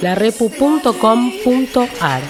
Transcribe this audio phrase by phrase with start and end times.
[0.00, 2.22] larepu.com.ar.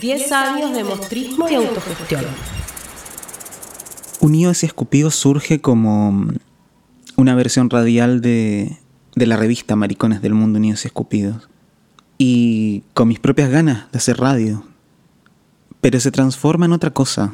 [0.00, 2.24] Diez años de mostrismo y autogestión.
[4.20, 6.28] Unidos y Escupidos surge como
[7.16, 8.76] una versión radial de,
[9.16, 11.48] de la revista Maricones del Mundo Unidos y Escupidos.
[12.18, 14.64] Y con mis propias ganas de hacer radio.
[15.80, 17.32] Pero se transforma en otra cosa.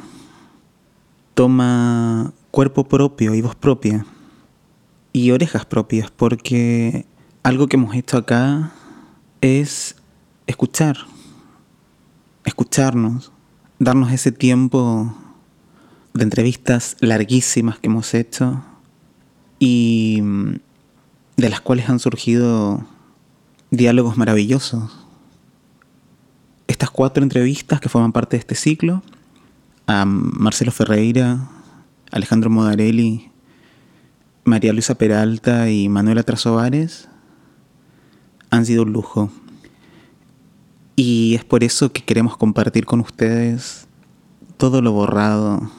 [1.35, 4.05] Toma cuerpo propio y voz propia.
[5.11, 7.05] Y orejas propias, porque
[7.43, 8.71] algo que hemos hecho acá
[9.41, 9.95] es
[10.47, 10.97] escuchar.
[12.45, 13.31] Escucharnos.
[13.79, 15.15] Darnos ese tiempo
[16.13, 18.63] de entrevistas larguísimas que hemos hecho
[19.59, 20.21] y
[21.37, 22.85] de las cuales han surgido
[23.71, 24.91] diálogos maravillosos.
[26.67, 29.01] Estas cuatro entrevistas que forman parte de este ciclo,
[29.87, 31.49] a Marcelo Ferreira,
[32.11, 33.31] Alejandro Modarelli,
[34.49, 37.07] María Luisa Peralta y Manuela Trasovares,
[38.49, 39.31] han sido un lujo.
[40.95, 43.87] Y es por eso que queremos compartir con ustedes
[44.57, 45.71] todo lo borrado,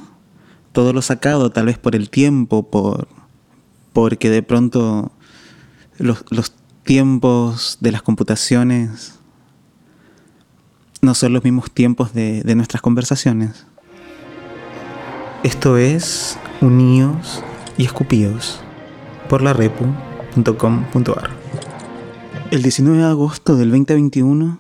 [0.73, 3.09] todo lo sacado tal vez por el tiempo, por
[3.93, 5.11] porque de pronto
[5.99, 6.25] los,
[6.85, 9.19] tiempos de las computaciones
[11.03, 13.67] no son los mismos tiempos de, de nuestras conversaciones.
[15.43, 17.43] Esto es Unidos
[17.81, 18.61] y Escupidos
[19.31, 21.31] por la repu.com.ar.
[22.51, 24.59] El 19 de agosto del 2021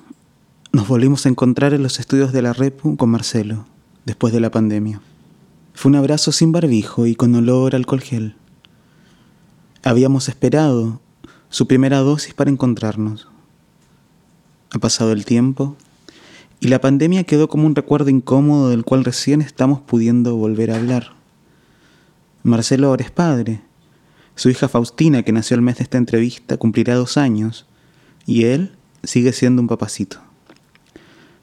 [0.72, 3.66] nos volvimos a encontrar en los estudios de la Repu con Marcelo,
[4.06, 5.02] después de la pandemia.
[5.74, 8.36] Fue un abrazo sin barbijo y con olor al alcohol gel.
[9.82, 10.98] Habíamos esperado
[11.50, 13.28] su primera dosis para encontrarnos.
[14.70, 15.76] Ha pasado el tiempo
[16.58, 20.76] y la pandemia quedó como un recuerdo incómodo del cual recién estamos pudiendo volver a
[20.76, 21.19] hablar.
[22.42, 23.62] Marcelo ahora es padre.
[24.34, 27.66] Su hija Faustina, que nació el mes de esta entrevista, cumplirá dos años
[28.26, 30.18] y él sigue siendo un papacito.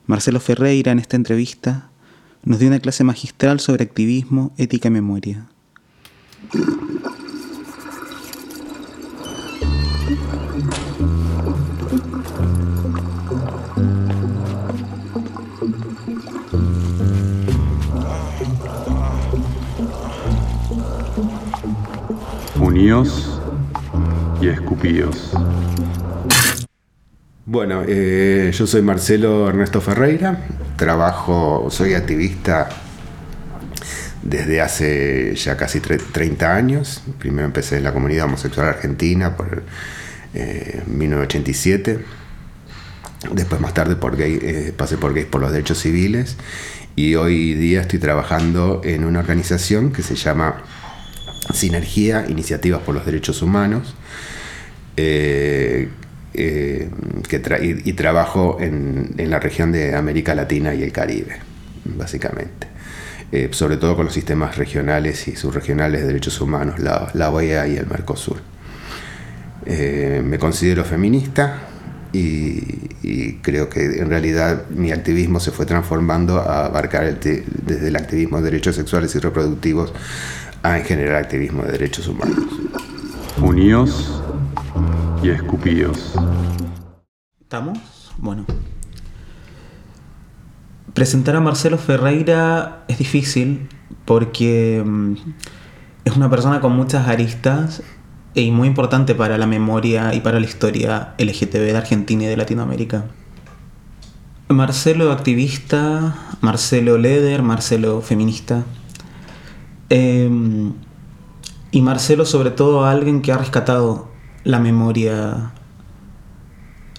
[0.06, 1.90] Marcelo Ferreira en esta entrevista
[2.44, 5.48] nos dio una clase magistral sobre activismo, ética y memoria.
[24.40, 25.32] Y escupidos.
[27.44, 30.46] Bueno, eh, yo soy Marcelo Ernesto Ferreira,
[30.76, 32.70] trabajo, soy activista
[34.22, 37.02] desde hace ya casi 30 años.
[37.18, 39.64] Primero empecé en la comunidad homosexual argentina por
[40.86, 41.92] 1987.
[41.92, 42.00] Eh,
[43.32, 46.38] Después más tarde por gay, eh, pasé por Gays por los Derechos Civiles
[46.96, 50.62] y hoy día estoy trabajando en una organización que se llama
[51.54, 53.96] Sinergia Iniciativas por los Derechos Humanos.
[54.96, 55.90] Eh,
[56.34, 61.38] que y, trabajo en, la región de América Latina y el Caribe,
[61.86, 62.68] básicamente.
[63.32, 67.68] Eh, sobre todo con los sistemas regionales y subregionales de derechos humanos, la, la OEA
[67.68, 68.38] y el Mercosur.
[69.66, 71.60] Eh, me considero feminista
[72.14, 78.38] y, creo que en realidad mi activismo se fue transformando a abarcar desde el activismo
[78.38, 79.94] de derechos sexuales y reproductivos
[80.64, 82.46] a en general activismo de derechos humanos.
[83.42, 84.22] Unidos
[85.24, 86.14] y escupidos.
[87.42, 87.80] ¿Estamos?
[88.18, 88.46] Bueno.
[90.94, 93.70] Presentar a Marcelo Ferreira es difícil
[94.06, 95.14] porque mm,
[96.06, 97.84] es una persona con muchas aristas
[98.34, 102.38] y muy importante para la memoria y para la historia LGTB de Argentina y de
[102.38, 103.06] Latinoamérica.
[104.50, 108.64] Marcelo activista, Marcelo Leder, Marcelo feminista.
[109.90, 110.74] Em,
[111.72, 114.10] y Marcelo sobre todo alguien que ha rescatado
[114.44, 115.52] la memoria,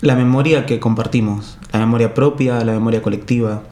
[0.00, 3.62] la memoria que compartimos, la memoria propia, la memoria colectiva,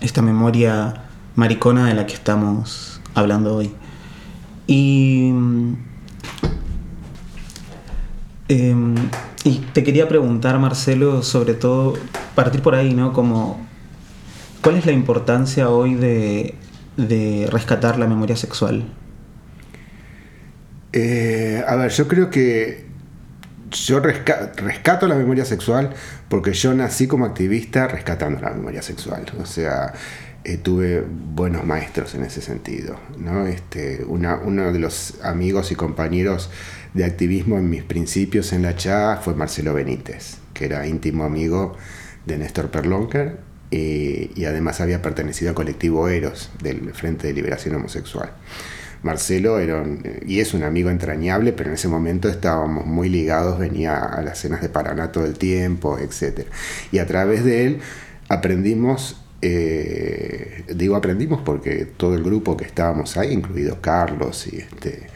[0.00, 1.04] esta memoria
[1.36, 3.72] maricona de la que estamos hablando hoy.
[4.66, 5.30] Y,
[8.48, 8.94] em,
[9.44, 11.94] y te quería preguntar, Marcelo, sobre todo,
[12.34, 13.12] partir por ahí, ¿no?
[13.12, 13.60] Como,
[14.62, 16.56] ¿cuál es la importancia hoy de,
[16.96, 18.84] de rescatar la memoria sexual?
[20.92, 22.86] Eh, a ver, yo creo que
[23.70, 25.90] yo rescato la memoria sexual
[26.28, 29.26] porque yo nací como activista rescatando la memoria sexual.
[29.40, 29.92] O sea,
[30.44, 32.96] eh, tuve buenos maestros en ese sentido.
[33.18, 33.46] ¿no?
[33.46, 36.50] Este, uno de los amigos y compañeros
[36.94, 41.76] de activismo en mis principios en la CHA fue Marcelo Benítez, que era íntimo amigo
[42.24, 43.45] de Néstor Perlonker
[43.78, 48.30] eh, y además había pertenecido al colectivo Eros del Frente de Liberación Homosexual.
[49.02, 49.84] Marcelo era
[50.24, 54.38] y es un amigo entrañable, pero en ese momento estábamos muy ligados, venía a las
[54.38, 56.46] cenas de Paraná todo el tiempo, etc.
[56.90, 57.80] Y a través de él
[58.30, 65.08] aprendimos, eh, digo aprendimos porque todo el grupo que estábamos ahí, incluido Carlos y este,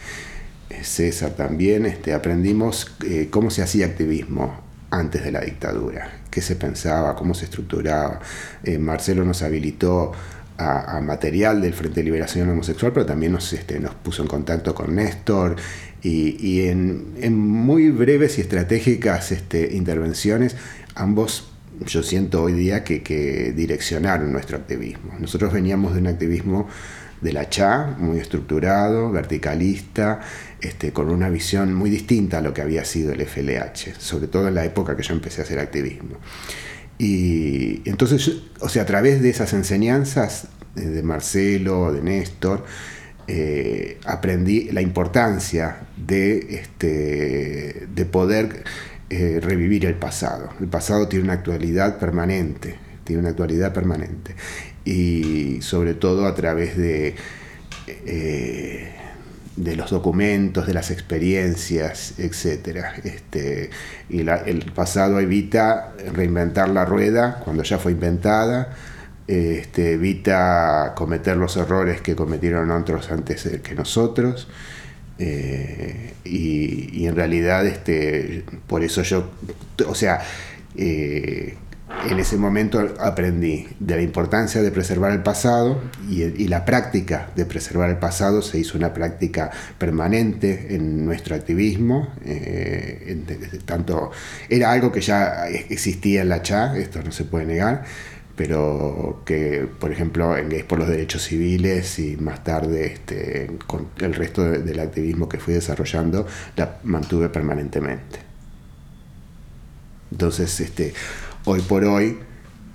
[0.83, 6.57] César también, este, aprendimos eh, cómo se hacía activismo antes de la dictadura, qué se
[6.57, 8.21] pensaba, cómo se estructuraba.
[8.65, 10.13] Eh, Marcelo nos habilitó
[10.59, 14.95] a, material del Frente de Liberación Homosexual, pero también nos, este, puso en contacto con
[14.95, 15.57] Néstor
[16.03, 20.57] y, en, muy breves y estratégicas este, intervenciones,
[20.95, 21.47] ambos
[21.87, 25.15] yo siento hoy día que direccionaron nuestro activismo.
[25.19, 26.69] Nosotros veníamos de un activismo
[27.21, 30.21] de la CHA, muy estructurado, verticalista,
[30.61, 34.49] este, con una visión muy distinta a lo que había sido el FLH, sobre todo
[34.49, 36.17] en la época que yo empecé a hacer activismo.
[36.99, 42.65] Y entonces, o sea, a través de esas enseñanzas de Marcelo, de Néstor,
[43.27, 48.65] eh, aprendí la importancia de, este, de poder
[49.09, 50.51] eh, revivir el pasado.
[50.61, 54.35] El pasado tiene una actualidad permanente, tiene una actualidad permanente.
[54.85, 57.15] Y sobre todo a través de...
[58.07, 58.95] Eh,
[59.57, 62.79] de los documentos, de las experiencias, etc.
[63.05, 63.71] Este,
[64.09, 68.75] y el pasado evita reinventar la rueda cuando ya fue inventada,
[69.27, 74.49] este, evita cometer los errores que cometieron otros antes que nosotros.
[75.19, 79.31] Eh, y, en realidad, este, por eso yo,
[79.87, 80.21] o sea,
[80.77, 81.55] eh,
[82.09, 87.45] en ese momento aprendí de la importancia de preservar el pasado y, la práctica de
[87.45, 92.13] preservar el pasado se hizo una práctica permanente en nuestro activismo.
[92.25, 93.23] Eh,
[93.65, 94.11] tanto,
[94.49, 97.85] era algo que ya existía en la CHA, esto no se puede negar,
[98.35, 103.89] pero que, por ejemplo, en Gays por los Derechos Civiles y más tarde este, con
[103.99, 106.27] el resto del activismo que fui desarrollando,
[106.57, 108.31] la mantuve permanentemente.
[110.11, 110.93] Entonces, este,
[111.45, 112.19] hoy por hoy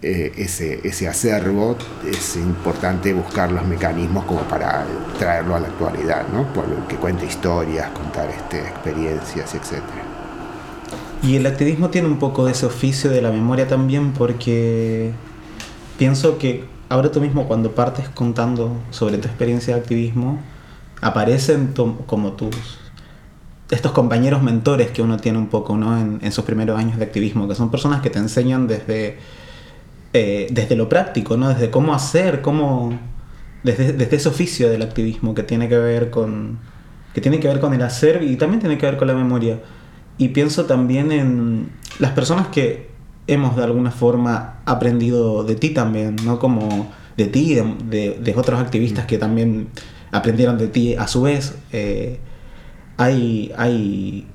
[0.01, 1.77] eh, ese, ese acervo
[2.07, 4.85] es importante buscar los mecanismos como para
[5.17, 6.51] traerlo a la actualidad, ¿no?
[6.53, 9.81] Por que cuente historias, contar este, experiencias, etc.
[11.23, 15.11] Y el activismo tiene un poco de ese oficio de la memoria también porque
[15.97, 20.39] pienso que ahora tú mismo cuando partes contando sobre tu experiencia de activismo,
[21.01, 21.73] aparecen
[22.05, 22.84] como tus
[23.69, 25.97] estos compañeros mentores que uno tiene un poco ¿no?
[25.97, 29.17] en, sus primeros años de activismo, que son personas que te enseñan desde,
[30.13, 31.49] eh, desde lo práctico, ¿no?
[31.49, 32.97] desde cómo hacer, cómo,
[33.63, 36.59] desde, desde, ese oficio del activismo que tiene que ver con
[37.15, 39.61] que tiene que ver con el hacer y también tiene que ver con la memoria.
[40.17, 42.89] Y pienso también en las personas que
[43.25, 46.39] hemos de alguna forma aprendido de ti también, ¿no?
[46.39, 49.69] Como de ti, de, de, otros activistas que también
[50.11, 51.57] aprendieron de ti a su vez.
[51.71, 52.19] Eh,
[52.97, 54.27] hay, hay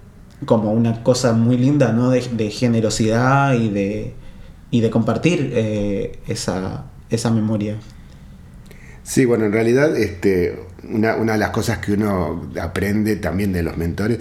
[0.44, 2.10] como una cosa muy linda, ¿no?
[2.10, 4.14] De, generosidad y de,
[4.70, 7.76] y de compartir eh, esa, esa memoria.
[9.02, 10.58] Sí, bueno, en realidad este,
[10.88, 14.20] una, una, de las cosas que uno aprende también de los mentores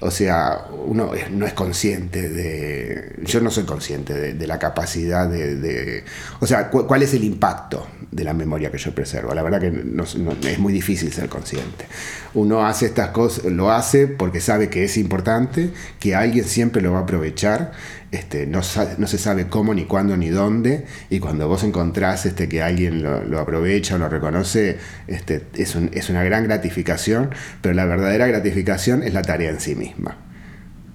[0.00, 3.16] o sea, uno no es consciente de.
[3.24, 6.04] Yo no soy consciente de, la capacidad de,
[6.40, 9.34] O sea, cuál es el impacto de la memoria que yo preservo.
[9.34, 11.86] La verdad que es muy difícil ser consciente.
[12.34, 16.92] Uno hace estas cosas, lo hace porque sabe que es importante, que alguien siempre lo
[16.92, 17.72] va a aprovechar
[18.10, 18.60] este, no,
[18.96, 23.02] no, se sabe cómo, ni cuándo, ni dónde, y cuando vos encontrás este, que alguien
[23.02, 29.02] lo, aprovecha o lo reconoce, este, es, es, una gran gratificación, pero la verdadera gratificación
[29.02, 30.16] es la tarea en sí misma.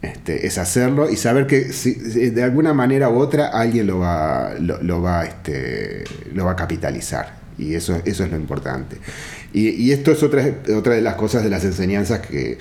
[0.02, 5.02] Este, es hacerlo y saber que de alguna manera u otra alguien lo va, lo,
[5.02, 6.04] va, este,
[6.34, 7.44] lo va a capitalizar.
[7.58, 8.98] Y eso, eso es lo importante.
[9.54, 10.44] Y, y esto es otra,
[10.76, 12.58] otra de las cosas de las enseñanzas que,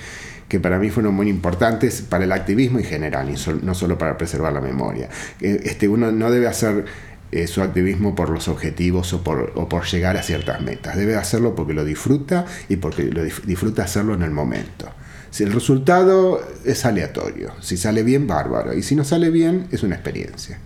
[0.53, 4.19] que para mí fueron muy importantes para el activismo en general, y no solo para
[4.19, 5.09] preservar la memoria.
[5.41, 6.85] Este, uno no debe hacer
[7.31, 11.15] eh, su activismo por los objetivos o por, o por llegar a ciertas metas, debe
[11.15, 14.91] hacerlo porque lo disfruta y porque lo disfruta hacerlo en el momento.
[15.31, 19.81] Si el resultado es aleatorio, si sale bien, bárbaro, y si no sale bien, es
[19.81, 20.59] una experiencia.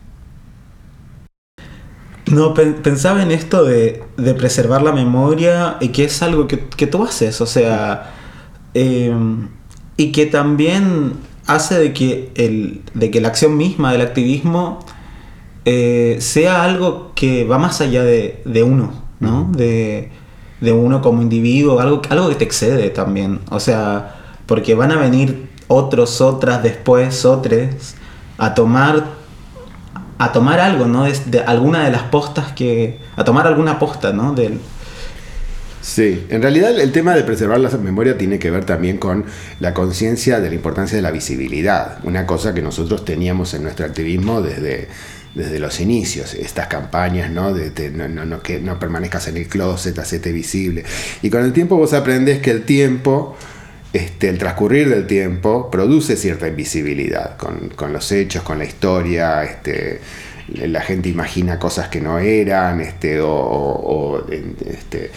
[2.30, 4.04] No, pensaba en esto de,
[4.38, 8.12] preservar la memoria y que es algo que, tú haces, o sea,
[8.74, 9.48] em,
[9.98, 11.14] y que también
[11.48, 14.80] hace de que, el, de que la acción misma del activismo
[15.66, 19.50] eh, sea algo que va más allá de, uno, ¿no?
[19.52, 20.12] de,
[20.62, 23.40] uno como individuo, algo, algo que te excede también.
[23.50, 27.96] O sea, porque van a venir otros, otras, después, otros,
[28.38, 29.18] a tomar
[30.20, 31.04] a tomar algo, ¿no?
[31.04, 33.00] De, de alguna de las postas que...
[33.16, 34.34] a tomar alguna posta, ¿no?
[34.34, 34.60] Del,
[35.88, 39.24] Sí, en realidad el tema de preservar la memoria tiene que ver también con
[39.62, 43.86] la conciencia de la importancia de la visibilidad, una cosa que nosotros teníamos en nuestro
[43.86, 44.90] activismo desde,
[45.34, 47.54] desde los inicios, estas campañas, ¿no?
[47.54, 50.84] De, de no, no, que no permanezcas en el closet, hacete visible.
[51.22, 53.38] Y con el tiempo vos aprendes que el tiempo,
[53.94, 59.42] este, el transcurrir del tiempo, produce cierta invisibilidad con, con los hechos, con la historia,
[59.46, 60.02] este,
[60.54, 65.12] la gente imagina cosas que no eran, este, o, o, o este,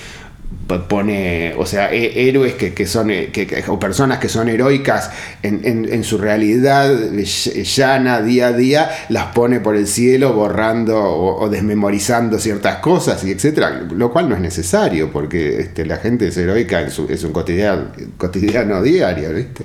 [0.78, 5.10] pone, o sea, héroes que, que son, que, o personas que son heroicas
[5.42, 11.48] en, en, su realidad llana día a día, las pone por el cielo borrando o,
[11.48, 16.36] desmemorizando ciertas cosas y etcétera, lo cual no es necesario porque este, la gente es
[16.36, 19.64] heroica en su, cotidiano, cotidiano diario, ¿viste?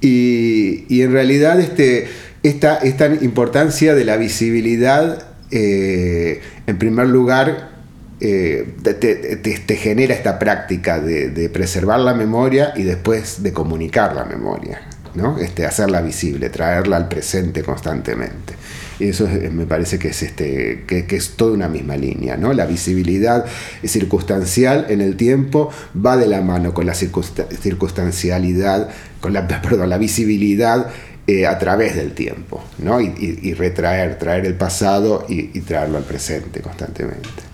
[0.00, 2.08] Y, y, en realidad este,
[2.42, 7.75] esta, esta importancia de la visibilidad, eh, en primer lugar,
[8.20, 13.52] eh, te, te, te, genera esta práctica de, de, preservar la memoria y después de
[13.52, 14.80] comunicar la memoria,
[15.14, 15.38] ¿no?
[15.38, 18.54] este, hacerla visible, traerla al presente constantemente.
[18.98, 22.38] Y eso es, me parece que es, este, que, que, es toda una misma línea.
[22.38, 22.54] ¿no?
[22.54, 23.44] La visibilidad
[23.84, 28.88] circunstancial en el tiempo va de la mano con la circunstancialidad,
[29.20, 30.86] con la, perdón, la visibilidad
[31.26, 33.00] eh, a través del tiempo, ¿no?
[33.00, 37.45] Y, y, y, retraer, traer el pasado y, y traerlo al presente constantemente.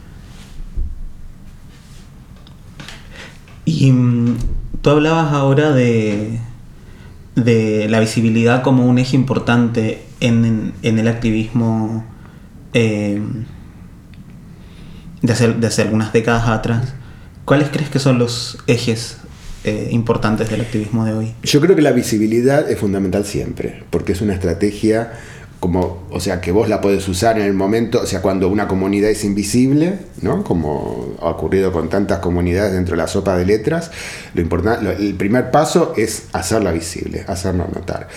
[3.64, 4.37] Y mm,
[4.81, 6.38] tú hablabas ahora de,
[7.37, 12.04] de, la visibilidad como un eje importante en, en el activismo
[12.75, 13.21] eh,
[15.21, 16.95] de, hace, de hace algunas décadas atrás.
[17.45, 19.19] ¿Cuáles crees que son los ejes
[19.64, 21.35] eh, importantes del activismo de hoy?
[21.42, 25.12] Yo creo que la visibilidad es fundamental siempre, porque es una estrategia
[25.62, 28.66] como, o sea, que vos la podés usar en el momento, o sea, cuando una
[28.66, 30.42] comunidad es invisible, ¿no?
[30.42, 33.92] Como ha ocurrido con tantas comunidades dentro de la sopa de letras,
[34.35, 38.09] lo importante, el primer paso es hacerla visible, hacerla notar.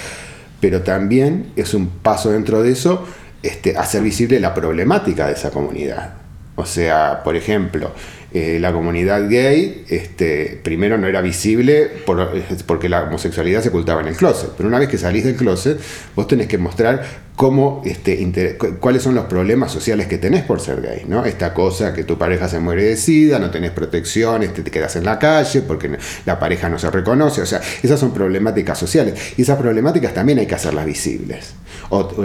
[0.59, 3.05] Pero también es un paso dentro de eso,
[3.43, 6.15] este, hacer visible la problemática de esa comunidad.
[6.55, 7.91] O sea, por ejemplo,
[8.37, 12.33] eh, la comunidad gay, este, primero no era visible por,
[12.65, 15.79] porque la homosexualidad se ocultaba en el closet, pero una vez que salís del closet,
[16.17, 17.01] vos tenés que mostrar
[17.37, 21.23] cómo, este, cuáles son los problemas sociales que tenés por ser gay, ¿no?
[21.23, 25.05] Esta cosa que tu pareja se muere de sida, no tenés protección, te quedas en
[25.05, 29.43] la calle porque la pareja no se reconoce, o sea, esas son problemáticas sociales y
[29.43, 31.53] esas problemáticas también hay que hacerlas visibles.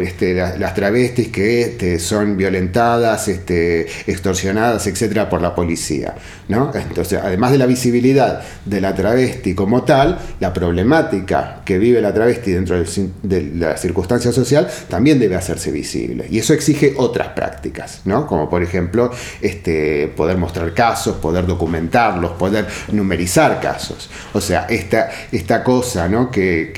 [0.00, 6.14] Este, las, travestis que este, son violentadas, este, extorsionadas, etcétera, por la policía,
[6.48, 6.72] ¿no?
[6.74, 12.14] Entonces, además de la visibilidad de la travesti como tal, la problemática que vive la
[12.14, 12.86] travesti dentro del,
[13.22, 16.26] de la circunstancia social también debe hacerse visible.
[16.30, 18.26] Y eso exige otras prácticas, ¿no?
[18.26, 24.08] Como por ejemplo, este, poder mostrar casos, poder documentarlos, poder numerizar casos.
[24.32, 26.30] O sea, esta, esta cosa, ¿no?
[26.30, 26.72] Que,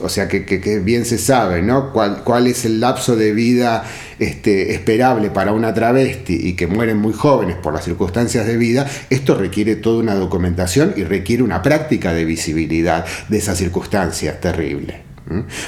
[0.00, 1.92] o sea, que, que, bien se sabe, ¿no?
[1.92, 3.84] ¿Cuál, cuál es el lapso de vida
[4.18, 8.86] este, esperable para una travesti y que mueren muy jóvenes por las circunstancias de vida,
[9.10, 15.07] esto requiere toda una documentación y requiere una práctica de visibilidad de esa circunstancia terrible.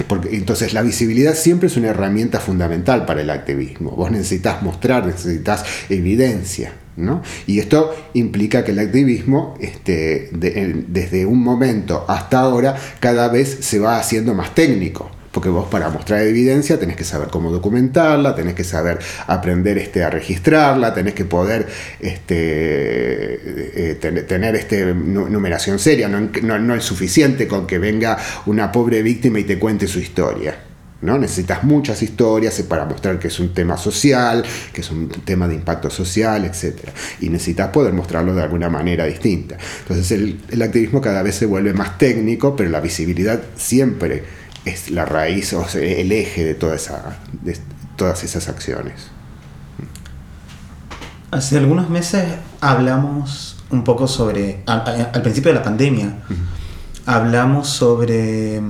[0.07, 3.91] Porque, entonces la visibilidad siempre es una herramienta fundamental para el activismo.
[3.91, 6.73] Vos necesitas mostrar, necesitas evidencia.
[6.97, 7.23] ¿no?
[7.47, 13.59] Y esto implica que el activismo, este, de, desde un momento hasta ahora, cada vez
[13.61, 15.11] se va haciendo más técnico.
[15.33, 20.03] Porque vos para mostrar evidencia tenés que saber cómo documentarla, tenés que saber aprender este,
[20.03, 21.69] a registrarla, tenés que poder
[22.01, 26.09] este, eh, tener, tener este, numeración seria.
[26.09, 30.57] No, es suficiente con que venga una pobre víctima y te cuente su historia.
[31.03, 31.17] ¿no?
[31.17, 35.55] Necesitas muchas historias para mostrar que es un tema social, que es un tema de
[35.55, 36.91] impacto social, etc.
[37.21, 39.57] Y necesitas poder mostrarlo de alguna manera distinta.
[39.83, 45.05] Entonces el, activismo cada vez se vuelve más técnico, pero la visibilidad siempre es la
[45.05, 47.59] raíz, o sea, el eje de, toda esa, de
[47.97, 49.09] todas esas acciones.
[51.31, 52.25] Hace algunos meses
[52.61, 56.37] hablamos un poco sobre, a, a, al principio de la pandemia, uh -huh.
[57.07, 58.61] hablamos sobre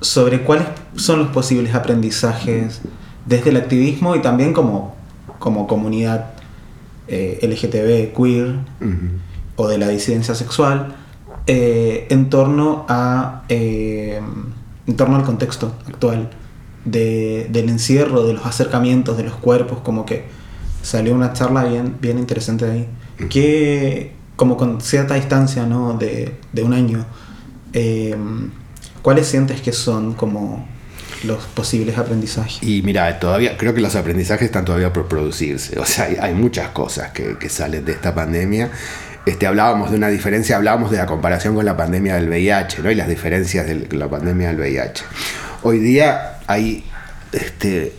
[0.00, 2.80] sobre cuáles son los posibles aprendizajes
[3.24, 4.94] desde el activismo y también como,
[5.38, 6.32] como comunidad
[7.08, 9.10] eh, LGTB, queer uh -huh.
[9.56, 10.94] o de la disidencia sexual
[11.46, 14.20] eh, en torno a eh,
[14.86, 16.30] en torno al contexto actual
[16.84, 20.24] de, del encierro, de los acercamientos, de los cuerpos, como que
[20.82, 22.88] salió una charla bien, bien interesante de ahí,
[23.28, 25.94] que como con cierta distancia ¿no?
[25.94, 27.04] de, de un año,
[29.02, 30.64] ¿cuáles sientes que son como
[31.24, 32.62] los posibles aprendizajes.
[32.62, 35.78] Y mira, todavía creo que los aprendizajes están todavía por producirse.
[35.78, 38.70] O sea, hay, hay muchas cosas que, que, salen de esta pandemia.
[39.26, 42.92] Este, hablábamos de una diferencia, hablábamos de la comparación con la pandemia del VIH, ¿no?
[42.92, 45.02] Y las diferencias de la pandemia del VIH.
[45.64, 46.84] Hoy día hay,
[47.32, 47.92] este,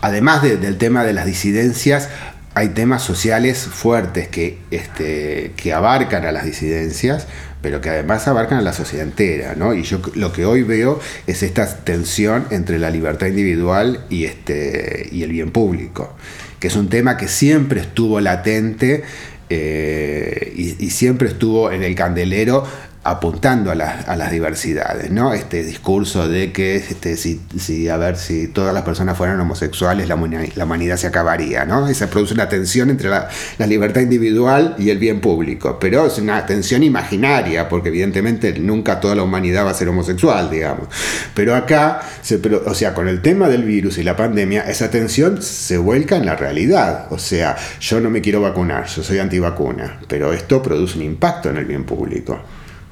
[0.00, 2.10] además de, del tema de las disidencias,
[2.54, 7.26] hay temas sociales fuertes que, este, que abarcan a las disidencias,
[7.60, 9.74] pero que además abarcan a la sociedad entera, ¿no?
[9.74, 15.08] Y yo lo que hoy veo es esta tensión entre la libertad individual y, este,
[15.10, 16.14] y el bien público,
[16.60, 19.02] que es un tema que siempre estuvo latente
[19.50, 22.64] eh, y, y, siempre estuvo en el candelero
[23.04, 25.34] apuntando a, la, a, las diversidades, ¿no?
[25.34, 30.08] Este discurso de que este, si, si, a ver, si todas las personas fueran homosexuales,
[30.08, 31.90] la, humanidad se acabaría, ¿no?
[31.90, 33.28] Y se produce una tensión entre la,
[33.58, 39.00] la, libertad individual y el bien público, pero es una tensión imaginaria, porque evidentemente nunca
[39.00, 40.86] toda la humanidad va a ser homosexual, digamos.
[41.34, 45.42] Pero acá, se, o sea, con el tema del virus y la pandemia, esa tensión
[45.42, 47.06] se vuelca en la realidad.
[47.10, 51.50] O sea, yo no me quiero vacunar, yo soy antivacuna, pero esto produce un impacto
[51.50, 52.38] en el bien público.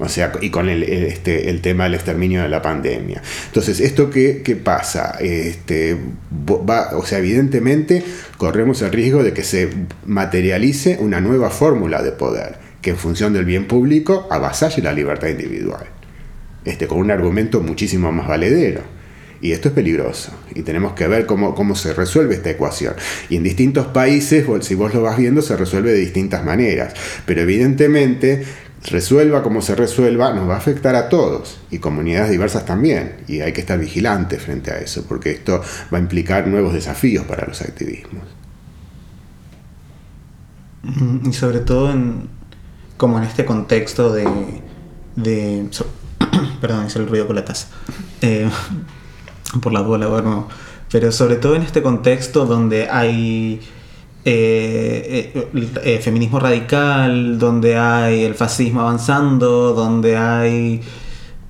[0.01, 3.21] O sea, y con el, este, el tema del exterminio de la pandemia.
[3.45, 5.15] Entonces, ¿esto qué, qué pasa?
[5.21, 5.95] Este,
[6.33, 8.03] va, o sea, evidentemente
[8.37, 9.69] corremos el riesgo de que se
[10.07, 15.27] materialice una nueva fórmula de poder que en función del bien público avasalle la libertad
[15.27, 15.85] individual.
[16.65, 18.81] Este, con un argumento muchísimo más valedero.
[19.39, 20.31] Y esto es peligroso.
[20.53, 22.93] Y tenemos que ver cómo, cómo se resuelve esta ecuación.
[23.29, 26.93] Y en distintos países, si vos lo vas viendo, se resuelve de distintas maneras.
[27.25, 28.43] Pero evidentemente
[28.83, 33.17] resuelva como se resuelva, nos va a afectar a todos y comunidades diversas también.
[33.27, 35.61] Y hay que estar vigilantes frente a eso, porque esto
[35.93, 38.23] va a implicar nuevos desafíos para los activismos.
[41.23, 42.27] Y sobre todo en,
[42.97, 44.25] como en este contexto de...
[46.61, 47.67] perdón, hice el ruido con la taza.
[48.21, 48.49] Eh,
[49.61, 50.47] por la duda, bueno,
[50.91, 53.61] pero sobre todo en este contexto donde hay
[54.23, 60.81] eh, eh, eh, feminismo radical, donde hay el fascismo avanzando, donde hay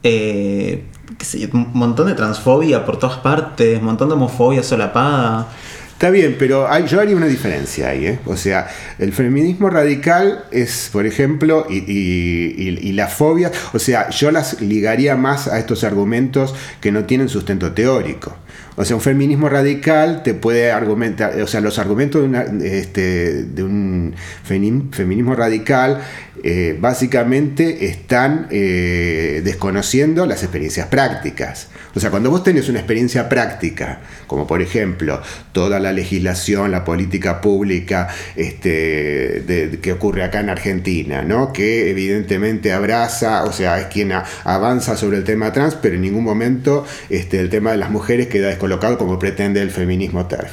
[0.03, 0.83] eh,
[1.19, 5.47] sé, un montón de transfobia por todas partes, un montón de homofobia solapada.
[5.93, 8.07] Está bien, pero hay, yo haría una diferencia ahí.
[8.07, 8.19] ¿eh?
[8.25, 8.67] O sea,
[8.97, 14.31] el feminismo radical es, por ejemplo, y, y, y, y, la fobia, o sea, yo
[14.31, 18.35] las ligaría más a estos argumentos que no tienen sustento teórico.
[18.77, 24.15] O sea, un feminismo radical te puede argumentar, o sea, los argumentos de, este, un
[24.43, 26.01] feminismo radical
[26.43, 31.67] eh, básicamente están eh, desconociendo las experiencias prácticas.
[31.93, 36.85] O sea, cuando vos tenés una experiencia práctica, como por ejemplo toda la legislación, la
[36.85, 41.51] política pública este, de, que ocurre acá en Argentina, ¿no?
[41.51, 46.23] que evidentemente abraza, o sea, es quien avanza sobre el tema trans, pero en ningún
[46.23, 50.51] momento este, el tema de las mujeres queda descolocado como pretende el feminismo TERF.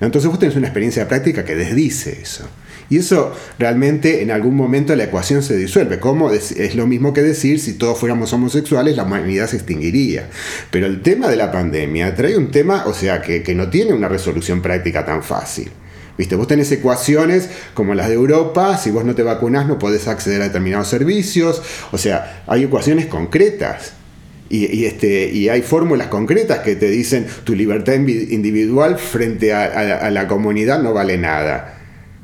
[0.00, 2.48] Entonces vos tenés una experiencia práctica que desdice eso.
[2.88, 6.00] Y eso realmente en algún momento la ecuación se disuelve.
[6.00, 6.30] ¿Cómo?
[6.32, 10.28] Es lo mismo que decir si todos fuéramos homosexuales la humanidad se extinguiría.
[10.70, 13.92] Pero el tema de la pandemia trae un tema, o sea, que, que no tiene
[13.92, 15.70] una resolución práctica tan fácil.
[16.16, 16.36] ¿Viste?
[16.36, 20.40] Vos tenés ecuaciones como las de Europa, si vos no te vacunás no podés acceder
[20.40, 23.99] a determinados servicios, o sea, hay ecuaciones concretas.
[24.50, 29.62] Y, y, este, y hay fórmulas concretas que te dicen tu libertad individual frente a,
[29.62, 31.78] a, a la comunidad no vale nada.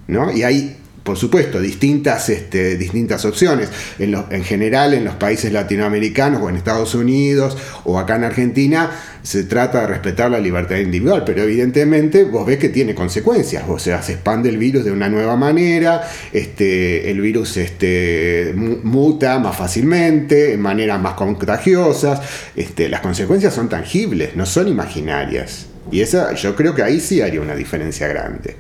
[0.09, 0.33] ¿no?
[0.33, 3.71] Y hay, por supuesto, distintas, este, distintas opciones.
[3.99, 8.91] En, en, general, en los países latinoamericanos o en Estados Unidos o acá en Argentina,
[9.23, 13.65] se trata de respetar la libertad individual, pero evidentemente vos ves que tiene consecuencias.
[13.69, 19.39] O sea, se expande el virus de una nueva manera, este, el virus este, muta
[19.39, 22.21] más fácilmente, en maneras más contagiosas.
[22.57, 25.67] Este, las consecuencias son tangibles, no son imaginarias.
[25.91, 28.57] Y esa, yo creo que ahí sí haría una diferencia grande.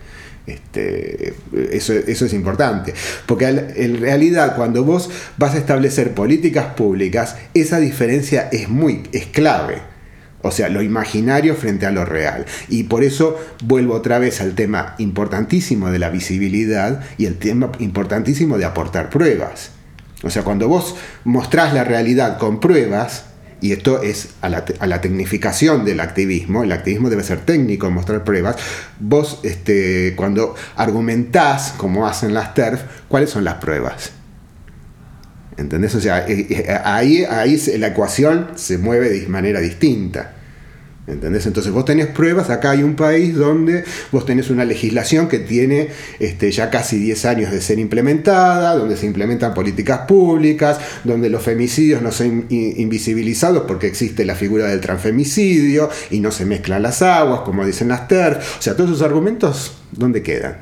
[0.46, 1.35] Este,
[1.72, 2.94] eso, eso, es importante,
[3.26, 9.26] porque en realidad cuando vos vas a establecer políticas públicas, esa diferencia es muy es
[9.26, 9.82] clave.
[10.42, 12.46] O sea, lo imaginario frente a lo real.
[12.68, 17.72] Y por eso vuelvo otra vez al tema importantísimo de la visibilidad y el tema
[17.80, 19.70] importantísimo de aportar pruebas.
[20.22, 23.24] O sea, cuando vos mostrás la realidad con pruebas,
[23.66, 27.90] y esto es a la, a la, tecnificación del activismo, el activismo debe ser técnico,
[27.90, 28.55] mostrar pruebas,
[29.00, 34.12] vos este, cuando argumentás, como hacen las TERF, ¿cuáles son las pruebas?
[35.57, 35.96] ¿Entendés?
[35.96, 36.24] O sea,
[36.85, 40.36] ahí, ahí la ecuación se mueve de manera distinta.
[41.06, 41.46] ¿Entendés?
[41.46, 45.88] Entonces vos tenés pruebas, acá hay un país donde vos tenés una legislación que tiene
[46.18, 51.42] este, ya casi 10 años de ser implementada, donde se implementan políticas públicas, donde los
[51.44, 57.00] femicidios no son invisibilizados porque existe la figura del transfemicidio y no se mezclan las
[57.02, 58.58] aguas, como dicen las TERF.
[58.58, 60.56] O sea, todos esos argumentos, ¿dónde quedan?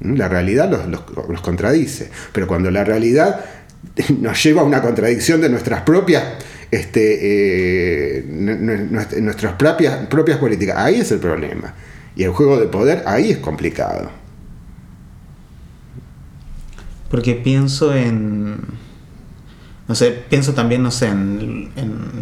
[0.00, 0.14] ¿Mm?
[0.14, 3.44] La realidad los, los contradice, pero cuando la realidad
[4.20, 6.24] nos lleva a una contradicción de nuestras propias
[6.74, 8.24] este, eh,
[9.20, 10.76] nuestras propias, políticas.
[10.76, 11.74] Ahí es el problema.
[12.16, 14.10] Y el juego de poder ahí es complicado.
[17.10, 18.56] Porque pienso en.
[19.86, 21.70] No sé, pienso también, no sé, en,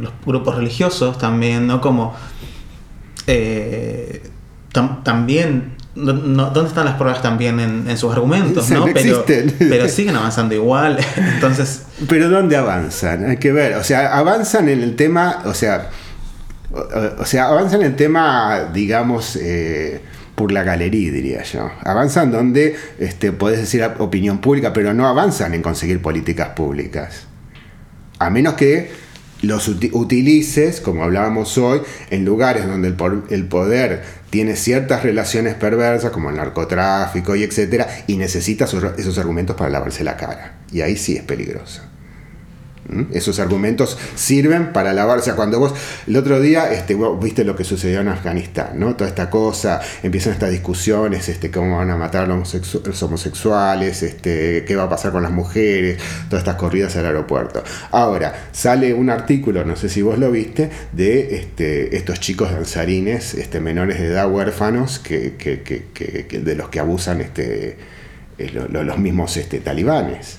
[0.01, 1.81] los grupos religiosos también, ¿no?
[1.81, 2.15] Como.
[3.27, 4.23] Eh,
[5.05, 8.70] también ¿Dónde están las pruebas también en, sus argumentos?
[8.70, 8.87] ¿no?
[8.94, 9.24] pero,
[9.59, 10.98] pero, siguen avanzando igual.
[11.16, 11.83] Entonces.
[12.09, 13.28] Pero ¿dónde avanzan?
[13.28, 13.74] Hay que ver.
[13.74, 15.42] O sea, avanzan en el tema.
[15.44, 15.90] O sea.
[17.18, 19.37] O, sea, avanzan en el tema, digamos.
[19.37, 20.00] Eh,
[20.35, 21.70] por la galería, diría yo.
[21.85, 27.26] Avanzan donde este, podés decir opinión pública, pero no avanzan en conseguir políticas públicas.
[28.18, 28.90] A menos que
[29.42, 32.94] los utilices, como hablábamos hoy, en lugares donde
[33.28, 39.57] el, poder tiene ciertas relaciones perversas, como el narcotráfico y etcétera, y necesita esos argumentos
[39.57, 40.55] para lavarse la cara.
[40.72, 41.83] Y ahí sí es peligroso.
[43.12, 45.33] Esos argumentos sirven para lavarse.
[45.35, 45.74] Cuando vos,
[46.07, 48.96] el otro día, este, viste lo que sucedió en Afganistán, ¿no?
[48.96, 54.64] Toda esta cosa, empiezan estas discusiones, este, cómo van a matar a los homosexuales, este,
[54.66, 57.62] qué va a pasar con las mujeres, todas estas corridas al aeropuerto.
[57.90, 63.35] Ahora, sale un artículo, no sé si vos lo viste, de este, estos chicos danzarines,
[63.61, 67.76] menores de edad huérfanos, de los que abusan eh,
[68.38, 70.38] los mismos talibanes.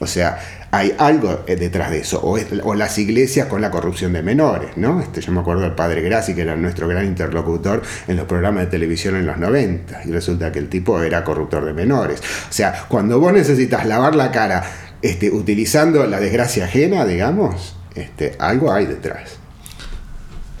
[0.00, 0.38] O sea,
[0.72, 5.02] hay algo eh, detrás de eso, o, las iglesias con la corrupción de menores, ¿no?
[5.02, 8.64] Este, yo me acuerdo del padre Grassi, que era nuestro gran interlocutor en los programas
[8.64, 12.20] de televisión en los 90, y resulta que el tipo era corruptor de menores.
[12.20, 14.64] O sea, cuando vos necesitas lavar la cara
[15.02, 19.41] este, utilizando la desgracia ajena, digamos, este, algo hay detrás.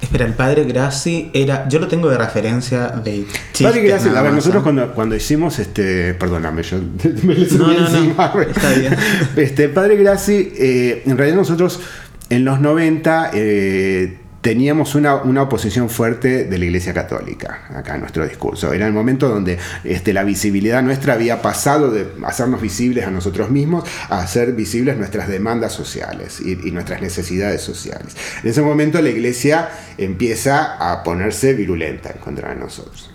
[0.02, 1.68] Espera, el padre Grassi era.
[1.68, 3.24] Yo lo tengo de referencia de
[3.62, 6.12] Padre Grassi, a ver, nosotros cuando, cuando hicimos este.
[6.14, 6.78] Perdóname, yo
[7.22, 8.32] me le no, no, encima.
[8.34, 8.96] No, está bien.
[9.36, 11.80] Este, padre Grassi, eh, en realidad nosotros
[12.28, 18.26] en los 90 eh, teníamos una, oposición fuerte de la Iglesia Católica acá en nuestro
[18.26, 18.72] discurso.
[18.72, 23.50] Era el momento donde este, la visibilidad nuestra había pasado de hacernos visibles a nosotros
[23.50, 28.16] mismos a hacer visibles nuestras demandas sociales y, y nuestras necesidades sociales.
[28.42, 33.11] En ese momento la Iglesia empieza a ponerse virulenta en contra de nosotros.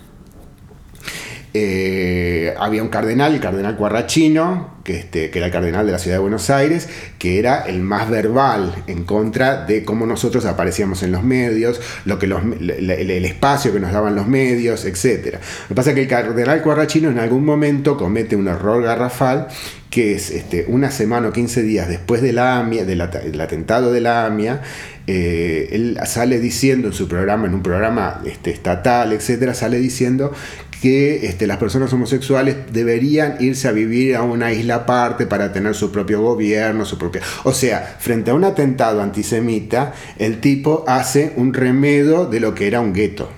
[1.54, 5.98] Eh, había un cardenal, el cardenal Cuarrachino, que, este, que era el cardenal de la
[5.98, 11.02] ciudad de Buenos Aires, que era el más verbal en contra de cómo nosotros aparecíamos
[11.02, 15.34] en los medios, lo que el, espacio que nos daban los medios, etc.
[15.34, 19.48] Lo que pasa es que el cardenal Cuarrachino en algún momento comete un error garrafal
[19.90, 24.26] que es este, una semana o 15 días después de AMIA, del, atentado de la
[24.26, 24.60] AMIA,
[25.06, 30.32] eh, él sale diciendo en su programa, en un programa este, estatal, etcétera, sale diciendo
[30.80, 35.74] que este, las personas homosexuales deberían irse a vivir a una isla aparte para tener
[35.74, 37.22] su propio gobierno, su propia...
[37.44, 42.66] O sea, frente a un atentado antisemita, el tipo hace un remedo de lo que
[42.66, 43.30] era un gueto.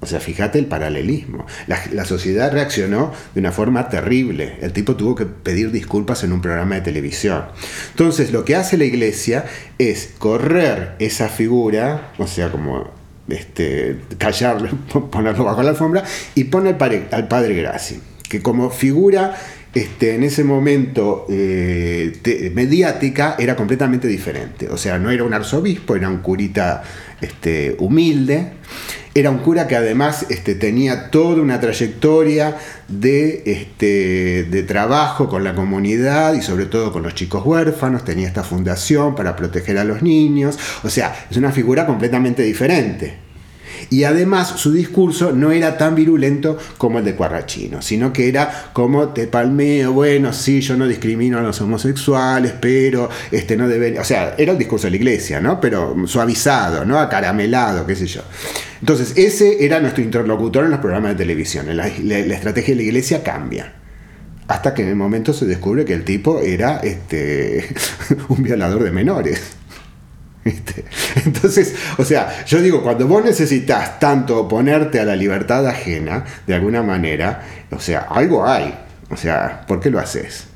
[0.00, 1.46] O sea, fíjate el paralelismo.
[1.66, 4.56] La, la, sociedad reaccionó de una forma terrible.
[4.60, 7.46] El tipo tuvo que pedir disculpas en un programa de televisión.
[7.90, 9.46] Entonces, lo que hace la iglesia
[9.78, 12.90] es correr esa figura, o sea, como
[13.28, 14.68] este, callarlo,
[15.10, 19.36] ponerlo bajo la alfombra, y pone al padre, al padre Graci, que como figura
[19.76, 24.70] este, en ese momento eh, mediática era completamente diferente.
[24.70, 26.82] O sea, no era un arzobispo, era un curita
[27.20, 28.52] este, humilde.
[29.14, 32.56] Era un cura que además este, tenía toda una trayectoria
[32.88, 38.02] de, este, de trabajo con la comunidad y sobre todo con los chicos huérfanos.
[38.02, 40.58] Tenía esta fundación para proteger a los niños.
[40.84, 43.25] O sea, es una figura completamente diferente.
[43.90, 48.70] Y además su discurso no era tan virulento como el de Cuarrachino, sino que era
[48.72, 54.00] como te palmeo, bueno, sí, yo no discrimino a los homosexuales, pero este no debería,
[54.00, 55.60] o sea, era el discurso de la iglesia, ¿no?
[55.60, 56.98] Pero suavizado, ¿no?
[56.98, 58.22] Acaramelado, qué sé yo.
[58.80, 61.66] Entonces, ese era nuestro interlocutor en los programas de televisión.
[61.76, 63.72] La, la estrategia de la iglesia cambia
[64.48, 67.68] hasta que en el momento se descubre que el tipo era este,
[68.28, 69.40] un violador de menores.
[71.24, 76.54] Entonces, o sea, yo digo, cuando vos necesitas tanto oponerte a la libertad ajena, de
[76.54, 78.74] alguna manera, o sea, algo hay.
[79.10, 80.46] O sea, ¿por qué lo haces?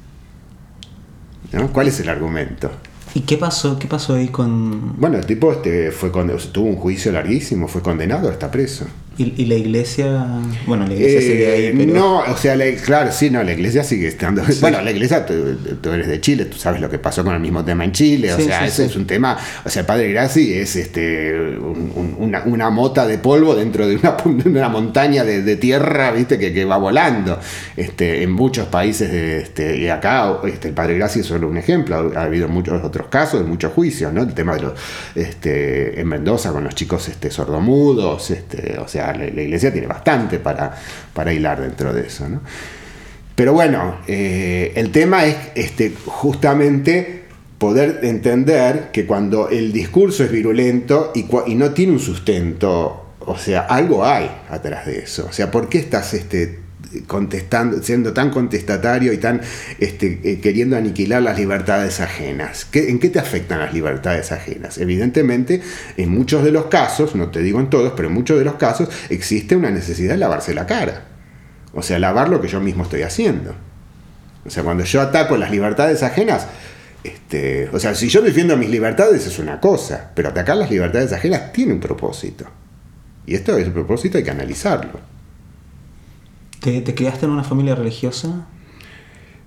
[1.73, 2.71] ¿Cuál es el argumento?
[3.15, 3.79] ¿Y qué pasó?
[3.79, 5.01] ¿Qué pasó ahí con...?
[5.01, 8.87] Bueno, el tipo este, fue tuvo un juicio larguísimo, fue condenado, está preso.
[9.21, 10.27] ¿Y, y la iglesia?
[10.67, 11.93] Bueno, la iglesia sigue Eh, ahí, pero...
[11.95, 14.43] No, o sea, la- claro, sí, no, la iglesia sigue estando.
[14.61, 15.35] Bueno, la iglesia, tú,
[15.83, 18.33] tú eres de Chile, tú sabes lo que pasó con el mismo tema en Chile,
[18.33, 19.37] o sea, sí, eso es un tema.
[19.65, 23.87] O sea, el padre Graci es este un- un- una, una mota de polvo dentro
[23.87, 27.39] de una, una montaña de, de tierra, viste, que, que va volando.
[27.77, 31.59] Este, en muchos países, de, este, y acá, este, el padre Graci es solo un
[31.59, 34.23] ejemplo, ha, habido muchos otros casos, muchos juicios, ¿no?
[34.23, 34.73] El tema de los,
[35.15, 40.39] este, en Mendoza con los chicos este, sordomudos, este, o sea, la, iglesia tiene bastante
[40.39, 40.75] para,
[41.13, 42.41] para hilar dentro de eso, ¿no?
[43.35, 47.25] Pero bueno, eh, el tema es este, justamente
[47.57, 53.39] poder entender que cuando el discurso es virulento y, y no tiene un sustento, o
[53.39, 55.27] sea, algo hay atrás de eso.
[55.29, 56.60] O sea, ¿por qué estás este,
[57.07, 59.41] contestando, siendo tan contestatario y tan
[59.79, 62.65] este, eh, queriendo aniquilar las libertades ajenas?
[62.65, 64.79] ¿Qué- ¿En qué te afectan las libertades ajenas?
[64.79, 65.61] Evidentemente,
[65.97, 68.55] en muchos de los casos, no te digo en todos, pero en muchos de los
[68.55, 71.05] casos existe una necesidad de lavarse la cara.
[71.73, 73.55] O sea, lavar lo que yo mismo estoy haciendo.
[74.45, 76.47] O sea, cuando yo ataco las libertades ajenas,
[77.05, 81.13] este, o sea, si yo defiendo mis libertades es una cosa, pero atacar las libertades
[81.13, 82.47] ajenas tiene un propósito.
[83.27, 84.99] Y esto es el propósito, hay que analizarlo.
[86.61, 88.47] ¿Te, te criaste en una familia religiosa?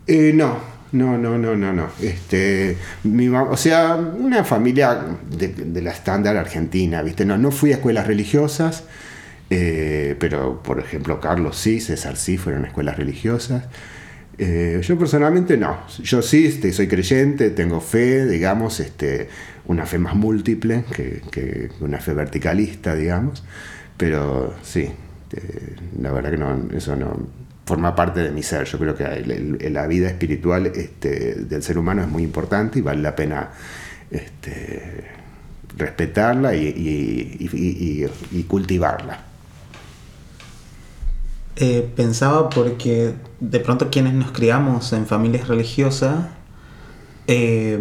[0.08, 0.58] Eh, no,
[0.92, 1.88] no, no, no, no, no.
[2.02, 5.00] Este, mi o sea, una familia
[5.30, 7.26] de, la estándar argentina, ¿viste?
[7.26, 8.84] No, no fui a escuelas religiosas,
[9.50, 13.66] eh, pero por ejemplo Carlos sí, César sí fueron a escuelas religiosas.
[14.38, 15.78] Eh, yo personalmente no.
[16.02, 19.30] Yo sí este, soy creyente, tengo fe, digamos, este,
[19.68, 23.44] una fe más múltiple que una fe verticalista, digamos.
[23.98, 24.90] Pero sí,
[25.34, 27.28] eh, la verdad que no, eso no
[27.66, 28.66] forma parte de mi ser.
[28.66, 33.02] Yo creo que la vida espiritual este, del ser humano es muy importante y vale
[33.02, 33.52] la pena
[34.12, 35.06] este,
[35.78, 39.34] respetarla y cultivarla.
[41.56, 46.26] Eh, pensaba porque de pronto quienes nos criamos en familias religiosas
[47.28, 47.80] eh,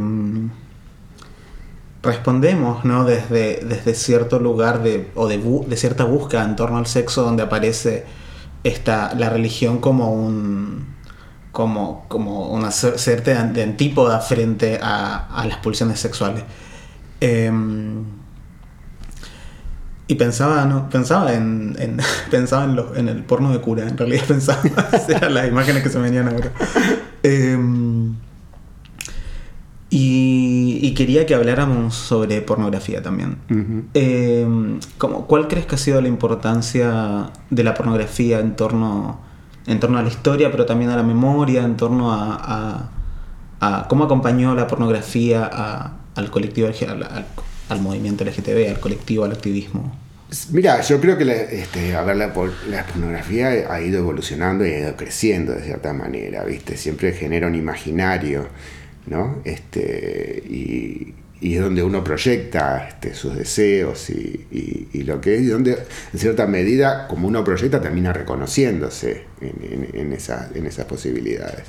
[2.03, 3.05] respondemos ¿no?
[3.05, 7.43] desde, desde cierto lugar de, o de, de cierta búsqueda en torno al sexo donde
[7.45, 8.05] aparece
[8.65, 10.93] esta, la religión como un
[11.53, 16.45] como, como una cierta de antípoda frente a, las pulsiones sexuales.
[17.21, 18.05] Em,
[20.09, 20.88] y pensaba, ¿no?
[20.91, 24.61] Pensaba en, en- pensaba en, lo- en el porno de cura, en realidad pensaba,
[25.09, 26.51] eran las imágenes que se venían ahora.
[27.23, 28.15] Em,
[29.94, 33.37] y, y quería que habláramos sobre pornografía también.
[33.92, 39.20] Em, ¿cómo- ¿Cuál crees que ha sido la importancia de la pornografía en torno,
[39.66, 42.90] en torno a la historia, pero también a la memoria, en torno a, a-
[43.61, 47.26] a cómo acompañó la pornografía a- al colectivo, al, al-
[47.68, 49.94] al movimiento LGTB, al colectivo, al activismo?
[50.50, 54.64] Mira, yo creo que la, este, a ver, la, por- la pornografía ha ido evolucionando
[54.66, 56.78] y ha ido creciendo de cierta manera, ¿viste?
[56.78, 58.46] Siempre genera un imaginario,
[59.07, 59.41] ¿no?
[59.45, 64.47] Este, y, y es donde uno proyecta este, sus deseos y,
[64.93, 65.73] y- lo que es, y donde
[66.12, 71.65] en cierta medida, como uno proyecta, termina reconociéndose en, en- en esa- en esas posibilidades.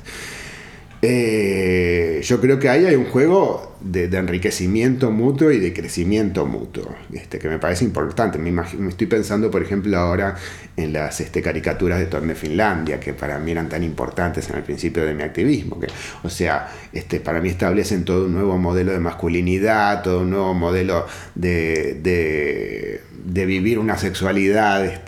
[1.06, 6.96] Eh, yo creo que ahí hay un juego de, enriquecimiento mutuo y de crecimiento mutuo,
[7.12, 8.38] este, que me parece importante.
[8.38, 10.34] Me, estoy pensando, por ejemplo, ahora
[10.78, 14.62] en las este, caricaturas de Torne Finlandia, que para mí eran tan importantes en el
[14.62, 15.78] principio de mi activismo.
[15.78, 15.88] Que,
[16.22, 20.54] o sea, este, para mí establecen todo un nuevo modelo de masculinidad, todo un nuevo
[20.54, 25.02] modelo de, vivir una sexualidad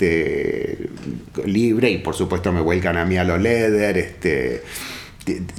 [1.46, 4.60] libre y por supuesto me vuelcan a mí a lo ti-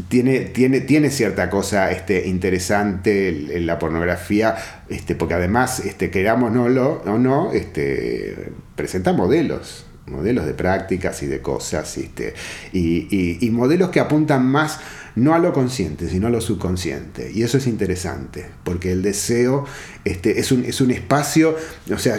[0.07, 4.55] tiene, tiene, tiene cierta cosa este, interesante en la pornografía,
[4.89, 11.41] este, porque además, este, querámonoslo o no, este, presenta modelos, modelos de prácticas y de
[11.41, 12.33] cosas, este,
[12.71, 14.79] y, y- modelos que apuntan más
[15.15, 17.31] no a lo consciente, sino a lo subconsciente.
[17.33, 19.65] Y eso es interesante, porque el deseo
[20.05, 21.57] este, es, un, es un espacio,
[21.93, 22.17] o sea,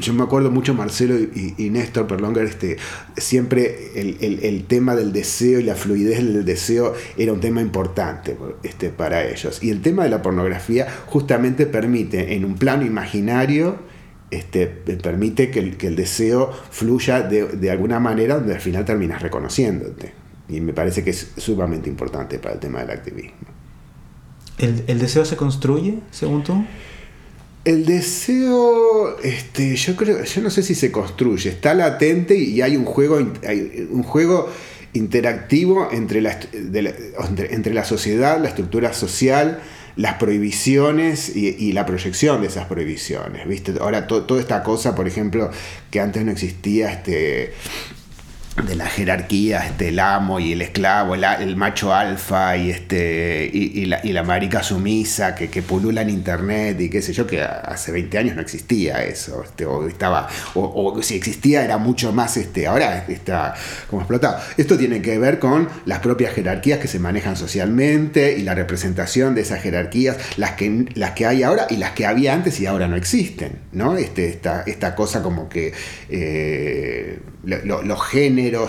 [0.00, 2.76] yo me acuerdo mucho Marcelo y, y Néstor Perlonger, este,
[3.16, 7.60] siempre el, el- el tema del deseo y la fluidez del deseo era un tema
[7.60, 9.62] importante este, para ellos.
[9.62, 13.76] Y el tema de la pornografía justamente permite, en un plano imaginario,
[14.30, 18.84] este, permite que el, que el deseo fluya de, de alguna manera donde al final
[18.84, 20.12] terminas reconociéndote.
[20.48, 23.36] Y me parece que es sumamente importante para el tema del activismo.
[24.58, 26.64] ¿El, el deseo se construye, según tú?
[27.64, 32.76] El deseo, este, yo creo, yo no sé si se construye, está latente y hay
[32.76, 34.48] un juego, hay un juego
[34.94, 39.60] interactivo entre la, entre, entre la sociedad, la estructura social,
[39.96, 43.74] las prohibiciones y, la proyección de esas prohibiciones, ¿viste?
[43.80, 45.50] Ahora to- toda esta cosa, por ejemplo,
[45.90, 47.52] que antes no existía, este
[48.66, 53.86] de la jerarquía, este, el amo y el esclavo, el, macho alfa y, este, y,
[53.86, 57.42] la, y la marica sumisa que, que pulula en internet y qué sé yo, que
[57.42, 62.36] hace 20 años no existía eso, este, o, estaba, o, si existía era mucho más,
[62.36, 63.54] este, ahora está
[63.88, 64.38] como explotado.
[64.56, 69.34] Esto tiene que ver con las propias jerarquías que se manejan socialmente y la representación
[69.34, 72.66] de esas jerarquías, las que, las que hay ahora y las que había antes y
[72.66, 73.96] ahora no existen, ¿no?
[73.96, 75.72] Este, esta, esta cosa como que
[76.08, 78.00] eh, lo- lo- los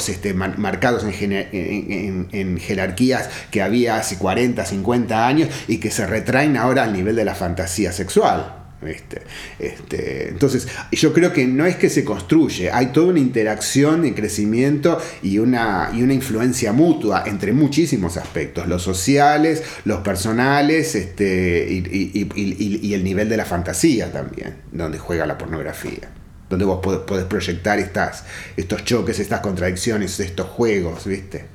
[0.09, 6.83] este, marcados en, jerarquías que había hace 40, 50 años y que se retraen ahora
[6.83, 8.57] al nivel de la fantasía sexual.
[8.81, 9.21] ¿viste?
[9.59, 14.15] Este, entonces, yo creo que no es que se construye, hay toda una interacción de
[14.15, 21.75] crecimiento y una, y influencia mutua entre muchísimos aspectos, los sociales, los personales este, y,
[21.77, 26.09] y- y- y- y el nivel de la fantasía también, donde juega la pornografía
[26.51, 31.45] donde vos podés, podés proyectar estas, estos choques, estas contradicciones, estos juegos, ¿viste?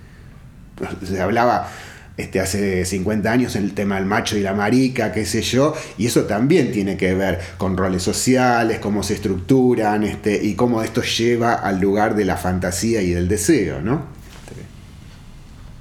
[1.07, 1.71] Se hablaba
[2.17, 6.07] este, hace 50 años el tema del macho y la marica, qué sé yo, y
[6.07, 11.03] eso también tiene que ver con roles sociales, cómo se estructuran, este, y cómo esto
[11.03, 14.17] lleva al lugar de la fantasía y del deseo, ¿no?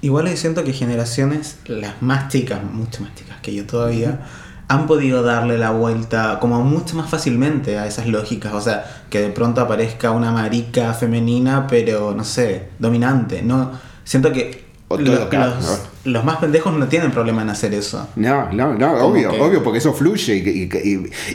[0.02, 4.20] Igual siento que generaciones, las más chicas, mucho más chicas que yo todavía,
[4.68, 8.54] han podido darle la vuelta como mucho más fácilmente a esas lógicas.
[8.54, 13.42] O sea, que de pronto aparezca una marica femenina, pero no sé, dominante.
[13.42, 13.72] No,
[14.04, 15.95] siento que acá, los, ¿no?
[16.06, 18.08] Los más pendejos no tienen problema en hacer eso.
[18.16, 20.90] No, no, no, obvio, que- obvio, porque eso fluye y, y-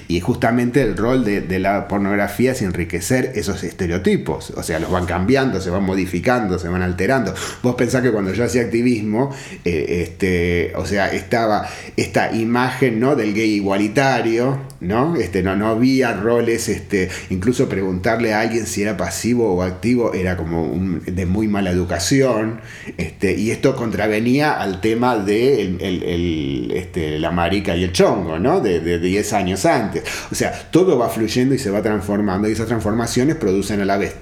[0.09, 4.78] y- y justamente el rol de, de la pornografía es enriquecer esos estereotipos, o sea,
[4.78, 7.35] los van cambiando, se van modificando, se van alterando.
[7.62, 9.30] Vos pensás que cuando yo hacía activismo,
[9.64, 13.16] eh, este, o sea, estaba esta imagen ¿no?
[13.16, 15.16] del gay igualitario, ¿no?
[15.16, 20.14] Este, no, no había roles, este, incluso preguntarle a alguien si era pasivo o activo
[20.14, 22.61] era como un- de muy mala educación,
[22.96, 28.61] este, y esto contravenía al tema de este, la marica y el chongo, ¿no?
[28.61, 30.05] De, de 10 años antes.
[30.31, 33.96] O sea, todo va fluyendo y se va transformando, y esas transformaciones producen a la
[33.96, 34.16] vez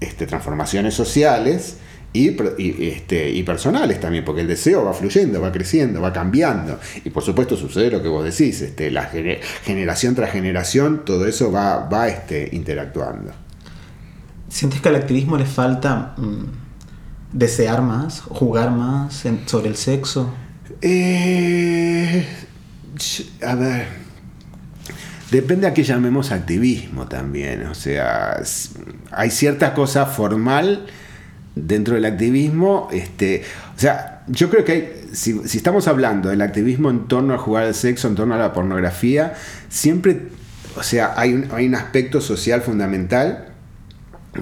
[0.00, 1.76] este, transformaciones sociales
[2.14, 2.34] y,
[2.88, 6.80] este, personales también, porque el deseo va fluyendo, va creciendo, va cambiando.
[7.04, 11.26] Y por supuesto sucede lo que vos decís, este, la gene- generación tras generación, todo
[11.26, 13.32] eso va, va este, interactuando.
[14.48, 16.63] ¿Sientes que al activismo le falta mm,
[17.34, 20.32] desear más, jugar más sobre el sexo?
[20.80, 22.26] Eh,
[23.42, 24.04] a ver.
[25.30, 27.66] Depende a qué llamemos activismo también.
[27.66, 28.40] O sea,
[29.10, 30.86] hay cierta cosa formal
[31.56, 32.88] dentro del activismo.
[32.92, 33.42] Este,
[33.76, 37.38] o sea, yo creo que hay, si, si estamos hablando del activismo en torno a
[37.38, 39.34] jugar al sexo, en torno a la pornografía,
[39.68, 40.28] siempre,
[40.76, 43.53] o sea, hay un, hay un aspecto social fundamental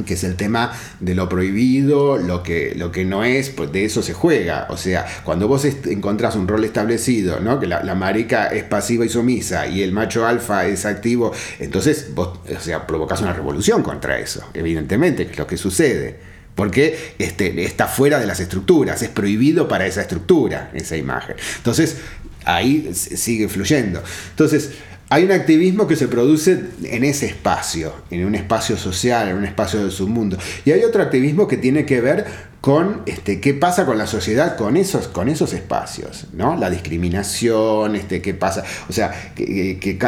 [0.05, 3.85] que es el tema de lo prohibido, lo que, lo que no es, pues de
[3.85, 4.67] eso se juega.
[4.71, 7.61] O sea, cuando vos encontrás un rol establecido, ¿no?
[7.61, 12.39] que la, marica es pasiva y sumisa y el macho alfa es activo, entonces vos
[12.49, 16.33] o sea, provocás una revolución contra eso, evidentemente, que es lo que sucede.
[16.55, 21.37] Porque este, está fuera de las estructuras, es prohibido para esa estructura, esa imagen.
[21.57, 21.97] Entonces,
[22.45, 24.03] ahí sigue fluyendo.
[24.31, 24.73] Entonces,
[25.13, 29.45] hay un activismo que se produce en ese espacio, en un espacio social, en un
[29.45, 30.39] espacio del submundo.
[30.65, 32.25] Y hay otro activismo que tiene que ver
[32.63, 36.57] con este, qué pasa con la sociedad con esos, con esos espacios, ¿no?
[36.57, 38.63] La discriminación, este, qué pasa.
[38.89, 39.99] O sea, que,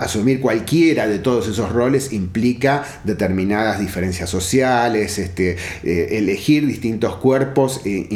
[0.00, 7.80] asumir cualquiera de todos esos roles implica determinadas diferencias sociales, este, eh, elegir distintos cuerpos
[7.84, 8.06] eh,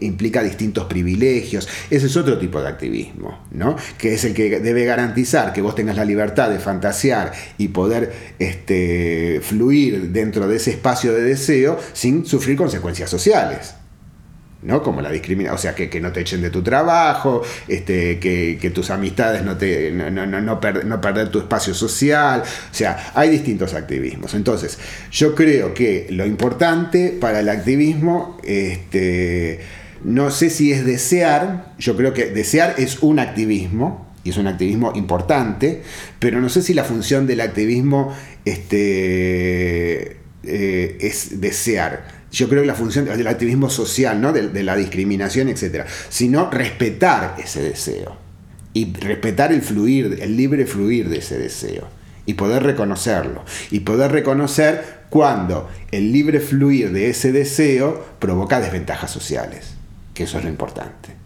[0.00, 1.68] implica distintos privilegios.
[1.90, 3.74] Ese es otro tipo de activismo, ¿no?
[3.98, 8.12] Que es el que debe garantizar que vos tengas la libertad de fantasear y poder
[8.38, 13.74] este, fluir dentro de ese espacio de deseo sin sufrir consecuencias sociales.
[14.62, 14.82] ¿no?
[14.82, 18.90] Como la discriminación, o sea, que, no te echen de tu trabajo, este, que, tus
[18.90, 23.74] amistades no te no, no, no, no perder tu espacio social, o sea, hay distintos
[23.74, 24.34] activismos.
[24.34, 24.78] Entonces,
[25.10, 29.60] yo creo que lo importante para el activismo, este,
[30.04, 34.48] no sé si es desear, yo creo que desear es un activismo, y es un
[34.48, 35.82] activismo importante,
[36.18, 42.17] pero no sé si la función del activismo este, eh, es desear.
[42.38, 44.32] Yo creo que la función del activismo social, ¿no?
[44.32, 45.86] de, de la discriminación, etc.
[46.08, 48.16] Sino respetar ese deseo.
[48.74, 51.88] Y respetar el fluir, el libre fluir de ese deseo.
[52.26, 53.44] Y poder reconocerlo.
[53.72, 59.74] Y poder reconocer cuando el libre fluir de ese deseo provoca desventajas sociales.
[60.14, 61.16] Que eso es lo importante.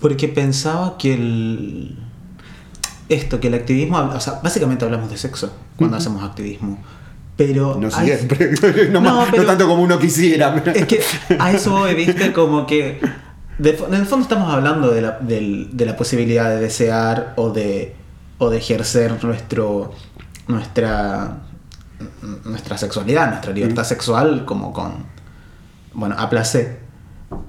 [0.00, 1.98] Porque pensaba que el.
[3.08, 3.98] Esto, que el activismo.
[3.98, 6.78] O sea, básicamente hablamos de sexo cuando hacemos activismo.
[7.36, 7.76] Pero.
[7.80, 8.52] No hay- siempre,
[8.90, 10.54] no, No, más- no pero- tanto como uno quisiera.
[10.74, 11.00] Es que
[11.38, 13.00] a eso voy, viste, como que.
[13.58, 17.94] de en el fondo estamos hablando de la, de la posibilidad de desear o de,
[18.38, 19.92] o de ejercer nuestro,
[20.48, 21.38] nuestra,
[22.44, 25.06] nuestra sexualidad, nuestra libertad sexual, como con.
[25.94, 26.80] Bueno, a placer.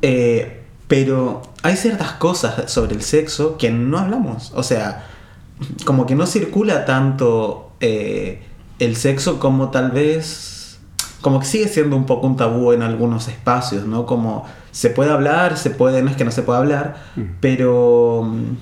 [0.02, 4.52] Eh, pero hay ciertas cosas sobre el sexo que no hablamos.
[4.56, 5.06] O sea,
[5.86, 8.44] como que no circula tanto eh,
[8.84, 10.54] el sexo como tal vez
[11.24, 14.06] como que sigue siendo un poco un tabú en algunos espacios, ¿no?
[14.06, 16.98] Como se puede hablar, se puede, no es que no se pueda hablar,
[17.40, 18.58] pero mm,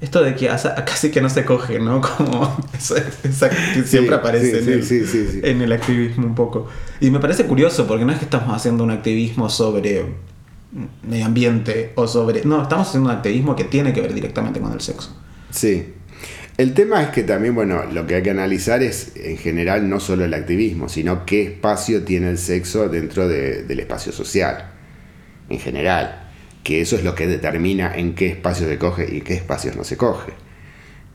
[0.00, 0.46] esto de que
[0.86, 2.00] casi que no se coge, ¿no?
[2.00, 6.68] Como esa, esa que siempre aparece sí, en, sí, el, en el activismo un poco.
[7.00, 11.26] Y me parece curioso porque no es que estamos haciendo un activismo sobre mm, medio
[11.26, 12.44] ambiente o sobre...
[12.44, 15.10] No, estamos haciendo un activismo que tiene que ver directamente con el sexo.
[15.50, 15.95] Sí.
[16.58, 20.00] El tema es que también, bueno, lo que hay que analizar es en general no
[20.00, 24.70] solo el activismo, sino qué espacio tiene el sexo dentro de- del espacio social,
[25.50, 26.22] en general.
[26.64, 29.76] Que eso es lo que determina en qué espacios se coge y en qué espacios
[29.76, 30.32] no se coge.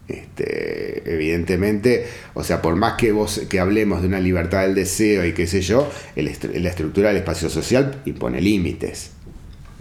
[0.07, 5.25] Este, evidentemente, o sea, por más que vos que hablemos de una libertad del deseo
[5.25, 9.11] y qué sé yo, la estructura del espacio social impone límites.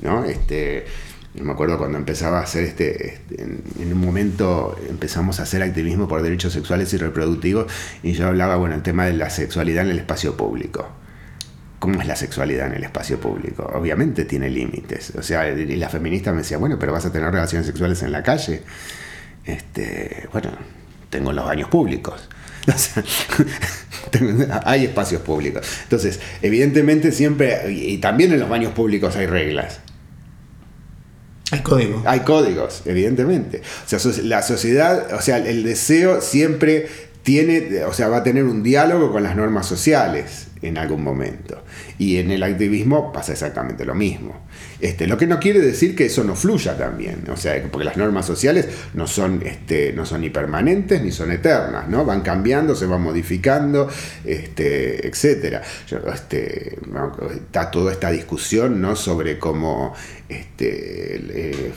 [0.03, 0.25] ¿no?
[0.25, 0.85] Este,
[1.35, 6.09] me acuerdo cuando empezaba a hacer este, este, en, un momento empezamos a hacer activismo
[6.09, 7.73] por derechos sexuales y reproductivos
[8.03, 10.89] y yo hablaba, bueno, el tema de la sexualidad en el espacio público.
[11.79, 13.71] ¿Cómo es la sexualidad en el espacio público?
[13.75, 15.13] Obviamente tiene límites.
[15.17, 18.13] O sea, y la feminista me decía, bueno, pero vas a tener relaciones sexuales en
[18.13, 18.63] la calle.
[19.47, 20.51] Este, bueno,
[21.09, 22.29] tengo los baños públicos.
[24.65, 25.67] Hay espacios públicos.
[25.85, 29.81] Entonces, evidentemente siempre, y también en los baños públicos hay reglas.
[31.51, 32.03] Hay código.
[32.07, 33.61] Hay códigos, evidentemente.
[33.61, 36.89] O sea, la sociedad, o sea, el deseo siempre
[37.23, 41.63] tiene, o sea, va a tener un diálogo con las normas sociales en algún momento.
[41.99, 44.47] Y en el activismo pasa exactamente lo mismo.
[44.81, 47.99] Este, lo que no quiere decir que eso no fluya también, o sea, porque las
[47.99, 52.05] normas sociales no son, este, no son ni permanentes ni son eternas, ¿no?
[52.07, 53.89] Van cambiando, se van modificando,
[54.25, 55.63] este, etcétera.
[55.87, 56.79] Yo, este,
[57.35, 58.97] está toda esta discusión, ¿no?
[58.97, 59.95] Sobre cómo,
[60.31, 61.73] este, eh,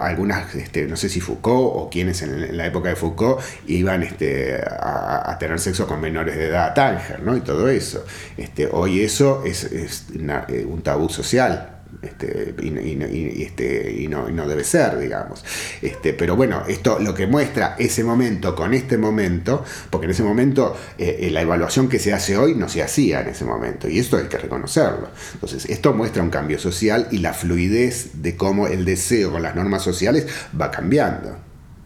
[0.00, 4.60] algunas, este, no sé si Foucault o quienes en, la época de Foucault iban este,
[4.60, 7.36] a, tener sexo con menores de edad a Tánger, ¿no?
[7.36, 8.04] Y todo eso.
[8.36, 11.77] Este, hoy eso es, eh, un tabú social.
[12.02, 13.02] Este, y, y
[13.38, 15.44] y- este, y no, no debe ser, digamos.
[15.82, 20.22] Este, pero bueno, esto lo que muestra ese momento con este momento, porque en ese
[20.22, 23.88] momento eh, eh, la evaluación que se hace hoy no se hacía en ese momento,
[23.88, 25.08] y esto hay que reconocerlo.
[25.34, 29.56] Entonces, esto muestra un cambio social y la fluidez de cómo el deseo con las
[29.56, 30.26] normas sociales
[30.60, 31.36] va cambiando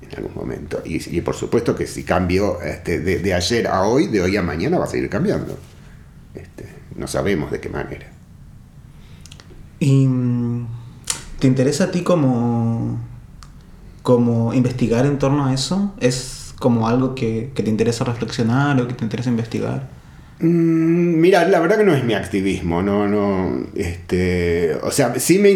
[0.02, 0.82] en algún momento.
[0.84, 4.42] Y, por supuesto que si cambió este, de, de ayer a hoy, de hoy a
[4.42, 5.58] mañana va a seguir cambiando.
[6.34, 8.11] Este, no sabemos de qué manera.
[9.82, 10.66] ¿Y mm,
[11.40, 13.00] te interesa a ti como,
[14.02, 15.92] como investigar en torno a eso?
[15.98, 19.88] ¿Es como algo que, que te interesa reflexionar o que te interesa investigar?
[20.38, 25.40] Mm, Mira, la verdad que no es mi activismo, no, no, este, o sea, sí
[25.40, 25.54] me,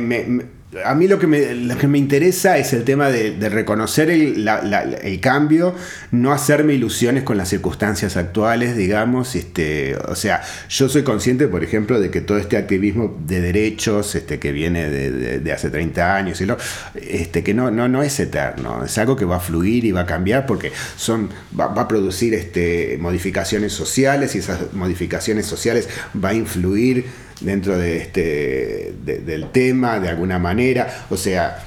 [0.00, 0.46] me-
[0.84, 4.44] a mí lo que me, lo que me interesa es el tema de, reconocer el,
[4.44, 5.74] la- la- el cambio,
[6.10, 11.62] no hacerme ilusiones con las circunstancias actuales, digamos, este, o sea, yo soy consciente, por
[11.64, 15.70] ejemplo, de que todo este activismo de derechos, este, que viene de, de- de hace
[15.70, 16.56] 30 años, y lo,
[16.94, 20.00] este, que no, no, no es eterno, es algo que va a fluir y va
[20.02, 25.88] a cambiar porque son, va, va a producir este, modificaciones sociales y esas modificaciones sociales
[26.22, 31.62] va a influir dentro de este, de- del tema de alguna manera, o sea,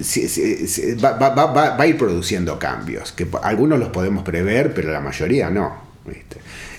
[0.00, 0.26] sí,
[1.02, 5.00] va, va- va- va- a ir produciendo cambios, que algunos los podemos prever, pero la
[5.00, 5.84] mayoría no.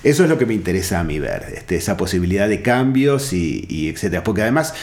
[0.04, 3.90] Eso es lo que me interesa a mí ver, este, esa posibilidad de cambios y,
[3.90, 4.24] etcétera.
[4.24, 4.74] Porque además,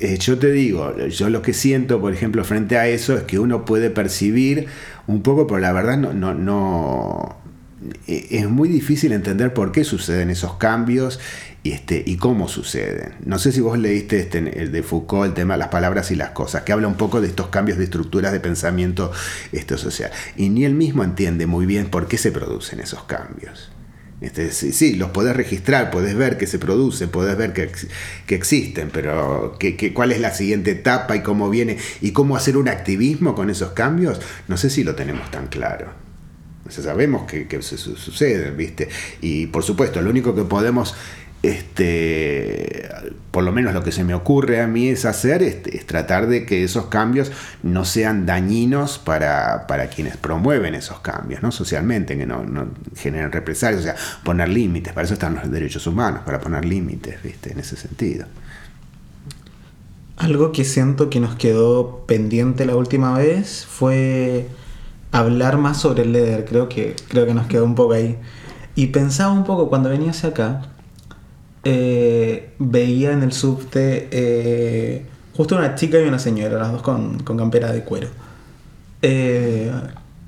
[0.00, 3.38] eh, yo te digo, yo lo que siento, por ejemplo, frente a eso, es que
[3.40, 4.66] uno puede percibir
[5.06, 7.36] un poco, pero la verdad no, no, no
[8.06, 11.18] eh, es muy difícil entender por qué suceden esos cambios
[11.62, 13.14] y, este, y cómo suceden.
[13.24, 16.14] No sé si vos leíste este, el de Foucault, el tema de las palabras y
[16.16, 19.10] las cosas, que habla un poco de estos cambios de estructuras de pensamiento
[19.52, 20.10] este, social.
[20.36, 23.70] Y ni él mismo entiende muy bien por qué se producen esos cambios.
[24.20, 27.70] Este, sí, los podés registrar, podés ver que se producen, podés ver que,
[28.26, 32.36] que existen, pero que, que- cuál es la siguiente etapa y cómo viene y cómo
[32.36, 35.92] hacer un activismo con esos cambios, no sé si lo tenemos tan claro.
[36.66, 38.88] O sabemos que, que su- su- suceden, ¿viste?
[39.20, 40.96] Y por supuesto, lo único que podemos
[41.42, 42.88] este,
[43.30, 46.26] por lo menos lo que se me ocurre a mí es hacer este, es tratar
[46.26, 47.30] de que esos cambios
[47.62, 51.52] no sean dañinos para, para quienes promueven esos cambios, ¿no?
[51.52, 55.86] socialmente, que no, no generen represalias, o sea, poner límites, para eso están los derechos
[55.86, 57.52] humanos, para poner límites, ¿viste?
[57.52, 58.26] En ese sentido.
[60.16, 64.48] Algo que siento que nos quedó pendiente la última vez fue
[65.12, 68.18] hablar más sobre el leather, creo que, creo que nos quedó un poco ahí.
[68.74, 70.62] Y pensaba un poco cuando venía hacia acá,
[71.64, 75.06] eh, veía en el subte eh,
[75.36, 78.08] justo una chica y una señora, las dos con, con campera de cuero.
[79.02, 79.70] Eh,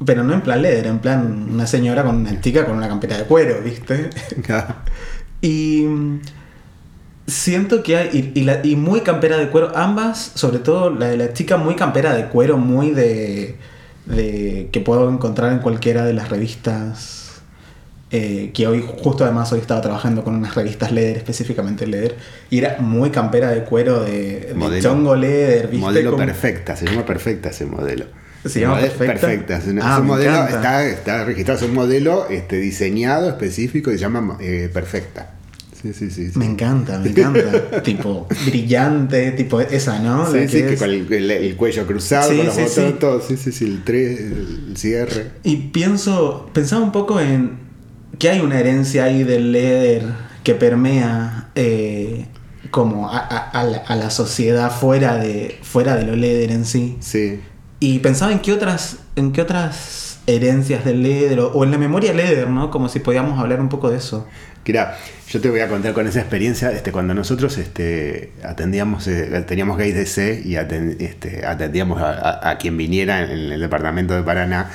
[0.05, 3.19] pero no en plan leather, en plan una señora con una chica con una campera
[3.19, 4.11] de cuero, ¿viste?
[5.43, 5.85] y
[7.27, 11.09] siento que hay, y, y la- y muy campera de cuero, ambas, sobre todo la
[11.09, 13.57] de la chica muy campera de cuero, muy de,
[14.07, 17.20] de que puedo encontrar en cualquiera de las revistas.
[18.13, 22.17] Eh, que hoy, justo además, hoy estaba trabajando con unas revistas leather, específicamente leather,
[22.51, 25.79] y era muy campera de cuero de, chongo leather, ¿viste?
[25.79, 28.07] Modelo Como- perfecta, se llama perfecta ese modelo.
[28.45, 29.59] ¿Se llama Modelo- Perfecta?
[29.59, 33.91] Es un, Ah, es un modelo, está, está registrado, es un modelo este, diseñado específico
[33.91, 35.35] y se llama eh, perfecta.
[35.81, 36.31] Sí, sí, sí.
[36.31, 36.39] sí.
[36.39, 37.83] Me encanta, me encanta.
[37.83, 40.31] tipo, brillante, tipo esa, ¿no?
[40.31, 43.21] Sí, sí, que con el, el- el cuello cruzado, Sí, con los sí, botones, todo.
[43.21, 45.27] Sí, sí, sí, el, tres, el cierre.
[45.43, 47.70] Y pienso, pensaba un poco en
[48.21, 50.05] que hay una herencia ahí del leather
[50.45, 52.27] que permea eh,
[52.71, 56.65] como a, a- a la, a la sociedad fuera de, fuera de lo leather en
[56.65, 56.97] sí.
[57.01, 57.41] Sí.
[57.81, 61.79] Y pensaba en qué otras, en qué otras herencias del leather o, o en la
[61.79, 62.71] memoria leather, ¿no?
[62.71, 64.29] Como si podíamos hablar un poco de eso.
[64.67, 64.97] Mira,
[65.29, 69.79] yo te voy a contar con esa experiencia, este, cuando nosotros este, atendíamos, eh, teníamos
[69.79, 74.23] Gays DC y aten- este, atendíamos a, a- a quien viniera en el departamento de
[74.23, 74.71] Paraná,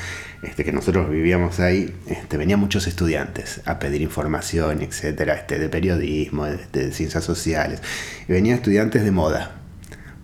[0.45, 5.69] este, que nosotros vivíamos ahí, este, venían muchos estudiantes a pedir información, etcétera, este, de
[5.69, 7.81] periodismo, de, de ciencias sociales,
[8.27, 9.55] y venían estudiantes de moda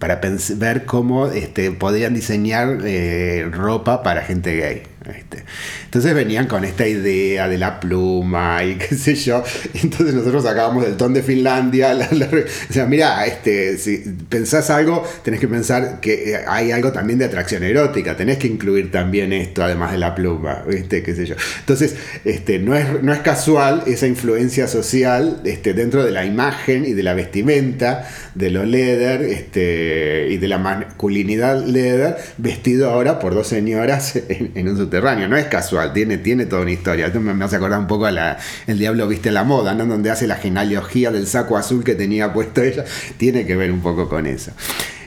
[0.01, 0.19] para
[0.55, 4.91] ver cómo este, podían diseñar eh, ropa para gente gay.
[5.08, 5.43] ¿Viste?
[5.86, 9.43] Entonces venían con esta idea de la pluma y qué sé yo.
[9.74, 11.93] Entonces nosotros sacábamos del ton de Finlandia.
[11.93, 13.97] La, la- o sea, mira, este, si
[14.30, 18.16] pensás algo, tenés que pensar que eh, hay algo también de atracción erótica.
[18.16, 20.64] Tenés que incluir también esto, además de la pluma.
[20.68, 21.02] ¿viste?
[21.04, 21.36] ¿Qué sé yo?
[21.60, 21.95] Entonces,
[22.26, 26.93] este, no, es, no es casual esa influencia social este, dentro de la imagen y
[26.93, 33.34] de la vestimenta de lo leather este, y de la masculinidad leather vestido ahora por
[33.34, 37.08] dos señoras en, en un No es casual, tiene, tiene toda una historia.
[37.08, 38.38] Esto me, me hace acordar un poco a la,
[38.68, 39.86] El Diablo Viste la Moda, ¿no?
[39.86, 42.84] donde hace la genealogía del saco azul que tenía puesto ella.
[43.18, 44.52] Tiene que ver un poco con eso.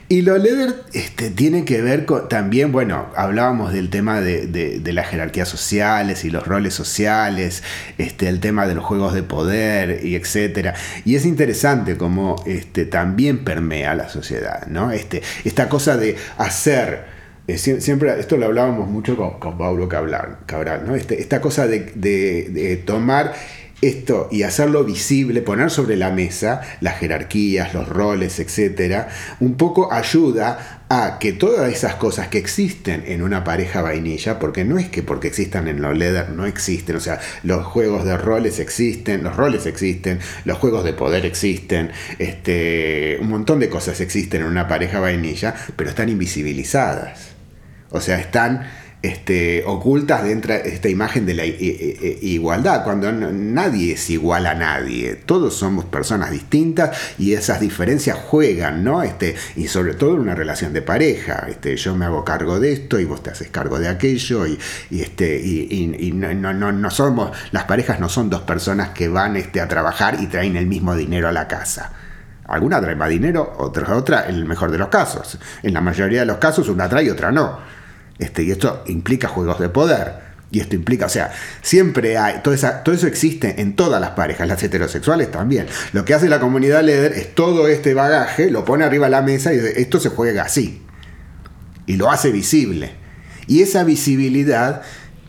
[0.07, 4.78] Y lo leather este, tiene que ver con también, bueno, hablábamos del tema de, de-
[4.78, 7.62] de las jerarquías sociales y los roles sociales,
[7.97, 10.74] este, el tema de los juegos de poder y etcétera.
[11.07, 14.93] Y es interesante cómo este, también permea la sociedad, ¿no?
[14.93, 17.14] Este, esta cosa de hacer.
[17.47, 20.38] Eh, sie- Siempre, esto lo hablábamos mucho con, con Paulo Cabral,
[20.86, 20.95] ¿no?
[20.95, 23.34] Este, esta cosa de, de- de tomar
[23.82, 29.09] esto y hacerlo visible, poner sobre la mesa las jerarquías, los roles, etcétera,
[29.40, 34.64] un poco ayuda a que todas esas cosas que existen en una pareja vainilla, porque
[34.64, 38.16] no es que porque existan en lo leather no existen, o sea, los juegos de
[38.16, 44.01] roles existen, los roles existen, los juegos de poder existen, este, un montón de cosas
[44.01, 47.34] existen en una pareja vainilla, pero están invisibilizadas.
[47.95, 48.66] O sea, están
[49.03, 54.09] este, ocultas dentro de esta imagen de la i- i- i- igualdad, cuando nadie es
[54.11, 55.14] igual a nadie.
[55.14, 59.03] Todos somos personas distintas y esas diferencias juegan, ¿no?
[59.03, 61.47] Este, y sobre todo en una relación de pareja.
[61.51, 64.47] Este, yo me hago cargo de esto y vos te haces cargo de aquello.
[64.47, 64.59] Y,
[64.90, 69.36] este, y, y- no- no- no somos, las parejas no son dos personas que van
[69.36, 71.92] este, a trabajar y traen el mismo dinero a la casa.
[72.47, 75.38] Alguna trae más dinero, otra otra, en el mejor de los casos.
[75.62, 77.84] En la mayoría de los casos una trae y otra no.
[78.18, 80.24] Este, y esto implica juegos de poder.
[80.50, 84.10] Y esto implica, o sea, siempre hay, todo, esa- todo eso existe en todas las
[84.10, 85.66] parejas, las heterosexuales también.
[85.92, 89.22] Lo que hace la comunidad leather es todo este bagaje, lo pone arriba de la
[89.22, 90.80] mesa y esto se juega así.
[91.86, 92.92] Y lo hace visible.
[93.48, 94.82] Y esa visibilidad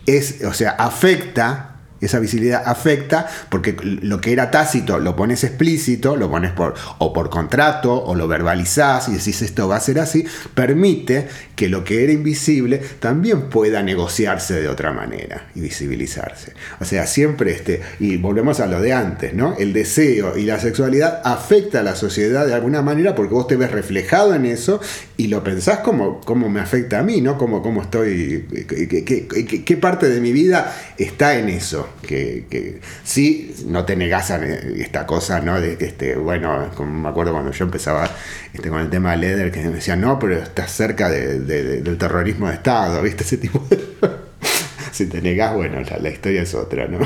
[0.05, 6.15] es, o sea, afecta, esa visibilidad afecta porque lo que era tácito lo pones explícito,
[6.15, 9.99] lo pones por, o por contrato, o lo verbalizás y decís esto va a ser
[9.99, 16.53] así, permite que lo que era invisible también pueda negociarse de otra manera y visibilizarse.
[16.79, 19.55] O sea, siempre este, y volvemos a lo de antes, ¿no?
[19.57, 23.55] El deseo y la sexualidad afecta a la sociedad de alguna manera porque vos te
[23.55, 24.79] ves reflejado en eso
[25.17, 27.37] y lo pensás como, me afecta a mí, ¿no?
[27.37, 31.87] Como, estoy, qué, qué- qué parte de mi vida está en eso.
[32.01, 35.59] Que, que sí, no te negas a esta cosa, ¿no?
[35.61, 38.09] De que, este, bueno, como me acuerdo cuando yo empezaba
[38.53, 41.63] este, con el tema de Leder, que me decían, no, pero estás cerca de- de-
[41.63, 43.23] de- del terrorismo de Estado, ¿viste?
[43.23, 43.79] Ese tipo de...
[44.91, 46.99] si te negás, bueno, la, historia es otra, ¿no?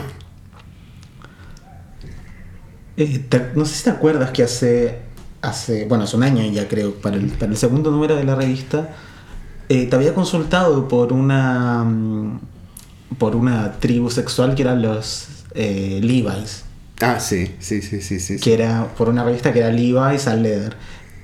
[2.98, 3.26] Eh,
[3.56, 5.00] no sé si te acuerdas que hace,
[5.42, 8.36] hace, bueno, hace un año ya creo, para el, para el segundo número de la
[8.36, 8.90] revista,
[9.70, 12.40] eh, te había consultado por una, mm,
[13.18, 16.66] por una tribu sexual que eran los eh, Levi's,
[17.02, 18.38] Ah, sí, sí, sí, sí, sí.
[18.40, 20.76] que era por una revista que era Levi's al Leather.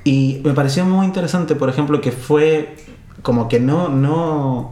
[0.05, 2.75] Y me pareció muy interesante, por ejemplo, que fue
[3.21, 4.71] como que no, no,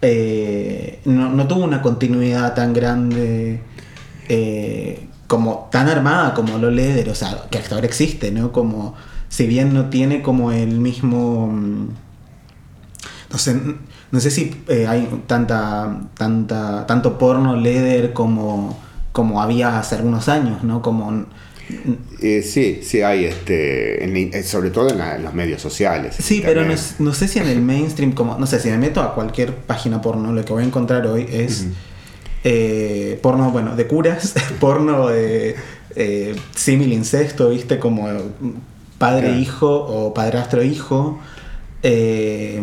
[0.00, 3.60] eh, no, no tuvo una continuidad tan grande,
[4.28, 8.50] eh, como tan armada como lo Leather, o sea, que hasta ahora existe, ¿no?
[8.52, 8.94] Como,
[9.28, 11.48] si bien no tiene como el mismo...
[11.48, 11.88] mm,
[13.32, 13.60] No sé,
[14.10, 18.78] no sé si eh, hay tanta, tanta, tanto porno Leather como,
[19.12, 20.82] como había hace algunos años, ¿no?
[20.82, 21.26] Como...
[22.22, 26.16] Eh, sí, sí hay, este, en- eh, sobre todo en, la- en los medios sociales.
[26.18, 29.02] Sí, pero no, no sé si en el mainstream, como, no sé, si me meto
[29.02, 31.66] a cualquier página porno, lo que voy a encontrar hoy es
[32.44, 35.56] eh, porno, bueno, de curas, porno de
[35.96, 38.08] eh, símil incesto, viste, como
[38.96, 41.18] padre-hijo o padrastro-hijo.
[41.82, 42.62] eh,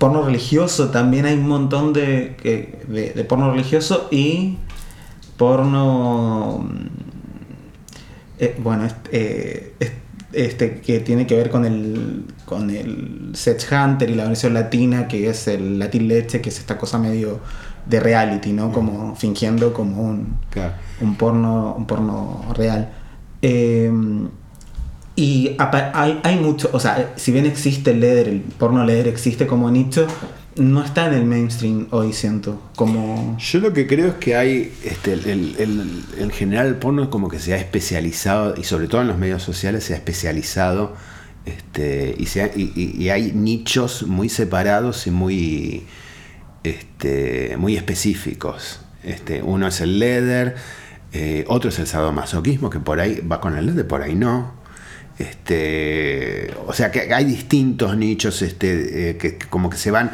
[0.00, 2.34] porno religioso, también hay un montón de,
[2.88, 4.56] de, de porno religioso y
[5.36, 6.68] porno...
[8.38, 9.94] eh, bueno, eh, est-
[10.32, 15.08] este que tiene que ver con el con el Sex Hunter y la versión latina
[15.08, 17.40] que es el Latin Leche, que es esta cosa medio
[17.86, 18.70] de reality, ¿no?
[18.72, 20.74] Como fingiendo como un, Claro.
[21.00, 22.90] un porno un porno real.
[23.42, 23.90] Eh,
[25.20, 29.46] y hay, hay mucho, o sea, si bien existe el leather, el porno leather existe
[29.46, 30.06] como nicho,
[30.56, 33.36] no está en el mainstream hoy, siento, como...
[33.38, 37.02] Yo lo que creo es que hay, este, el, el- el- en general el porno
[37.02, 39.96] es como que se ha especializado, y sobre todo en los medios sociales se ha
[39.96, 40.94] especializado,
[41.44, 45.84] este, y, se ha- y- y- y hay nichos muy separados y muy,
[46.64, 48.80] este, muy específicos.
[49.04, 50.56] Este, uno es el leather,
[51.12, 54.59] eh, otro es el sadomasoquismo, que por ahí va con el leather, por ahí no.
[55.20, 60.10] Este, o sea que hay distintos nichos este, eh, que, como que se van.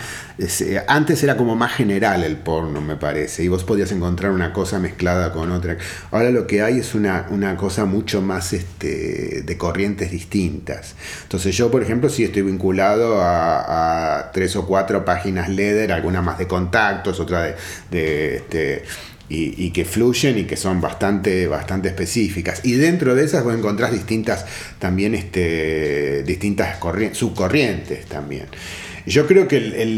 [0.49, 4.53] se- antes era como más general el porno, me parece, y vos podías encontrar una
[4.53, 5.77] cosa mezclada con otra.
[6.11, 10.97] Ahora lo que hay es una, una cosa mucho más este, de corrientes distintas.
[11.23, 16.39] Entonces, yo, por ejemplo, sí estoy vinculado a, tres o cuatro páginas LEDER, algunas más
[16.39, 17.55] de contactos, otra de.
[17.91, 18.83] de, este,
[19.29, 22.61] y, que fluyen y que son bastante, bastante específicas.
[22.65, 24.47] Y dentro de esas vos encontrás distintas,
[24.79, 28.47] también este, distintas corrien- subcorrientes también.
[29.07, 29.97] Yo creo que el, el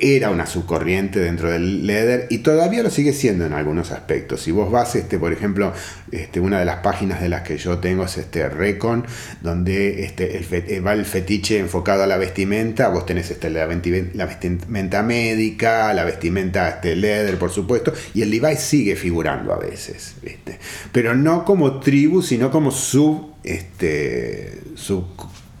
[0.00, 4.42] era una subcorriente dentro del leather y todavía lo sigue siendo en algunos aspectos.
[4.42, 5.72] Si vos vas, este, por ejemplo,
[6.10, 9.06] este, una de las páginas de las que yo tengo es este Recon,
[9.42, 12.88] donde este, eh, va el fetiche enfocado a la vestimenta.
[12.88, 18.60] Vos tenés este, la, vestimenta médica, la vestimenta este, leather, por supuesto, y el Levi's
[18.60, 20.58] sigue figurando a veces, ¿viste?
[20.90, 24.58] pero no como tribu, sino como sub, este,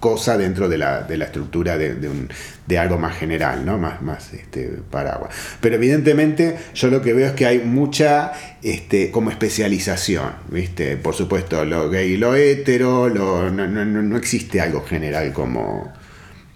[0.02, 2.28] cosa dentro de la, de la estructura de, un-
[2.66, 3.78] de algo más general, ¿no?
[3.78, 5.32] Más, más este, paraguas.
[5.60, 8.32] Pero evidentemente yo lo que veo es que hay mucha
[8.62, 10.96] este, como especialización, ¿viste?
[10.96, 15.92] Por supuesto, lo gay y lo hetero, lo- no- no- no existe algo general como...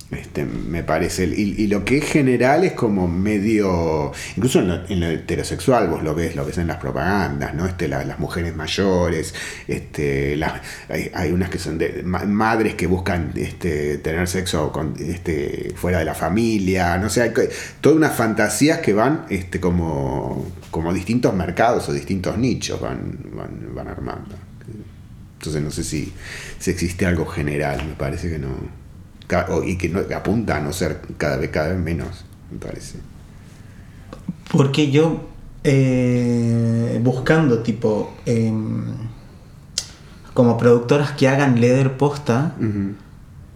[0.09, 5.01] Este, me parece, y, lo que es general es como medio, incluso en lo, en
[5.01, 7.67] lo heterosexual vos lo ves, lo ves en las propagandas, ¿no?
[7.67, 9.35] Este, la- las mujeres mayores,
[9.67, 14.71] este, las- hay, hay unas que son de ma- madres que buscan este, tener sexo
[14.71, 17.33] con, este, fuera de la familia, no sé, hay
[17.81, 23.75] todas unas fantasías que van este, como, como distintos mercados o distintos nichos van, van,
[23.75, 24.37] van armando.
[25.39, 26.13] Entonces no sé si,
[26.61, 28.86] si existe algo general, me parece que no.
[29.65, 32.99] Y que no, que apunta a no ser cada vez, cada vez menos, me parece.
[34.53, 35.29] Porque yo,
[35.65, 38.85] eh, buscando tipo, em,
[40.33, 42.55] como productoras que hagan leather posta,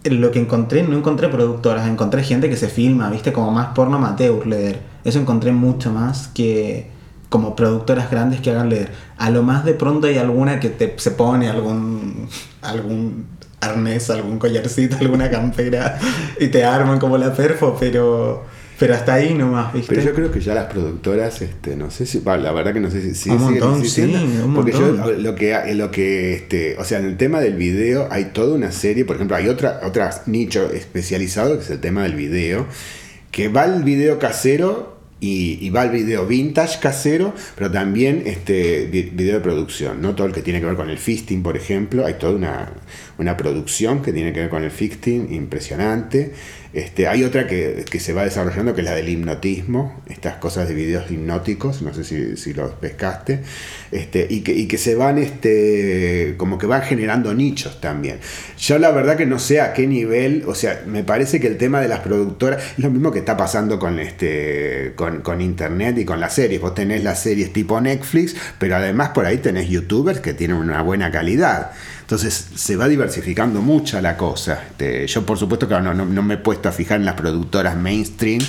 [0.04, 3.96] lo que encontré, no encontré productoras, encontré gente que se filma, viste, como más porno
[3.96, 4.80] amateur leather.
[5.04, 6.90] Eso encontré mucho más que
[7.28, 8.92] como productoras grandes que hagan leather.
[9.16, 12.28] A lo más de pronto hay alguna que te, se pone algún,
[12.62, 13.26] algún
[13.60, 15.98] arnés, algún collarcito, alguna campera
[16.38, 18.44] y te arman como la perfo, pero,
[18.78, 19.94] pero hasta ahí nomás, viste.
[19.94, 22.80] Pero yo creo que ya las productoras, este, no sé si, bueno, la verdad que
[22.80, 25.06] no sé si si Un montón, existiendo, sí, un porque montón.
[25.06, 28.54] yo lo que lo que este, o sea, en el tema del video hay toda
[28.54, 32.66] una serie, por ejemplo, hay otra otra nicho especializado que es el tema del video,
[33.30, 38.86] que va el video casero y, y va el video vintage casero, pero también este
[38.86, 40.14] vi- video de producción, ¿no?
[40.14, 42.72] Todo el que tiene que ver con el fisting, por ejemplo, hay toda una,
[43.18, 46.32] una producción que tiene que ver con el fisting impresionante.
[46.72, 50.74] Este, hay otra que, se va desarrollando que es la del hipnotismo, estas cosas de
[50.74, 52.04] videos hipnóticos, no sé
[52.36, 53.40] si, los pescaste,
[53.90, 58.18] este, y, que, y que se van, este, como que van generando nichos también.
[58.56, 61.56] Yo la verdad que no sé a qué nivel, o sea, me parece que el
[61.56, 65.98] tema de las productoras es lo mismo que está pasando con, este, con, con internet
[65.98, 66.60] y con las series.
[66.60, 70.82] Vos tenés las series tipo Netflix, pero además por ahí tenés youtubers que tienen una
[70.82, 71.72] buena calidad.
[72.10, 74.64] Entonces se va diversificando mucho la cosa.
[74.68, 77.76] Este, yo por supuesto que no, no- me he puesto a fijar en las productoras
[77.76, 78.40] mainstream.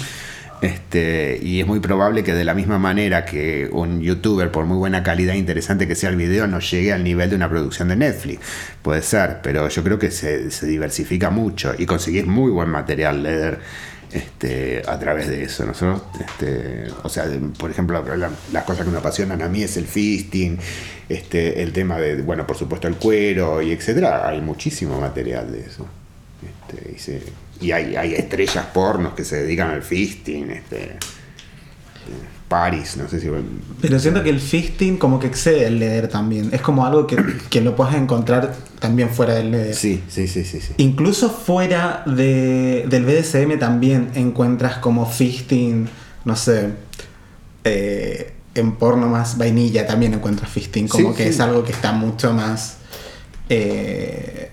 [0.63, 4.77] Este, y es muy probable que de la misma manera que un youtuber, por muy
[4.77, 7.89] buena calidad e interesante que sea el video, no llegue al nivel de una producción
[7.89, 8.39] de Netflix.
[8.81, 13.59] Puede ser, pero yo creo que se, diversifica mucho y conseguís muy buen material leer
[14.13, 15.65] este, a través de eso.
[15.65, 17.25] Nosotros, este, o sea,
[17.57, 20.57] por ejemplo, la- las cosas que me apasionan a mí es el fisting,
[21.09, 24.27] este, el tema de, bueno, por supuesto el cuero y etcétera.
[24.27, 25.85] Hay muchísimo material de eso.
[26.71, 27.23] Este, y se-
[27.61, 30.93] y hay, hay estrellas pornos que se dedican al fisting, este,
[32.51, 33.29] Paris, no sé si...
[33.79, 36.49] Pero siento que el fisting como que excede el leer también.
[36.51, 37.15] Es como algo que,
[37.49, 39.73] que lo puedes encontrar también fuera del leer.
[39.73, 40.59] Sí, sí, sí, sí.
[40.59, 40.73] sí.
[40.75, 45.87] Incluso fuera de, del BDSM también encuentras como fisting,
[46.25, 46.71] no sé,
[47.63, 51.29] eh, en porno más vainilla también encuentras fisting, como Sí, que sí.
[51.29, 52.79] es algo que está mucho más,
[53.47, 54.50] eh,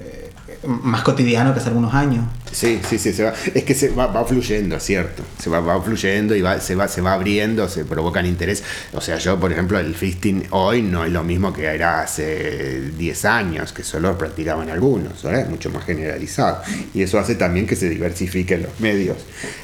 [0.64, 2.24] más cotidiano que hace algunos años.
[2.50, 3.34] Sí, sí, sí, se va.
[3.54, 5.22] Es que se va, va fluyendo, cierto.
[5.40, 8.62] Se va, va fluyendo y va, se, va, se va abriendo, se provocan interés.
[8.92, 12.90] O sea, yo, por ejemplo, el fisting hoy no es lo mismo que era hace
[12.96, 16.62] 10 años, que solo practicaban algunos, ahora es mucho más generalizado.
[16.94, 19.18] Y eso hace también que se diversifiquen los medios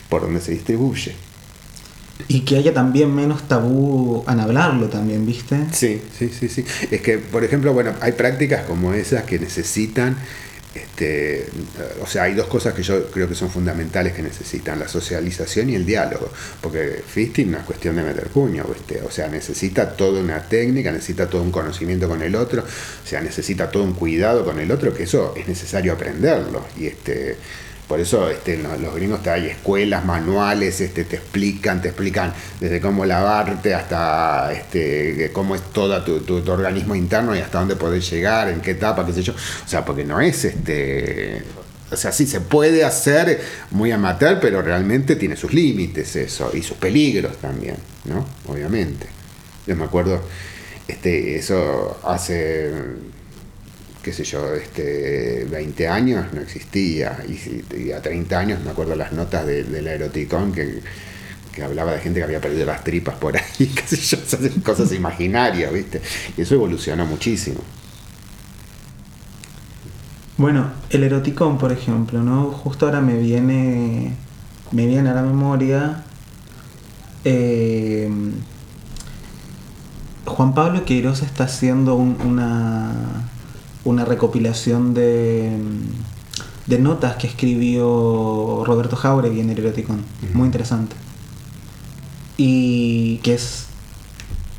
[0.09, 1.15] por donde se distribuye.
[2.29, 5.57] Y que haya también menos tabú en hablarlo también, ¿viste?
[5.73, 6.65] Sí, sí, sí, sí.
[6.91, 10.17] Es que, por ejemplo, bueno, hay prácticas como esas que necesitan,
[10.75, 11.47] este,
[12.03, 15.70] o sea, hay dos cosas que yo creo que son fundamentales que necesitan, la socialización
[15.70, 19.01] y el diálogo, porque fisting no es cuestión de meter puño, ¿viste?
[19.03, 23.20] o sea, necesita toda una técnica, necesita todo un conocimiento con el otro, o sea,
[23.20, 27.37] necesita todo un cuidado con el otro, que eso es necesario aprenderlo, y este...
[27.89, 32.32] Por eso este, los, los gringos te hay escuelas, manuales, este, te explican, te explican
[32.59, 37.76] desde cómo lavarte hasta este, cómo es todo tu, tu- organismo interno y hasta dónde
[37.76, 39.35] podés llegar, en qué etapa, qué sé yo.
[39.35, 41.43] O sea, porque no es este.
[41.93, 46.62] O sea, sí se puede hacer muy amateur, pero realmente tiene sus límites eso y
[46.62, 47.76] sus peligros también,
[48.07, 48.26] ¿no?
[48.49, 49.07] Obviamente.
[49.66, 50.20] Yo me acuerdo,
[50.89, 52.72] este, eso hace
[54.05, 57.19] qué sé yo, este, 20 años no existía.
[57.29, 60.83] Y, a 30 años me acuerdo las notas de, del eroticón que,
[61.55, 64.41] que hablaba de gente que había perdido las tripas por ahí, qué sé yo, esas
[64.65, 66.03] cosas imaginarias, ¿viste?
[66.37, 67.61] Y eso evolucionó muchísimo.
[70.37, 72.51] Bueno, el eroticón, por ejemplo, ¿no?
[72.51, 74.17] Justo ahora me viene,
[74.73, 76.03] me viene a la memoria
[77.25, 78.09] eh,
[80.27, 83.31] Juan Pablo Queiroz está haciendo un- una,
[83.85, 85.59] una recopilación de,
[86.66, 90.05] de notas que escribió Roberto Jauregui en el eroticón.
[90.32, 90.97] Muy interesante.
[92.37, 93.66] Y que es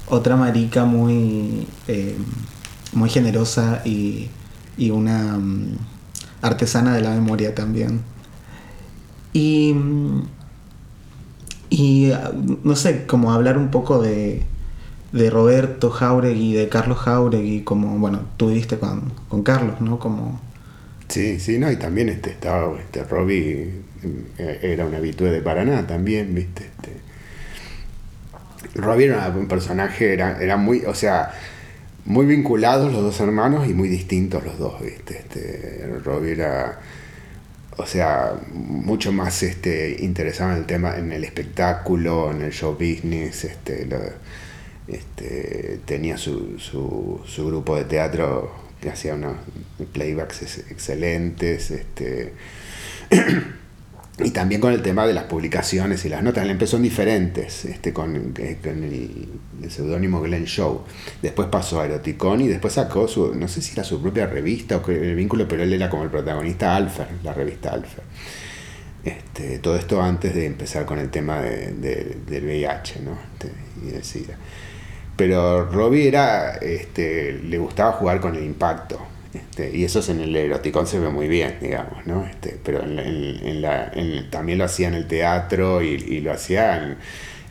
[0.07, 2.15] otra marica muy, eh,
[2.93, 4.29] muy generosa y,
[4.77, 5.77] y una mm,
[6.41, 8.01] artesana de la memoria también.
[9.33, 10.23] Y, mm,
[11.69, 12.31] y ah,
[12.63, 14.45] no sé, como hablar un poco de,
[15.15, 19.99] de Roberto Jauregui, de Carlos Jauregui, como, bueno, tú viviste con, con Carlos, ¿no?
[19.99, 20.41] Como,
[21.09, 23.85] Sí, sí, no, y también este, estaba, este, Robbie
[24.37, 26.65] eh, era un habitué de Paraná también, ¿viste?
[26.65, 27.01] Este,
[28.75, 31.31] Robbie era un personaje, era, era muy, o sea,
[32.05, 35.19] muy vinculados los dos hermanos y muy distintos los dos, ¿viste?
[35.19, 36.79] Este, Robbie era,
[37.77, 42.73] o sea, mucho más este, interesado en el tema, en el espectáculo, en el show
[42.73, 43.97] business, este, lo-
[44.87, 49.35] este, tenía su, su, grupo de teatro que hacía unos
[49.93, 52.33] playbacks ex- excelentes, este,
[54.19, 56.43] y también con el tema de las publicaciones y las notas.
[56.45, 60.83] Él empezó en diferentes, este, con, eh, el, seudónimo Glenn Show.
[61.21, 64.77] Después pasó a Eroticon y después sacó su, no sé si era su propia revista
[64.77, 68.03] o el vínculo, pero él era como el protagonista Alfer, la revista Alfer.
[69.03, 73.17] Este, todo esto antes de empezar con el tema de- de- del VIH ¿no?
[73.33, 73.51] Este,
[73.85, 74.35] y del.
[75.15, 78.99] Pero Robbie era, este, le gustaba jugar con el impacto.
[79.33, 82.25] este, y eso es en el eroticón se ve muy bien, digamos, ¿no?
[82.25, 83.91] Este, pero en, la- en- en la-
[84.29, 86.97] también lo hacía en el teatro y, y lo hacía en,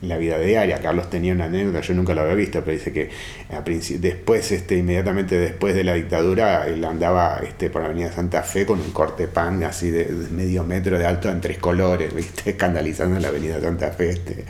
[0.01, 0.79] la vida diaria.
[0.81, 3.09] Carlos tenía una anécdota, yo nunca lo había visto, pero dice que
[3.51, 3.61] a
[3.99, 8.65] después, este, inmediatamente después de la dictadura, él andaba este, por la avenida Santa Fe
[8.65, 12.51] con un corte pan así de, de medio metro de alto en tres colores, ¿viste?
[12.51, 14.45] escandalizando en la avenida Santa Fe, este,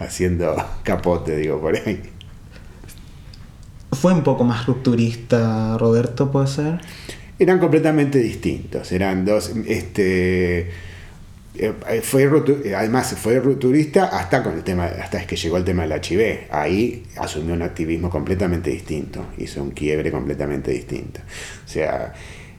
[0.00, 2.02] haciendo capote, digo, por ahí.
[3.92, 6.80] Fue un poco más rupturista, Roberto, puede ser.
[7.38, 10.70] Eran completamente distintos, eran dos, este,
[11.54, 12.30] eh, fue
[12.76, 17.04] además fue rupturista hasta con el tema, hasta que llegó el tema del HIV, ahí
[17.16, 21.20] asumió un activismo completamente distinto, hizo un quiebre completamente distinto.
[21.64, 22.12] O sea,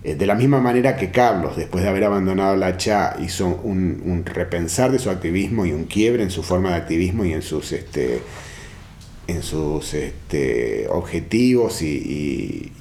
[0.04, 4.02] eh, de la misma manera que Carlos, después de haber abandonado la CHA, hizo un,
[4.06, 7.42] un repensar de su activismo y un quiebre en su forma de activismo y en
[7.42, 8.22] sus este,
[9.30, 12.72] en sus este, objetivos y,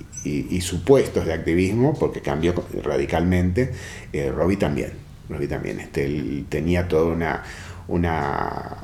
[0.60, 3.70] supuestos de activismo, porque cambió radicalmente,
[4.12, 4.92] eh, Robbie también.
[5.28, 5.80] Robbie también.
[5.80, 7.42] Este, él tenía toda una,
[7.86, 8.76] una,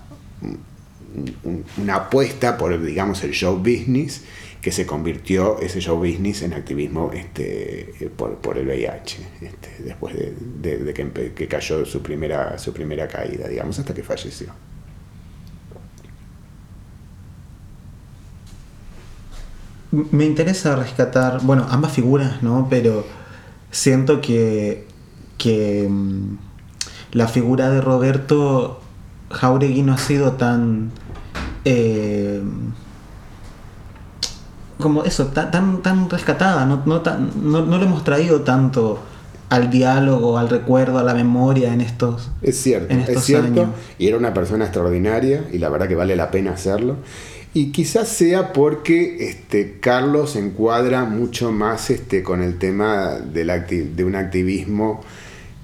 [0.42, 4.22] un- una apuesta por, digamos, el show business,
[4.62, 9.82] que se convirtió ese show business en activismo este, eh, por, por el VIH, este,
[9.84, 14.02] después de, de- de que, que cayó su primera, su primera caída, digamos, hasta que
[14.02, 14.46] falleció.
[20.10, 22.66] Me interesa rescatar, bueno, ambas figuras, ¿no?
[22.70, 23.04] Pero
[23.70, 24.86] siento que,
[25.38, 26.36] que mm,
[27.12, 28.80] la figura de Roberto
[29.30, 30.90] Jauregui no ha sido tan...
[31.64, 32.42] eh,
[34.78, 38.98] como eso, tan, tan, tan rescatada, no, no, tan- no, no lo hemos traído tanto
[39.48, 43.46] al diálogo, al recuerdo, a la memoria en estos, Es cierto, en es estos cierto.
[43.62, 43.68] años.
[43.98, 46.96] Y era una persona extraordinaria y la verdad que vale la pena hacerlo.
[47.54, 54.04] Y quizás sea porque este, Carlos encuadra mucho más este, con el tema del de
[54.04, 55.02] un activismo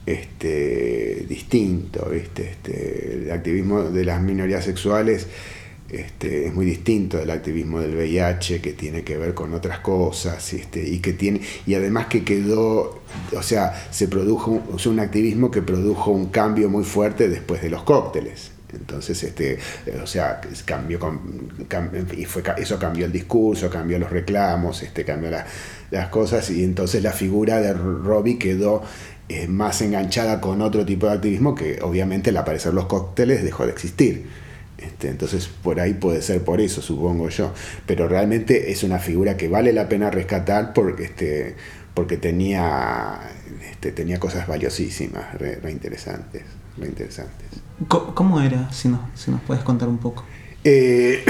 [0.07, 2.09] este, distinto.
[2.11, 2.51] ¿viste?
[2.51, 5.27] Este, el activismo de las minorías sexuales
[5.91, 10.53] este, es muy distinto del activismo del VIH, que tiene que ver con otras cosas,
[10.53, 13.01] este, y que tiene, y además que quedó,
[13.37, 17.83] o sea, se produjo un activismo que produjo un cambio muy fuerte después de los
[17.83, 18.60] cócteles.
[18.73, 19.59] Entonces, este,
[20.03, 20.99] o sea, cambió
[22.17, 25.47] y fue, eso cambió el discurso, cambió los reclamos, este, cambió la-
[25.91, 28.83] las cosas, y entonces la figura de Robbie quedó
[29.29, 33.65] eh, más enganchada con otro tipo de activismo que obviamente al aparecer los cócteles dejó
[33.65, 34.27] de existir.
[34.79, 37.53] Este, entonces por ahí puede ser por eso, supongo yo.
[37.87, 41.55] Pero realmente es una figura que vale la pena rescatar porque, este,
[41.95, 43.21] porque tenía,
[43.71, 46.43] este, tenía cosas valiosísimas, re interesantes.
[46.79, 47.49] re interesantes.
[47.89, 48.71] ¿Cómo era?
[48.73, 50.25] Si nos, si nos puedes contar un poco.
[50.65, 51.25] Eh,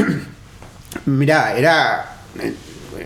[1.06, 2.16] mirá, era,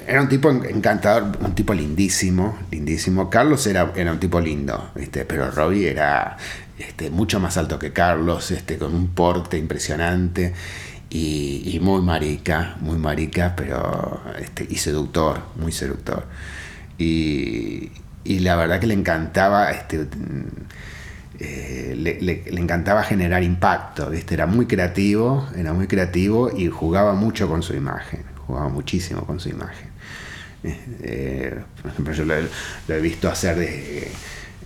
[0.07, 3.29] era un tipo encantador, un tipo lindísimo, lindísimo.
[3.29, 5.25] Carlos era, era un tipo lindo, ¿viste?
[5.25, 6.37] pero Robbie era
[6.79, 10.55] este, mucho más alto que Carlos, este, con un porte impresionante
[11.11, 16.25] y, y muy marica, muy marica, pero este, y seductor, muy seductor.
[16.97, 17.91] Y,
[18.25, 20.09] y la verdad que le encantaba este,
[21.41, 24.35] eh, le, le- le encantaba generar impacto, ¿viste?
[24.35, 29.41] Era muy creativo, era muy creativo y jugaba mucho con su imagen, jugaba muchísimo con
[29.41, 29.89] su imagen.
[30.63, 32.35] Eh, eh, por ejemplo, yo lo,
[32.89, 34.09] lo he visto hacer de-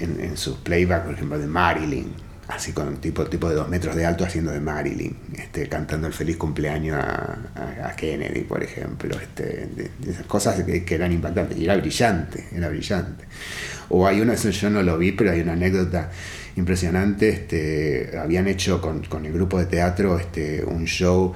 [0.00, 2.12] en, sus playback, por ejemplo, de Marilyn,
[2.48, 6.06] así con un tipo, tipo de dos metros de alto haciendo de Marilyn, este, cantando
[6.06, 9.68] el feliz cumpleaños a, Kennedy, por ejemplo, este,
[10.06, 13.24] esas cosas que, que eran impactantes, y era brillante, era brillante.
[13.88, 16.10] O hay una, eso yo no lo vi, pero hay una anécdota
[16.58, 21.32] impresionante, este, habían hecho con, el grupo de teatro este, un show,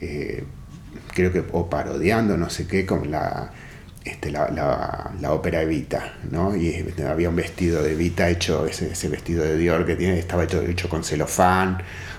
[0.00, 0.44] eh,
[1.14, 3.50] creo que, o parodiando, no sé qué, con la,
[4.04, 6.54] este, la, la- la ópera Evita, ¿no?
[6.56, 10.18] Y este, había un vestido de Evita hecho, ese, ese vestido de Dior que tiene,
[10.18, 11.78] estaba hecho, hecho con celofán,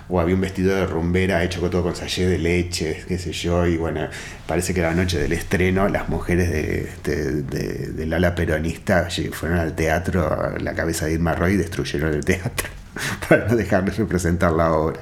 [0.10, 3.66] o había un vestido de rumbera hecho todo con sallé de leche, qué sé yo,
[3.66, 4.08] y bueno,
[4.48, 9.58] parece que la noche del estreno las mujeres de, este, de- del ala peronista fueron
[9.60, 12.68] al teatro a la cabeza de Irma Roy y destruyeron el teatro
[13.30, 15.00] para no dejarles representar la obra.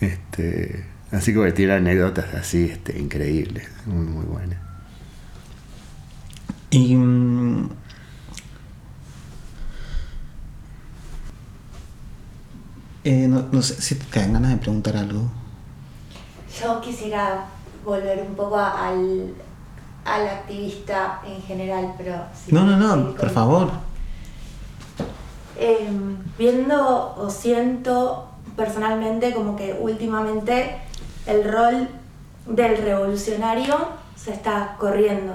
[0.00, 4.58] Este, así que tiene anécdotas así este, increíbles, muy, muy buenas.
[6.70, 6.96] Y.
[13.04, 15.22] eh, no, no sé si te dan ganas de preguntar algo.
[16.60, 17.46] Yo quisiera
[17.84, 19.34] volver un poco a- al,
[20.04, 22.14] al activista en general, pero...
[22.34, 23.70] si No, no, no, con- por favor.
[25.58, 25.88] Eh,
[26.38, 30.76] viendo o siento personalmente como que últimamente
[31.26, 31.88] el rol
[32.46, 33.76] del revolucionario
[34.16, 35.34] se está corriendo.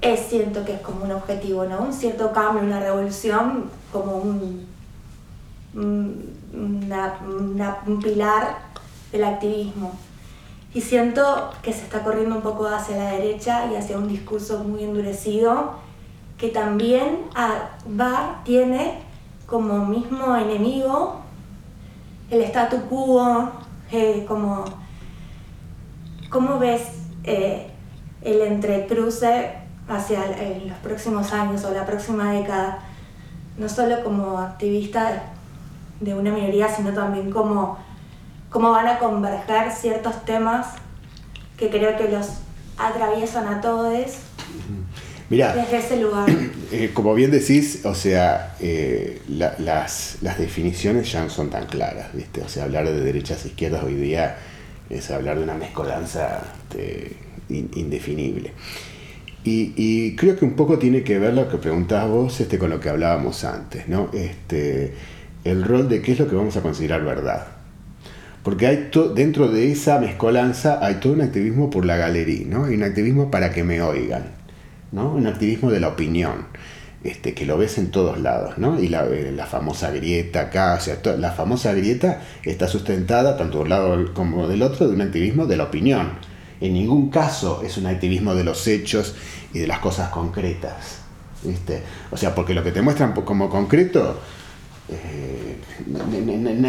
[0.00, 1.80] Es, siento que es como un objetivo, ¿no?
[1.82, 4.66] Un cierto cambio, una revolución, como un,
[5.74, 8.58] un- un pilar
[9.12, 9.92] del activismo.
[10.72, 14.62] Y siento que se está corriendo un poco hacia la derecha y hacia un discurso
[14.64, 15.74] muy endurecido
[16.38, 17.70] que también ah,
[18.00, 19.02] va, tiene
[19.46, 21.16] como mismo enemigo
[22.30, 23.50] el statu quo,
[23.90, 24.64] eh, como
[26.30, 26.82] ¿cómo ves
[27.24, 27.68] eh,
[28.22, 29.52] el entrecruce
[29.88, 32.78] hacia el- los próximos años o la próxima década?
[33.58, 35.24] No solo como activista
[36.00, 37.78] de una minoría, sino también como
[38.48, 40.66] cómo van a converger ciertos temas
[41.56, 42.26] que creo que los
[42.78, 43.94] atraviesan a todos
[45.28, 46.28] Mira, desde ese lugar.
[46.72, 51.66] Eh, como bien decís, o sea, eh, la- las, las definiciones ya no son tan
[51.66, 52.42] claras, ¿viste?
[52.42, 54.36] O sea, hablar de derechas e izquierdas hoy día
[54.88, 57.16] es hablar de una mezcolanza este,
[57.48, 58.52] in- indefinible.
[59.42, 62.70] Y, y creo que un poco tiene que ver lo que preguntabas vos este, con
[62.70, 64.10] lo que hablábamos antes, ¿no?
[64.12, 64.94] Este,
[65.44, 67.46] el rol de qué es lo que vamos a considerar verdad.
[68.42, 72.64] Porque hay dentro de esa mezcolanza hay todo un activismo por la galería, ¿no?
[72.64, 74.24] Hay un activismo para que me oigan,
[74.92, 75.12] ¿no?
[75.12, 76.46] Un activismo de la opinión,
[77.04, 78.80] este, que lo ves en todos lados, ¿no?
[78.80, 83.64] Y la, eh, famosa grieta acá, o sea, la famosa grieta está sustentada, tanto de
[83.64, 86.12] un lado como del otro, de un activismo de la opinión.
[86.62, 89.16] En ningún caso es un activismo de los hechos
[89.52, 91.00] y de las cosas concretas,
[91.42, 91.82] ¿viste?
[92.10, 94.18] O sea, porque lo que te muestran como concreto
[94.90, 95.56] eh,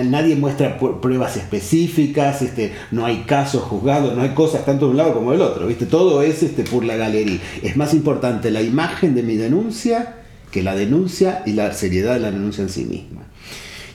[0.05, 4.97] nadie muestra pruebas específicas, este, no hay casos juzgados, no hay cosas tanto de un
[4.97, 5.85] lado como del otro, ¿viste?
[5.85, 7.39] Todo es este, por la galería.
[7.61, 10.15] Es más importante la imagen de mi denuncia
[10.51, 13.21] que la denuncia y la seriedad de la denuncia en sí misma.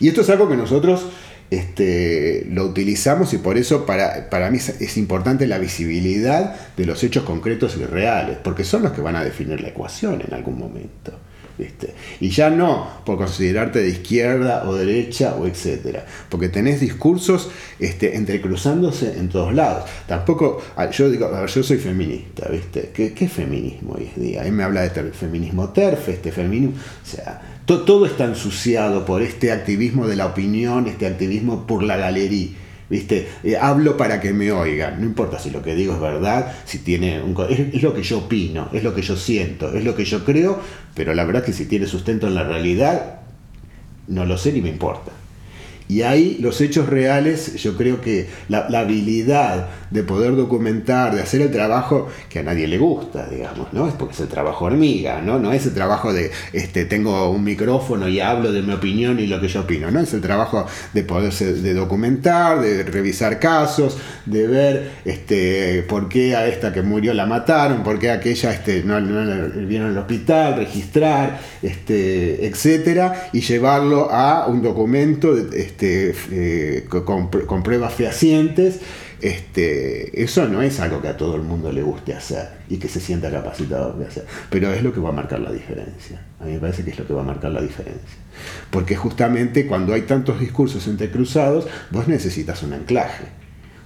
[0.01, 1.07] Y esto es algo que nosotros
[1.51, 7.24] este, lo utilizamos y por eso para, mí es importante la visibilidad de los hechos
[7.24, 11.12] concretos y reales, porque son los que van a definir la ecuación en algún momento.
[11.59, 11.95] ¿Viste?
[12.21, 18.17] Y ya no por considerarte de izquierda o derecha o etcétera, porque tenés discursos este,
[18.17, 19.85] entrecruzándose en todos lados.
[20.07, 22.91] Tampoco, yo digo, yo soy feminista, ¿viste?
[22.95, 24.43] ¿Qué, qué feminismo hoy en día?
[24.43, 29.05] Ahí me habla de ter- feminismo TERF, este feminismo, o sea, to- todo está ensuciado
[29.05, 32.49] por este activismo de la opinión, este activismo por la galería.
[32.89, 33.26] ¿Viste?
[33.43, 36.78] Eh, hablo para que me oigan, no importa si lo que digo es verdad, si
[36.78, 39.97] tiene un, es, es lo que yo opino, es lo que yo siento, es lo
[39.97, 40.61] que yo creo,
[40.95, 43.20] pero la verdad que si tiene sustento en la realidad,
[44.07, 45.11] no lo sé ni me importa.
[45.89, 51.41] Y ahí los hechos reales, yo creo que la habilidad de poder documentar, de hacer
[51.41, 53.89] el trabajo que a nadie le gusta, digamos, ¿no?
[53.89, 55.39] Es porque es el trabajo hormiga, ¿no?
[55.39, 59.26] No es el trabajo de, este, tengo un micrófono y hablo de mi opinión y
[59.26, 60.01] lo que yo opino, ¿no?
[60.01, 66.34] Es el trabajo de poderse, de documentar, de revisar casos, de ver, este, por qué
[66.34, 69.91] a esta que murió la mataron, por qué a aquella, este, no, no la vieron
[69.91, 77.95] al hospital, registrar, este, etcétera, y llevarlo a un documento este, eh, con, con pruebas
[77.95, 78.80] fehacientes.
[79.23, 82.89] Este, eso no es algo que a todo el mundo le guste hacer y que
[82.89, 86.21] se sienta capacitado de hacer, pero es lo que va a marcar la diferencia.
[86.39, 88.19] A mí me parece que es lo que va a marcar la diferencia.
[88.71, 93.25] Porque justamente cuando hay tantos discursos entrecruzados, vos necesitas un anclaje.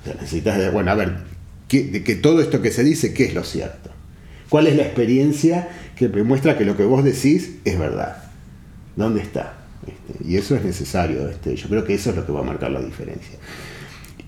[0.02, 1.18] O sea, necesitas, bueno, a ver,
[1.68, 3.90] ¿qué- de que todo esto que se dice, ¿qué es lo cierto?
[4.48, 8.24] ¿Cuál es la experiencia que demuestra que lo que vos decís es verdad?
[8.96, 9.54] ¿Dónde está?
[9.86, 11.28] Este, y eso es necesario.
[11.28, 13.38] Este, yo creo que eso es lo que va a marcar la diferencia.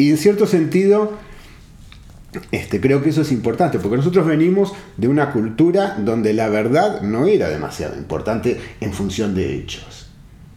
[0.03, 1.13] Y en cierto sentido,
[2.51, 7.03] este, creo que eso es importante, porque nosotros venimos de una cultura donde la verdad
[7.03, 10.09] no era demasiado importante en función de hechos.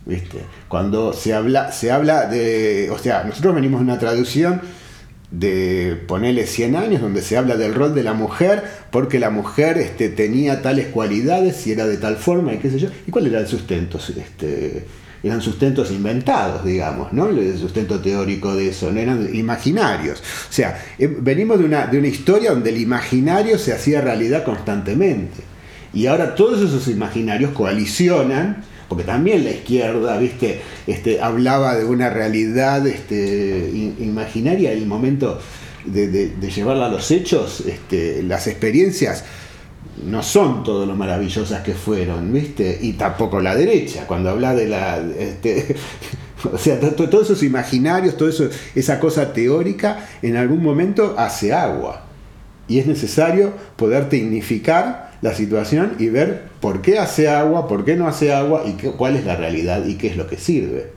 [0.04, 0.40] ¿viste?
[0.68, 2.90] Cuando se habla, se habla de.
[2.90, 4.62] O sea, nosotros venimos de una traducción
[5.30, 9.78] de ponerle 100 años, donde se habla del rol de la mujer, porque la mujer
[9.78, 12.90] este, tenía tales cualidades y era de tal forma y qué sé yo.
[13.06, 14.00] ¿Y cuál era el sustento?
[14.00, 14.86] Este,
[15.26, 17.30] eran sustentos inventados, digamos, ¿no?
[17.30, 20.20] El sustento teórico de eso, eran imaginarios.
[20.20, 24.44] O sea, eh, venimos de una, de una historia donde el imaginario se hacía realidad
[24.44, 25.42] constantemente.
[25.94, 32.10] Y ahora todos esos imaginarios coalicionan, porque también la izquierda, viste, este, hablaba de una
[32.12, 35.40] realidad este, in- imaginaria en el momento
[35.86, 39.24] de, de- de llevarla a los hechos, este, las experiencias
[40.04, 42.78] no son todo lo maravillosas que fueron, ¿viste?
[42.82, 44.98] Y tampoco la derecha, cuando habla de la...
[45.18, 45.76] este,
[46.52, 48.32] o sea, to- to- todos esos imaginarios, toda
[48.76, 52.02] esa cosa teórica, en algún momento hace agua.
[52.68, 57.96] Y es necesario poder tecnificar la situación y ver por qué hace agua, por qué
[57.96, 60.92] no hace agua y qué- cuál es la realidad y qué es lo que sirve.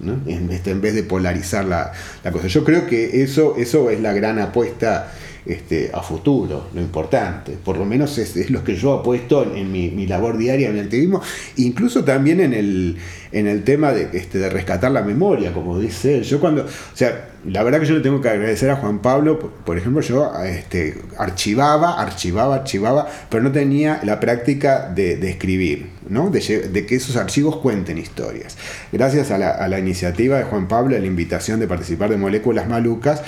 [0.00, 0.16] ¿no?
[0.26, 1.92] En, este, vez de polarizar la,
[2.24, 2.46] la cosa.
[2.48, 5.12] Yo creo que eso, eso es la gran apuesta
[5.46, 7.52] este, a futuro, lo importante.
[7.52, 10.68] Por lo menos es, es lo que yo apuesto en, en mi, mi labor diaria
[10.68, 11.20] en el activismo,
[11.56, 12.96] incluso también en el,
[13.32, 16.22] en el tema de, este, de rescatar la memoria, como dice él.
[16.22, 19.38] Yo cuando, o sea, la verdad que yo le tengo que agradecer a Juan Pablo,
[19.38, 25.30] por, por ejemplo, yo este, archivaba, archivaba, archivaba, pero no tenía la práctica de, de
[25.30, 26.30] escribir, ¿no?
[26.30, 28.56] De, de que esos archivos cuenten historias.
[28.92, 32.16] Gracias a la, a la iniciativa de Juan Pablo, a la invitación de participar de
[32.16, 33.22] Moléculas Malucas,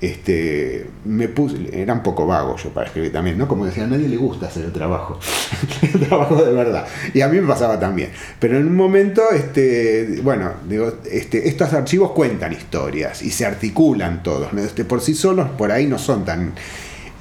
[0.00, 3.48] este, me puse, era un poco vago yo para escribir también, ¿no?
[3.48, 5.18] Como decía, a nadie le gusta hacer el trabajo,
[5.82, 6.86] el trabajo de verdad.
[7.14, 8.10] Y a mí me pasaba también.
[8.38, 14.22] Pero en un momento, este, bueno, digo, este, estos archivos cuentan historias y se articulan
[14.22, 14.52] todos.
[14.54, 16.52] Este, por sí solos por ahí no son tan...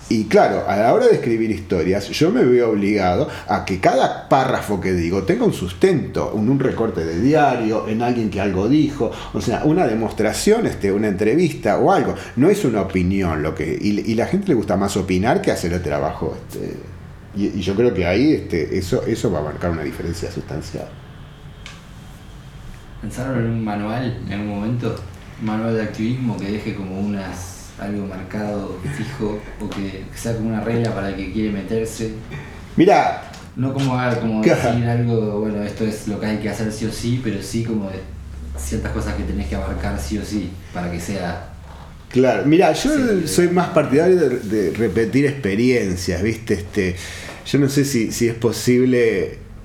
[0.07, 4.29] Y claro, a la hora de escribir historias, yo me veo obligado a que cada
[4.29, 8.69] párrafo que digo tenga un sustento, en un recorte de diario, en alguien que algo
[8.69, 12.13] dijo, o sea, una demostración, este, una entrevista o algo.
[12.35, 13.75] No es una opinión lo que.
[13.81, 16.37] Y, y la gente le gusta más opinar que hacer el trabajo.
[16.37, 16.77] Este,
[17.35, 20.87] y, y yo creo que ahí este, eso, eso va a marcar una diferencia sustancial.
[23.01, 24.95] ¿Pensaron en un manual en algún momento?
[25.39, 30.35] Un manual de activismo que deje como unas algo marcado, fijo, o que, que sea
[30.35, 32.11] como una regla para el que quiere meterse.
[32.75, 36.71] Mira, No como, ah, como decir algo, bueno, esto es lo que hay que hacer
[36.71, 37.99] sí o sí, pero sí como de
[38.57, 41.49] ciertas cosas que tenés que abarcar sí o sí, para que sea...
[42.09, 43.27] Claro, mira, yo Sí.
[43.27, 46.53] soy más partidario de, de repetir experiencias, ¿viste?
[46.53, 46.95] Este,
[47.45, 49.23] yo no sé si, si es posible.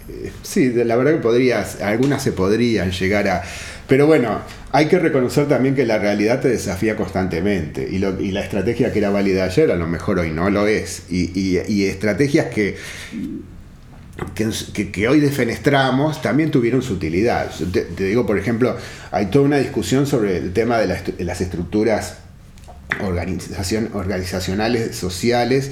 [0.09, 3.43] eh, Sí, la verdad que podrías, algunas se podrían llegar a.
[3.91, 7.89] Pero bueno, hay que reconocer también que la realidad te desafía constantemente.
[7.91, 11.11] Y, la estrategia que era válida ayer, a lo mejor hoy no lo es.
[11.11, 12.77] Y, estrategias que,
[14.93, 17.51] que, hoy defenestramos también tuvieron su utilidad.
[17.73, 18.77] Te, te digo, por ejemplo,
[19.11, 20.87] hay toda una discusión sobre el tema de
[21.19, 22.19] las estructuras
[23.03, 25.71] organización, organizacionales, sociales,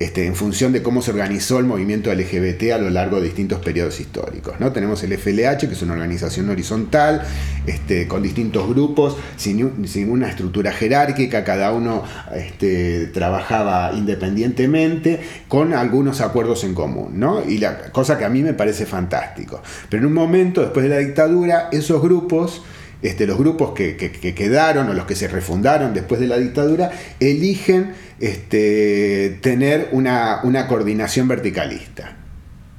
[0.00, 3.60] este, en función de cómo se organizó el movimiento LGBT a lo largo de distintos
[3.60, 4.54] periodos históricos.
[4.58, 4.72] ¿no?
[4.72, 7.22] Tenemos el FLH, que es una organización horizontal,
[7.66, 12.02] este, con distintos grupos, sin, sin una estructura jerárquica, cada uno
[12.34, 17.22] este, trabajaba independientemente, con algunos acuerdos en común.
[17.46, 19.62] Y la cosa que a mí me parece fantástico.
[19.90, 22.62] Pero en un momento, después de la dictadura, esos grupos
[23.02, 26.36] este, los grupos que, que- que quedaron o los que se refundaron después de la
[26.38, 26.90] dictadura
[27.20, 32.16] eligen este, tener una, una coordinación verticalista.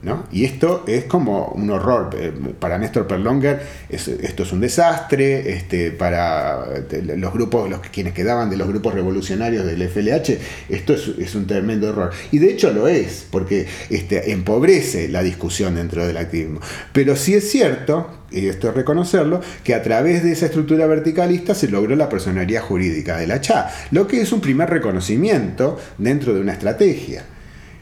[0.03, 0.25] ¿no?
[0.31, 2.09] Y esto es como un horror.
[2.17, 5.51] Eh, Para Néstor Perlonger es- esto es un desastre.
[5.53, 10.93] Este, para eh, los grupos, los quienes quedaban de los grupos revolucionarios del FLH, esto
[10.95, 12.09] es, es un tremendo error.
[12.31, 16.61] Y de hecho lo es, porque este, empobrece la discusión dentro del activismo.
[16.93, 21.53] Pero sí es cierto, y esto es reconocerlo, que a través de esa estructura verticalista
[21.53, 26.33] se logró la personería jurídica de la CHA, lo que es un primer reconocimiento dentro
[26.33, 27.25] de una estrategia.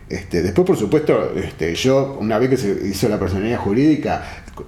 [0.10, 4.24] Este, después, por supuesto, este, yo, una vez que se hizo la personalidad jurídica,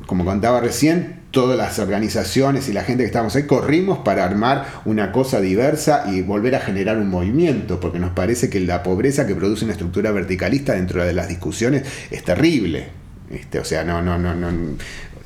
[0.05, 4.81] como contaba recién, todas las organizaciones y la gente que estábamos ahí corrimos para armar
[4.85, 9.25] una cosa diversa y volver a generar un movimiento, porque nos parece que la pobreza
[9.25, 12.89] que produce una estructura verticalista dentro de las discusiones es terrible.
[13.31, 14.49] Este, o sea, no, no, no, no,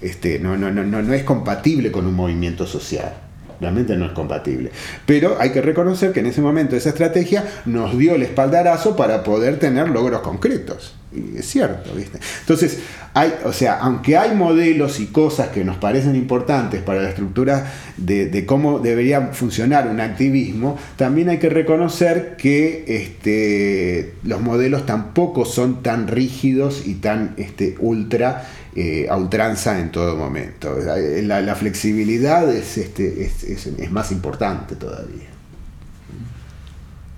[0.02, 3.14] este, no, no, no, no, no es compatible con un movimiento social.
[3.60, 4.72] Realmente no es compatible.
[5.06, 9.24] Pero hay que reconocer que en ese momento esa estrategia nos dio el espaldarazo para
[9.24, 10.96] poder tener logros concretos.
[11.38, 12.20] Es cierto, ¿viste?
[12.42, 12.80] Entonces,
[13.14, 17.72] hay, o sea, aunque hay modelos y cosas que nos parecen importantes para la estructura
[17.96, 24.86] de, de cómo debería funcionar un activismo, también hay que reconocer que este, los modelos
[24.86, 28.46] tampoco son tan rígidos y tan este, ultra
[28.76, 30.76] eh, a ultranza en todo momento.
[31.24, 35.30] La, flexibilidad es, este, es, es- es más importante todavía,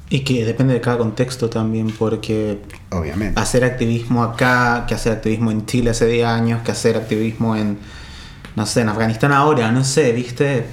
[0.09, 3.39] Y que depende de cada contexto también, porque obviamente.
[3.39, 7.77] hacer activismo acá, que hacer activismo en Chile hace 10 años, que hacer activismo en,
[8.55, 10.65] no sé, en Afganistán ahora, no sé, viste,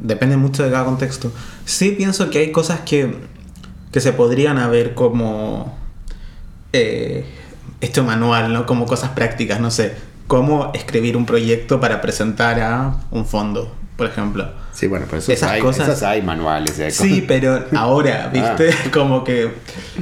[0.00, 1.32] depende mucho de cada contexto.
[1.64, 3.14] Sí pienso que hay cosas que,
[3.92, 5.78] que se podrían haber como
[6.72, 7.24] eh,
[7.80, 8.66] hecho manual, ¿no?
[8.66, 9.94] Como cosas prácticas, no sé,
[10.26, 14.48] cómo escribir un proyecto para presentar a un fondo, por ejemplo.
[14.72, 16.76] Sí, bueno, pero Esas hay, cosas- esas hay manuales.
[16.80, 18.70] hay Sí, pero ahora, ¿viste?
[18.92, 19.52] Como que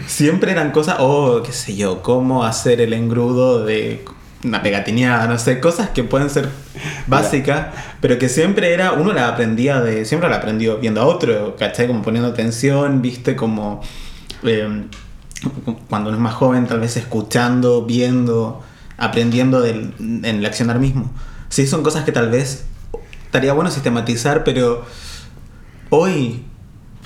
[0.06, 4.02] siempre eran cosas, oh, qué sé yo, cómo hacer el engrudo de
[4.43, 6.48] una pegatineada, no sé, cosas que pueden ser
[7.06, 7.66] básicas,
[8.01, 11.86] pero que siempre era, uno la aprendía de, siempre la aprendió viendo a otro, ¿cachai?
[11.86, 13.36] Como poniendo atención, ¿viste?
[13.36, 13.82] Como
[14.44, 14.85] eh,
[15.90, 18.62] cuando uno es más joven, tal vez escuchando, viendo,
[18.97, 21.12] aprendiendo del, en el accionar mismo.
[21.51, 22.64] Sí, son cosas que tal vez
[23.31, 24.85] estaría bueno sistematizar, pero
[25.90, 26.43] hoy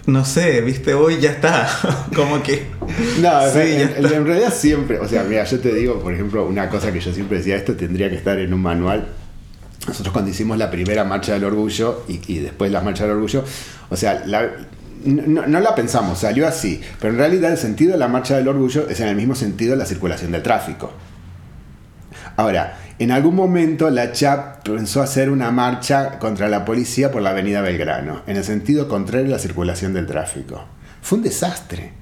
[0.06, 1.68] no sé, viste, hoy ya está.
[2.16, 2.66] Como que.
[3.20, 6.92] No, Sí, en, realidad siempre, o sea, mira, yo te digo, por ejemplo, una cosa
[6.92, 9.06] que yo siempre decía, esto tendría que estar en un manual.
[9.86, 13.44] Nosotros cuando hicimos la primera marcha del orgullo y, y después la marcha del orgullo,
[13.90, 14.50] o sea, la-
[15.04, 18.48] no, no la pensamos, salió así, pero en realidad el sentido de la marcha del
[18.48, 20.90] orgullo es en el mismo sentido de la circulación del tráfico.
[22.36, 27.30] Ahora, en algún momento la CHAP pensó hacer una marcha contra la policía por la
[27.30, 30.64] avenida Belgrano, en el sentido contrario a la circulación del tráfico.
[31.00, 31.92] Fue un desastre.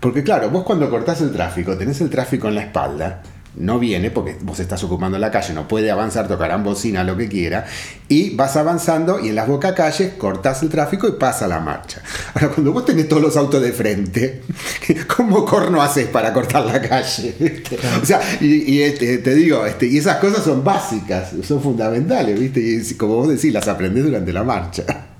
[0.00, 3.22] Porque claro, vos cuando cortás el tráfico, tenés el tráfico en la espalda,
[3.56, 7.28] no viene porque vos estás ocupando la calle, no puede avanzar, tocarán bocina, lo que
[7.28, 7.66] quiera,
[8.08, 12.02] y vas avanzando y en las bocacalles cortás el tráfico y pasa la marcha.
[12.34, 14.42] Ahora, cuando vos tenés todos los autos de frente,
[15.16, 17.34] ¿cómo corno haces para cortar la calle?
[18.02, 22.38] O sea, y, y, este, te digo, este, y esas cosas son básicas, son fundamentales,
[22.38, 22.60] ¿viste?
[22.60, 25.13] Y como vos decís, las aprendés durante la marcha.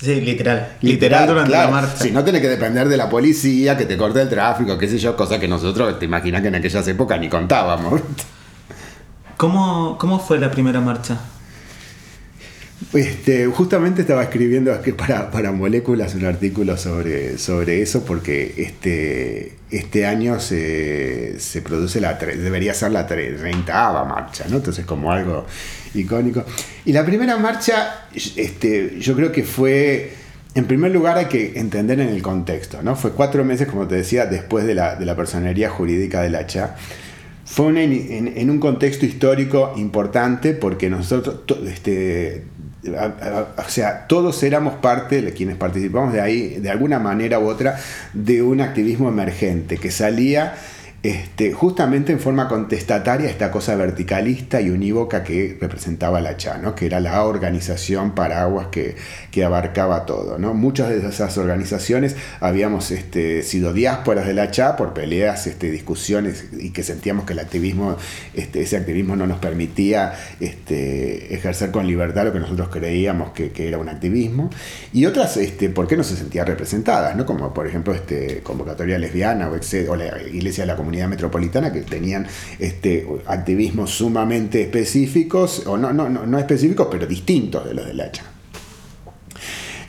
[0.00, 0.76] Sí, literal.
[0.82, 1.70] Literal, durante claro.
[1.70, 1.96] la marcha.
[1.96, 4.98] Si no tenés que depender de la policía, que te corte el tráfico, qué sé
[4.98, 8.02] yo, cosa que nosotros, te imaginas que en aquellas épocas ni contábamos.
[9.38, 11.18] ¿Cómo, ¿Cómo fue la primera marcha?
[12.96, 20.06] Este, justamente estaba escribiendo para, para Moléculas un artículo sobre, sobre eso porque este, este
[20.06, 24.56] año se, se produce la, debería ser la 30 marcha, ¿no?
[24.56, 25.46] Entonces como algo
[25.94, 26.44] icónico.
[26.84, 30.12] Y la primera marcha, este, yo creo que fue,
[30.54, 32.96] en primer lugar hay que entender en el contexto, ¿no?
[32.96, 36.46] Fue cuatro meses, como te decía, después de la, de la personería jurídica de la
[36.46, 36.76] CHA.
[37.44, 42.42] Fue en, un contexto histórico importante porque nosotros, este,
[42.88, 47.78] o sea, todos éramos parte, quienes participamos de ahí, de alguna manera u otra,
[48.12, 50.54] de un activismo emergente que salía
[51.06, 56.74] este, justamente en forma contestataria esta cosa verticalista y unívoca que representaba la CHA, ¿no?
[56.74, 58.96] que era la organización paraguas que,
[59.30, 60.36] que abarcaba todo.
[60.36, 60.52] ¿no?
[60.52, 66.46] Muchas de esas organizaciones habíamos este, sido diásporas de la CHA por peleas, este, discusiones
[66.58, 67.96] y que sentíamos que el activismo,
[68.34, 73.78] este, ese activismo no nos permitía ejercer con libertad lo que nosotros creíamos que, era
[73.78, 74.50] un activismo.
[74.92, 75.38] Y otras,
[75.72, 77.14] ¿por qué no se sentían representadas?
[77.14, 77.24] ¿no?
[77.24, 82.26] Como por ejemplo este, Convocatoria Lesbiana o la Iglesia de la Comunidad Metropolitana que tenían
[82.58, 88.10] este, activismos sumamente específicos, o no, no, no, específicos, pero distintos de los de la
[88.10, 88.24] CHA.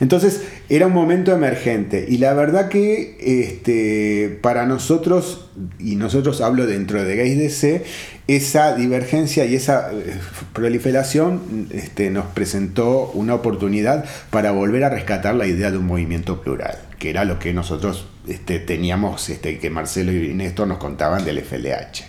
[0.00, 6.66] Entonces era un momento emergente y la verdad que este, para nosotros, y nosotros hablo
[6.66, 7.84] dentro de Gays DC,
[8.26, 10.18] esa divergencia y esa eh,
[10.52, 16.42] proliferación este, nos presentó una oportunidad para volver a rescatar la idea de un movimiento
[16.42, 21.24] plural, que era lo que nosotros este, teníamos, este, que Marcelo y Néstor nos contaban
[21.24, 22.04] del FLH.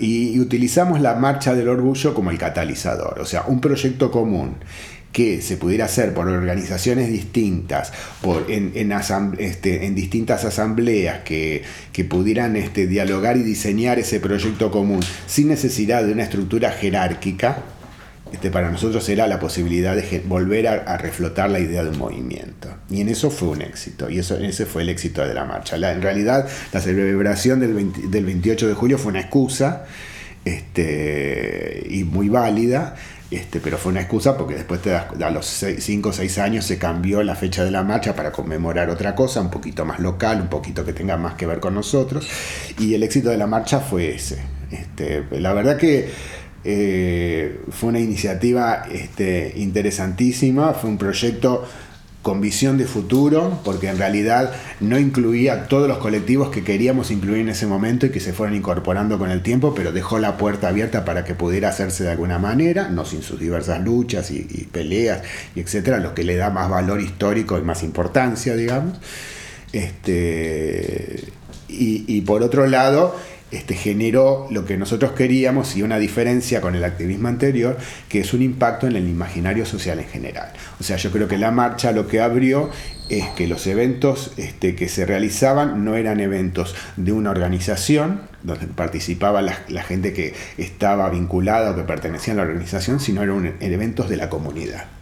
[0.00, 4.56] Y, y utilizamos la marcha del orgullo como el catalizador, o sea, un proyecto común
[5.12, 8.72] que se pudiera hacer por organizaciones distintas, por, en,
[9.38, 11.62] este, distintas asambleas que,
[12.08, 17.62] pudieran este, dialogar y diseñar ese proyecto común sin necesidad de una estructura jerárquica,
[18.32, 21.98] este, para nosotros era la posibilidad de volver a, a reflotar la idea de un
[21.98, 22.68] movimiento.
[22.90, 25.78] Y en eso fue un éxito, y eso, ese fue el éxito de la marcha.
[25.78, 29.84] La- en realidad, la celebración del, 20 del 28 de julio fue una excusa
[30.44, 32.94] este, y muy válida,
[33.30, 36.64] este, pero fue una excusa porque después te das- a los 5 o 6 años
[36.64, 40.40] se cambió la fecha de la marcha para conmemorar otra cosa, un poquito más local,
[40.40, 42.26] un poquito que tenga más que ver con nosotros,
[42.78, 44.38] y el éxito de la marcha fue ese.
[44.70, 46.10] Este, la verdad que
[46.68, 51.64] eh, fue una iniciativa este, interesantísima, fue un proyecto
[52.26, 57.42] con visión de futuro, porque en realidad no incluía todos los colectivos que queríamos incluir
[57.42, 60.66] en ese momento y que se fueron incorporando con el tiempo, pero dejó la puerta
[60.66, 64.42] abierta para que pudiera hacerse de alguna manera, no sin sus diversas luchas y,
[64.72, 65.22] peleas
[65.54, 68.98] y etcétera, lo que le da más valor histórico y más importancia, digamos.
[69.72, 71.28] Este,
[71.68, 73.14] y por otro lado,
[73.50, 77.76] este, generó lo que nosotros queríamos y una diferencia con el activismo anterior,
[78.08, 80.52] que es un impacto en el imaginario social en general.
[80.80, 82.70] O sea, yo creo que la marcha lo que abrió
[83.08, 88.66] es que los eventos este, que se realizaban no eran eventos de una organización, donde
[88.66, 93.54] participaba la, la gente que estaba vinculada o que pertenecía a la organización, sino eran
[93.60, 94.95] eventos de la comunidad.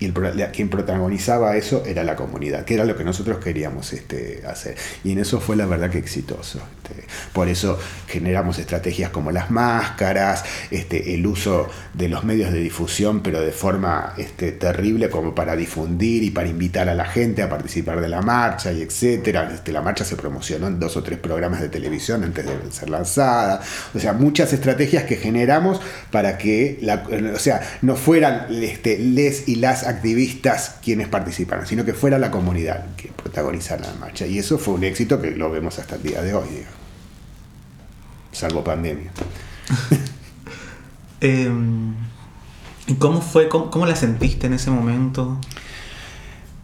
[0.00, 4.76] Y quien protagonizaba eso era la comunidad, que era lo que nosotros queríamos este, hacer.
[5.04, 6.60] Y en eso fue la verdad que exitoso.
[6.90, 7.04] este.
[7.32, 7.78] por eso
[8.08, 13.52] generamos estrategias como las máscaras, este, el uso de los medios de difusión, pero de
[13.52, 14.14] forma
[14.58, 18.72] terrible como para difundir y para invitar a la gente a participar de la marcha
[18.72, 19.60] y etcétera.
[19.66, 23.60] La marcha se promocionó en dos o tres programas de televisión antes de ser lanzada.
[23.94, 26.80] O sea, muchas estrategias que generamos para que
[27.34, 32.30] o sea, no fueran este, les y las activistas quienes participaran, sino que fuera la
[32.30, 34.26] comunidad que protagonizara la marcha.
[34.26, 36.74] Y eso fue un éxito que lo vemos hasta el día de hoy, digamos.
[38.32, 39.10] salvo pandemia.
[41.22, 41.50] Eh,
[42.86, 43.48] ¿Y cómo fue?
[43.50, 45.38] Cómo, cómo la sentiste en ese momento?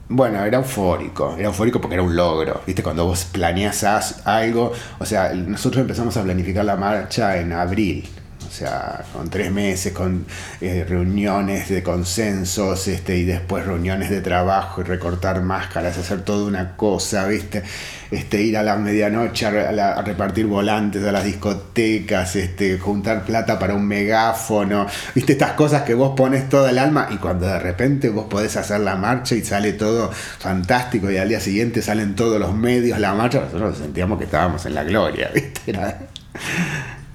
[0.09, 2.83] Bueno, era eufórico, era eufórico porque era un logro, ¿viste?
[2.83, 8.09] Cuando vos planeas as- algo, o sea, nosotros empezamos a planificar la marcha en abril,
[8.57, 10.27] sea, con tres meses, con
[10.61, 16.47] eh, reuniones de consensos, este, y después reuniones de trabajo y recortar máscaras, hacer toda
[16.47, 17.63] una cosa, ¿viste?
[18.11, 23.75] Este, ir a la medianoche a, repartir volantes a las discotecas, este, juntar plata para
[23.75, 25.33] un megáfono, ¿viste?
[25.33, 28.81] Estas cosas que vos pones todo el alma y cuando de repente vos podés hacer
[28.81, 33.15] la marcha y sale todo fantástico y al día siguiente salen todos los medios la
[33.15, 35.61] marcha, nosotros sentíamos que estábamos en la gloria, ¿viste?
[35.71, 35.99] Era-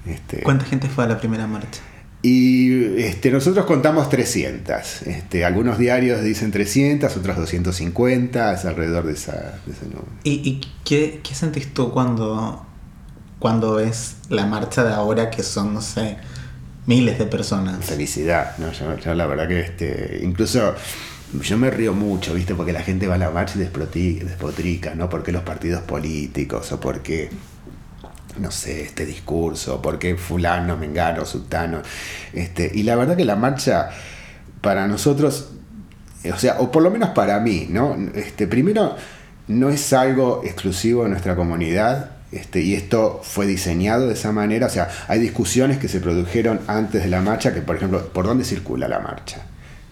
[0.06, 1.80] este, ¿Cuánta gente fue a la primera marcha?
[2.22, 5.02] y este, nosotros contamos 300.
[5.02, 10.06] Este, algunos diarios dicen 300, otros 250, es alrededor de, esa, de ese número.
[10.22, 12.64] ¿Y, y qué, qué sentís tú cuando,
[13.40, 16.16] cuando ves la marcha de ahora que son, no sé,
[16.86, 17.84] miles de personas?
[17.84, 18.70] Felicidad, ¿no?
[18.70, 20.76] Yo, yo la verdad que este, incluso
[21.42, 22.54] yo me río mucho, ¿viste?
[22.54, 25.08] Porque la gente va a la marcha y despotrica, ¿no?
[25.08, 27.30] Porque los partidos políticos o porque
[28.38, 31.82] no sé, este discurso, porque fulano, mengano, sultano.
[32.32, 33.90] Este, y la verdad que la marcha
[34.60, 35.50] para nosotros,
[36.32, 37.96] o sea, o por lo menos para mí, ¿no?
[38.14, 38.96] Este, primero,
[39.48, 42.10] no es algo exclusivo de nuestra comunidad.
[42.30, 44.66] Este, y esto fue diseñado de esa manera.
[44.66, 48.26] O sea, hay discusiones que se produjeron antes de la marcha, que por ejemplo, ¿por
[48.26, 49.42] dónde circula la marcha?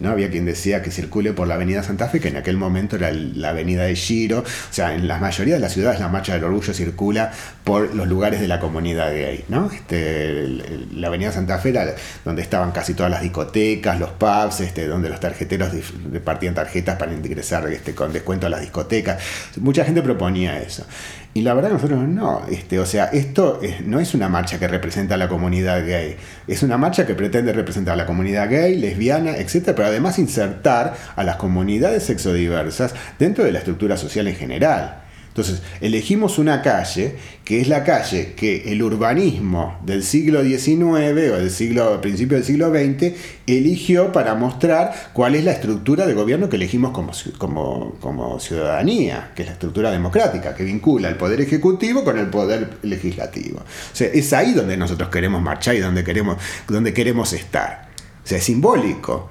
[0.01, 0.09] ¿No?
[0.09, 3.11] Había quien decía que circule por la avenida Santa Fe, que en aquel momento era
[3.11, 4.39] la avenida de Giro.
[4.39, 7.31] O sea, en la mayoría de las ciudades la marcha del orgullo circula
[7.63, 9.45] por los lugares de la comunidad gay.
[9.47, 9.69] ¿no?
[9.71, 10.47] Este,
[10.95, 11.93] la avenida Santa Fe era
[12.25, 15.71] donde estaban casi todas las discotecas, los pubs, este, donde los tarjeteros
[16.11, 19.21] repartían tarjetas para ingresar este, con descuento a las discotecas.
[19.57, 20.85] Mucha gente proponía eso.
[21.33, 24.67] Y la verdad nosotros no, este, o sea, esto es- no es una marcha que
[24.67, 28.77] representa a la comunidad gay, es una marcha que pretende representar a la comunidad gay,
[28.77, 34.35] lesbiana, etcétera, pero además insertar a las comunidades sexodiversas dentro de la estructura social en
[34.35, 35.00] general.
[35.31, 41.37] Entonces, elegimos una calle que es la calle que el urbanismo del siglo XIX o
[41.37, 43.13] del siglo, principio del siglo XX
[43.47, 49.31] eligió para mostrar cuál es la estructura de gobierno que elegimos como, como, como ciudadanía,
[49.33, 53.59] que es la estructura democrática, que vincula el poder ejecutivo con el poder legislativo.
[53.59, 56.37] O sea, es ahí donde nosotros queremos marchar y donde queremos,
[56.67, 57.87] donde queremos estar.
[58.21, 59.29] O sea, es simbólico.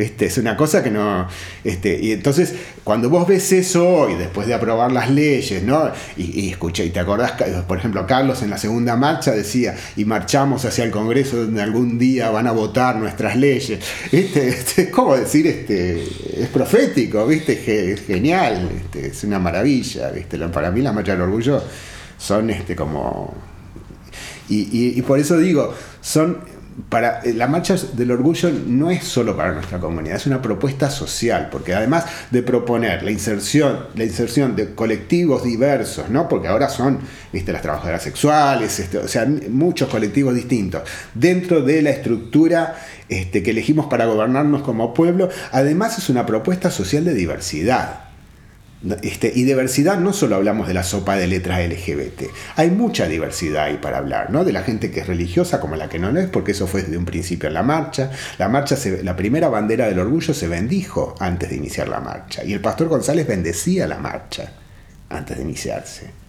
[0.00, 0.24] ¿Viste?
[0.24, 1.28] Es una cosa que no.
[1.62, 2.54] Este, y entonces,
[2.84, 5.90] cuando vos ves eso hoy, después de aprobar las leyes, ¿no?
[6.16, 7.32] Y, y escuché, y te acordás,
[7.68, 11.98] por ejemplo, Carlos en la segunda marcha decía, y marchamos hacia el Congreso donde algún
[11.98, 13.78] día van a votar nuestras leyes.
[14.10, 14.48] Este,
[14.82, 17.92] es como decir, este, es profético, ¿viste?
[17.92, 20.38] Es genial, este, es una maravilla, ¿viste?
[20.48, 21.62] Para mí las marchas del orgullo
[22.16, 23.34] son este, como
[24.48, 26.38] y por eso digo, son
[26.88, 30.90] para eh, la marcha del orgullo no es solo para nuestra comunidad, es una propuesta
[30.90, 36.28] social, porque además de proponer la inserción, la inserción de colectivos diversos, ¿no?
[36.28, 37.00] Porque ahora son,
[37.32, 40.82] viste, las trabajadoras sexuales, este, o sea, muchos colectivos distintos,
[41.14, 42.76] dentro de la estructura
[43.08, 48.09] este, que elegimos para gobernarnos como pueblo, además es una propuesta social de diversidad.
[49.02, 52.22] Este, y diversidad no solo hablamos de la sopa de letras LGBT,
[52.56, 54.42] hay mucha diversidad ahí para hablar, ¿no?
[54.42, 56.80] De la gente que es religiosa como la que no lo es, porque eso fue
[56.80, 58.10] desde un principio en la marcha.
[58.38, 62.42] La marcha, se- la primera bandera del orgullo se bendijo antes de iniciar la marcha,
[62.42, 64.50] y el pastor González bendecía la marcha
[65.10, 66.19] antes de iniciarse.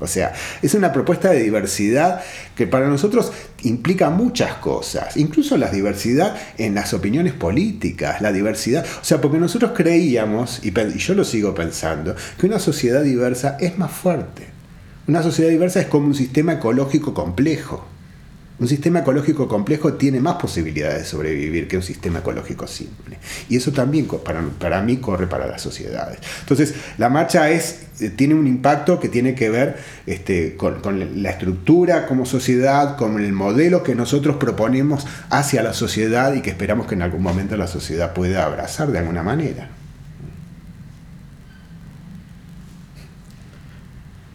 [0.00, 2.20] O sea, es una propuesta de diversidad
[2.56, 8.84] que para nosotros implica muchas cosas, incluso la diversidad en las opiniones políticas, la diversidad,
[9.00, 13.56] o sea, porque nosotros creíamos, y, y yo lo sigo pensando, que una sociedad diversa
[13.60, 14.46] es más fuerte.
[15.06, 17.97] Una sociedad diversa es como un sistema ecológico complejo.
[18.60, 23.18] Un sistema ecológico complejo tiene más posibilidades de sobrevivir que un sistema ecológico simple.
[23.48, 26.18] Y eso también para mí corre para las sociedades.
[26.40, 29.76] Entonces, la marcha es, eh, tiene un impacto que tiene que ver
[30.06, 35.72] este, con, con la estructura como sociedad, con el modelo que nosotros proponemos hacia la
[35.72, 39.77] sociedad y que esperamos que en algún momento la sociedad pueda abrazar de alguna manera.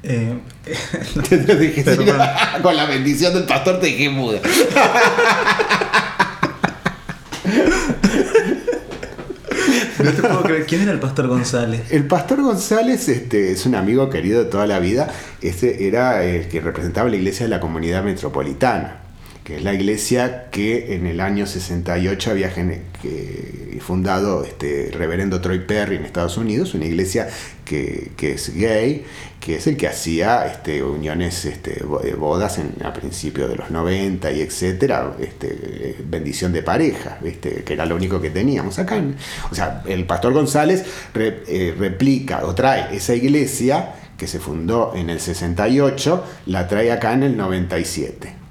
[0.03, 0.37] Eh,
[1.29, 1.83] Te dije,
[2.61, 4.39] con la bendición del pastor te dejé muda.
[10.03, 10.65] no te puedo creer.
[10.65, 11.81] ¿Quién era el pastor González?
[11.91, 15.07] El pastor González este, es un amigo querido de toda la vida.
[15.41, 19.02] Ese era el que representaba la iglesia de la comunidad metropolitana.
[19.43, 22.51] Que es la iglesia que en el año 68 había
[23.81, 27.27] fundado este reverendo Troy Perry en Estados Unidos, una iglesia
[27.65, 29.03] que, que es gay,
[29.41, 33.69] que es el que hacía este, uniones, este, eh, bodas en, a principios de los
[33.69, 37.63] 90 y etcétera, este, bendición de pareja, ¿viste?
[37.65, 39.01] que era lo único que teníamos acá.
[39.51, 45.09] o sea, el pastor González eh, replica o trae esa iglesia que se fundó en
[45.09, 48.42] el 68, la trae acá en el 97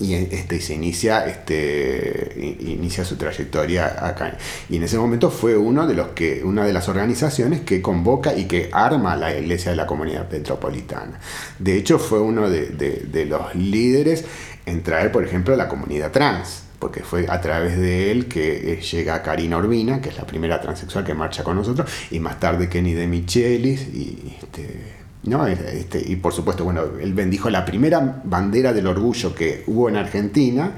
[0.00, 4.36] y este, se inicia este inicia su trayectoria acá.
[4.68, 8.34] Y en ese momento fue uno de los que una de las organizaciones que convoca
[8.36, 11.18] y que arma la iglesia de la comunidad metropolitana
[11.58, 14.24] de hecho fue uno de, de- de los líderes
[14.66, 18.80] en traer por ejemplo la comunidad trans porque fue a través de él que eh,
[18.80, 22.68] llega Karina Urbina, que es la primera transexual que marcha con nosotros, y más tarde
[22.68, 25.46] Kenny de Michelis, y este, ¿no?
[25.46, 29.96] Este, y por supuesto, bueno, él bendijo la primera bandera del orgullo que hubo en
[29.96, 30.72] Argentina,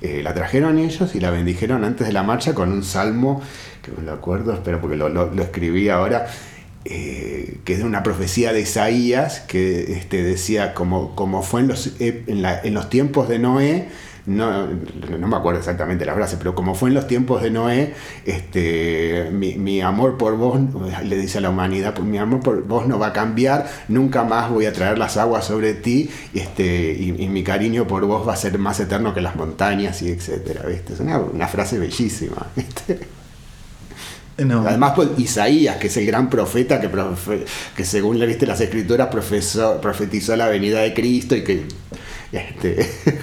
[0.00, 3.40] eh, la trajeron ellos y la bendijeron antes de la marcha con un salmo,
[3.82, 6.26] que me lo acuerdo, espero porque lo escribí ahora,
[6.84, 11.68] eh, que es de una profecía de Isaías, que este, decía, como, como fue en
[11.68, 13.88] los, eh, en, la- en los tiempos de Noé,
[14.26, 14.66] no,
[15.18, 17.94] no me acuerdo exactamente la frase, pero como fue en los tiempos de Noé,
[18.24, 20.60] este, mi, mi amor por vos,
[21.04, 24.22] le dice a la humanidad, pues mi amor por vos no va a cambiar, nunca
[24.24, 28.26] más voy a traer las aguas sobre ti, este, y, y mi cariño por vos
[28.26, 30.92] va a ser más eterno que las montañas, y etcétera, ¿viste?
[30.94, 33.00] Es una, una frase bellísima, ¿viste?
[34.38, 34.66] No.
[34.66, 37.44] Además, pues, Isaías, que es el gran profeta que, profe-
[37.76, 41.64] que según le viste las escrituras profesó- profetizó la venida de Cristo y que
[42.32, 42.90] este,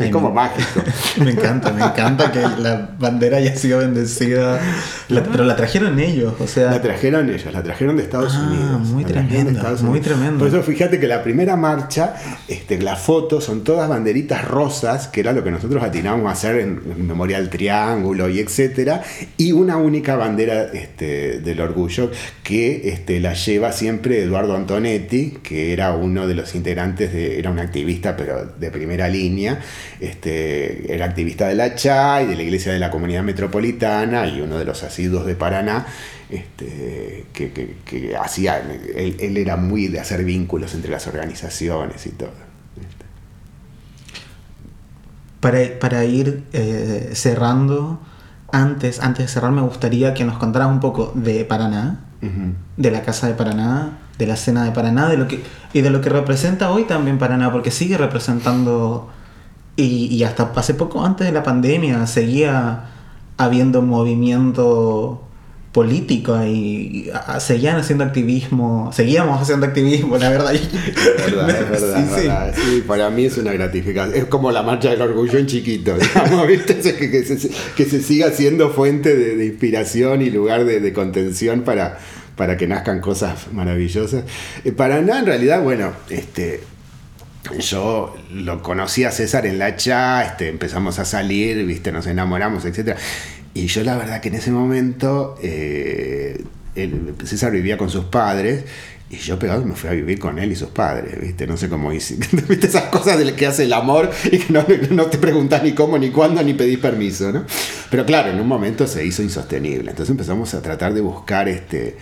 [0.00, 0.82] es Ay, como mágico.
[1.24, 4.60] Me encanta, me encanta que la bandera haya sido bendecida.
[5.08, 6.70] La- pero la trajeron ellos, o sea.
[6.70, 8.80] La trajeron ellos, la trajeron de Estados Ah, Unidos.
[8.88, 10.38] muy La tremendo, muy tremendo.
[10.38, 12.14] Por eso fíjate que la primera marcha,
[12.48, 16.56] este, las fotos son todas banderitas rosas, que era lo que nosotros atinábamos a hacer
[16.56, 19.02] en, en Memorial Triángulo y etcétera,
[19.36, 22.10] y una única bandera este, del orgullo
[22.42, 27.50] que este, la lleva siempre Eduardo Antonetti, que era uno de los integrantes de, era
[27.50, 29.60] un activista pero de primera línea,
[29.98, 34.40] este, era activista de la CHA y de la Iglesia de la Comunidad Metropolitana y
[34.40, 35.86] uno de los asiduos de Paraná,
[36.28, 42.06] este, que, que- que hacía, él, él era muy de hacer vínculos entre las organizaciones
[42.06, 42.30] y todo.
[45.40, 47.98] Para, para ir eh, cerrando,
[48.52, 52.00] antes, antes de cerrar, me gustaría que nos contaras un poco de Paraná,
[52.76, 55.40] de la Casa de Paraná, de la Cena de Paraná, de lo que,
[55.72, 59.10] y de lo que representa hoy también Paraná, porque sigue representando,
[59.80, 62.84] y, y hasta hace poco, antes de la pandemia, seguía
[63.36, 65.22] habiendo movimiento
[65.72, 70.54] político y, seguían haciendo activismo, seguíamos haciendo activismo, la verdad.
[70.54, 72.54] Es verdad, es verdad, Sí, es verdad.
[72.54, 74.16] Sí, para mí es una gratificación.
[74.16, 76.80] Es como la marcha del orgullo en chiquito, digamos, ¿viste?
[76.80, 80.92] Que, que se, que se siga siendo fuente de, de inspiración y lugar de, de
[80.92, 81.98] contención para,
[82.36, 84.24] para que nazcan cosas maravillosas.
[84.64, 86.60] Eh, Paraná, en realidad, bueno, este.
[87.58, 92.64] Yo lo conocí a César en la cha, este, empezamos a salir, viste, nos enamoramos,
[92.64, 92.96] etc.
[93.54, 96.44] Y yo la verdad que en ese momento eh,
[97.24, 98.64] César vivía con sus padres
[99.10, 101.44] y yo pegado me fui a vivir con él y sus padres, ¿viste?
[101.46, 102.16] No sé cómo hice.
[102.48, 105.72] ¿Viste esas cosas de que hace el amor y que no, no te preguntas ni
[105.72, 107.44] cómo, ni cuándo, ni pedís permiso, ¿no?
[107.90, 109.90] Pero claro, en un momento se hizo insostenible.
[109.90, 111.96] Entonces empezamos a tratar de buscar este.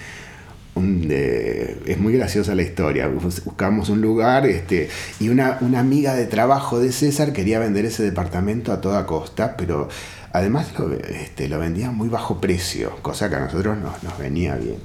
[0.80, 3.09] Es muy graciosa la historia.
[3.09, 4.88] Bus- Buscamos un lugar este,
[5.20, 9.56] y una, una amiga de trabajo de César quería vender ese departamento a toda costa,
[9.56, 9.88] pero
[10.32, 14.18] además lo, este, lo vendía a muy bajo precio, cosa que a nosotros nos, nos
[14.18, 14.76] venía bien.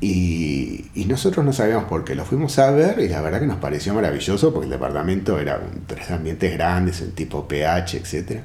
[0.00, 2.14] Y, y nosotros no sabíamos por qué.
[2.14, 5.60] Lo fuimos a ver y la verdad que nos pareció maravilloso porque el departamento era
[5.86, 8.40] tres ambientes grandes, el tipo PH, etc.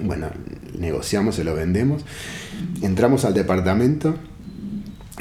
[0.00, 0.28] Bueno,
[0.78, 2.04] negociamos, se lo vendemos.
[2.82, 4.16] Entramos al departamento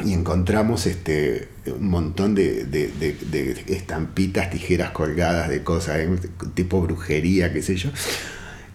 [0.03, 6.09] y encontramos este un montón de, de- estampitas, tijeras colgadas de cosas, ¿eh?
[6.55, 7.89] tipo brujería, qué sé yo.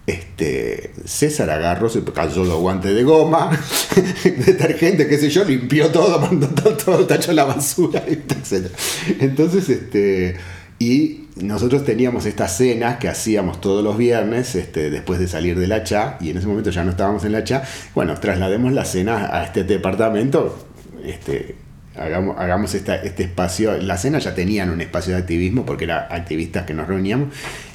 [0.07, 3.51] Este, César agarró, se cayó los guantes de goma,
[4.23, 8.71] detergente, qué sé yo, limpió todo, mandó todo, todo tacho a la basura, etc.
[9.19, 10.35] Entonces, este,
[10.79, 15.67] y nosotros teníamos estas cenas que hacíamos todos los viernes, este, después de salir de
[15.67, 17.63] la CHA, y en ese momento ya no estábamos en la CHA,
[17.93, 20.68] bueno, traslademos la cena a este departamento,
[21.05, 21.55] este,
[21.99, 26.73] hagamos, este espacio, la cena ya tenían un espacio de activismo porque eran activistas que
[26.73, 27.29] nos reuníamos,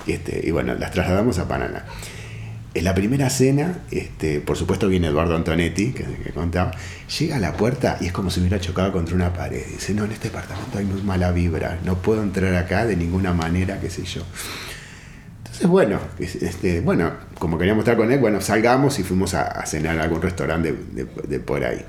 [0.07, 1.85] este, y bueno, las trasladamos a Paraná.
[2.75, 6.73] en la primera cena, este, por supuesto viene Eduardo Antonetti, que, contaba,
[7.19, 9.63] llega a la puerta y es como si hubiera chocado contra una pared.
[9.67, 13.33] Dice, no, en este departamento hay muy mala vibra, no puedo entrar acá de ninguna
[13.33, 14.23] manera, qué sé yo.
[15.39, 16.01] Entonces, bueno,
[16.83, 20.75] bueno, como queríamos estar con él, bueno, salgamos y fuimos a, cenar a algún restaurante
[21.29, 21.85] de por ahí.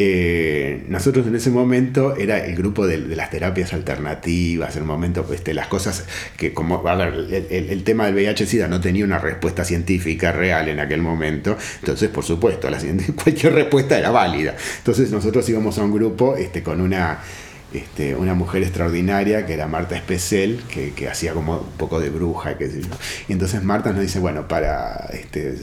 [0.00, 5.26] Eh, nosotros en ese momento era el grupo de, las terapias alternativas, en el momento,
[5.34, 6.04] este, las cosas
[6.36, 7.14] que, como, a ver,
[7.50, 12.22] el, tema del VIH-Sida no tenía una respuesta científica real en aquel momento, entonces, por
[12.22, 12.68] supuesto,
[13.24, 14.54] cualquier respuesta era válida.
[14.78, 17.18] Entonces, nosotros íbamos a un grupo este, con una,
[17.72, 22.10] este, una mujer extraordinaria que era Marta Especel, que, que hacía como un poco de
[22.10, 22.88] bruja, qué sé yo.
[23.26, 25.56] Y entonces Marta nos dice, bueno, para este,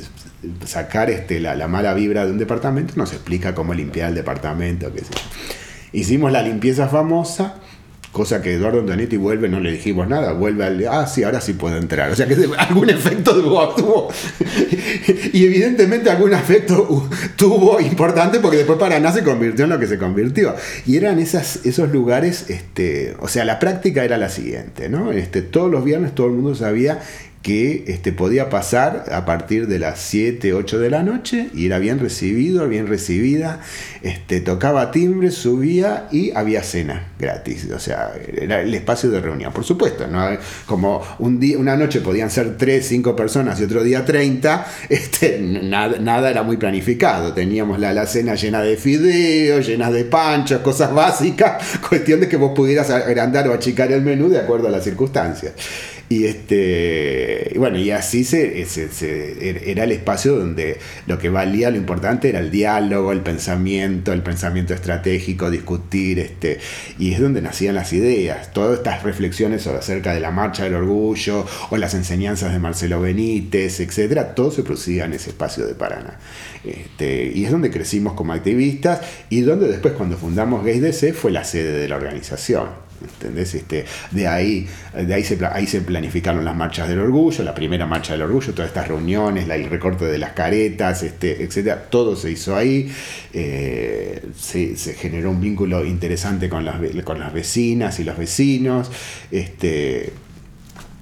[0.65, 4.91] sacar este, la, la mala vibra de un departamento, nos explica cómo limpiar el departamento,
[4.93, 5.13] qué sé.
[5.91, 7.55] Hicimos la limpieza famosa,
[8.15, 11.51] cosa que Eduardo Antonetti vuelve, no le dijimos nada, vuelve al, ah, sí, ahora sí
[11.51, 12.09] puedo entrar.
[12.11, 14.07] O sea que algún efecto tuvo,
[15.33, 19.97] y evidentemente algún efecto tuvo importante porque después Paraná se convirtió en lo que se
[19.97, 20.55] convirtió.
[20.85, 25.11] Y eran esas, esos lugares, este, o sea, la práctica era la siguiente, ¿no?
[25.11, 27.01] Este, todos los viernes todo el mundo sabía
[27.45, 31.77] que este, podía pasar a partir de las 7, 8 de la noche y era
[31.77, 33.59] bien recibido, bien recibida,
[34.01, 39.53] este, tocaba timbre, subía y había cena gratis, o sea, era el espacio de reunión,
[39.53, 40.25] por supuesto, ¿no?
[40.65, 45.37] como un día, una noche podían ser 3, 5 personas y otro día 30, este,
[45.39, 50.61] nada, nada era muy planificado, teníamos la, la cena llena de fideos, llena de panchos,
[50.61, 54.71] cosas básicas, cuestión de que vos pudieras agrandar o achicar el menú de acuerdo a
[54.71, 55.53] las circunstancias.
[56.07, 60.77] Y este bueno, y así se, se- era el espacio donde
[61.07, 66.59] lo que valía, lo importante era el diálogo, el pensamiento, el pensamiento estratégico, discutir, este,
[66.99, 70.75] y es donde nacían las ideas, todas estas reflexiones sobre- acerca de la marcha del
[70.75, 75.73] orgullo o las enseñanzas de Marcelo Benítez, etcétera, todo se producía en ese espacio de
[75.75, 76.19] Paraná.
[76.63, 81.31] Este, y es donde crecimos como activistas y donde después cuando fundamos Gays DC fue
[81.31, 82.84] la sede de la organización.
[83.01, 83.53] ¿Entendés?
[83.55, 87.85] Este, de ahí, de ahí, se, ahí se planificaron las marchas del orgullo, la primera
[87.85, 91.47] marcha del orgullo, todas estas reuniones, el recorte de las caretas, este,
[91.89, 92.91] todo se hizo ahí.
[93.33, 98.91] Eh, se, generó un vínculo interesante con las, con las vecinas y los vecinos.
[99.31, 100.13] Este,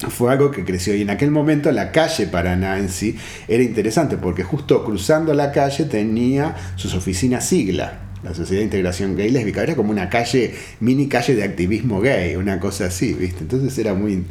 [0.10, 3.16] fue algo que creció y en aquel momento la calle Paraná en sí
[3.48, 8.00] era interesante porque justo cruzando la calle tenía sus oficinas sigla.
[8.24, 12.36] La Sociedad de Integración Gay Lésbica era como una calle, mini calle de activismo gay,
[12.38, 13.42] una cosa así, ¿viste?
[13.42, 14.24] Entonces era muy,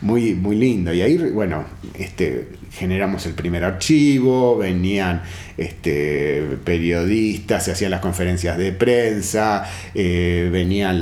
[0.00, 0.92] muy, muy lindo.
[0.92, 1.64] Y ahí, bueno,
[1.94, 5.22] este, generamos el primer archivo, venían
[5.56, 9.64] este, periodistas, se hacían las conferencias de prensa,
[9.94, 11.00] eh, venían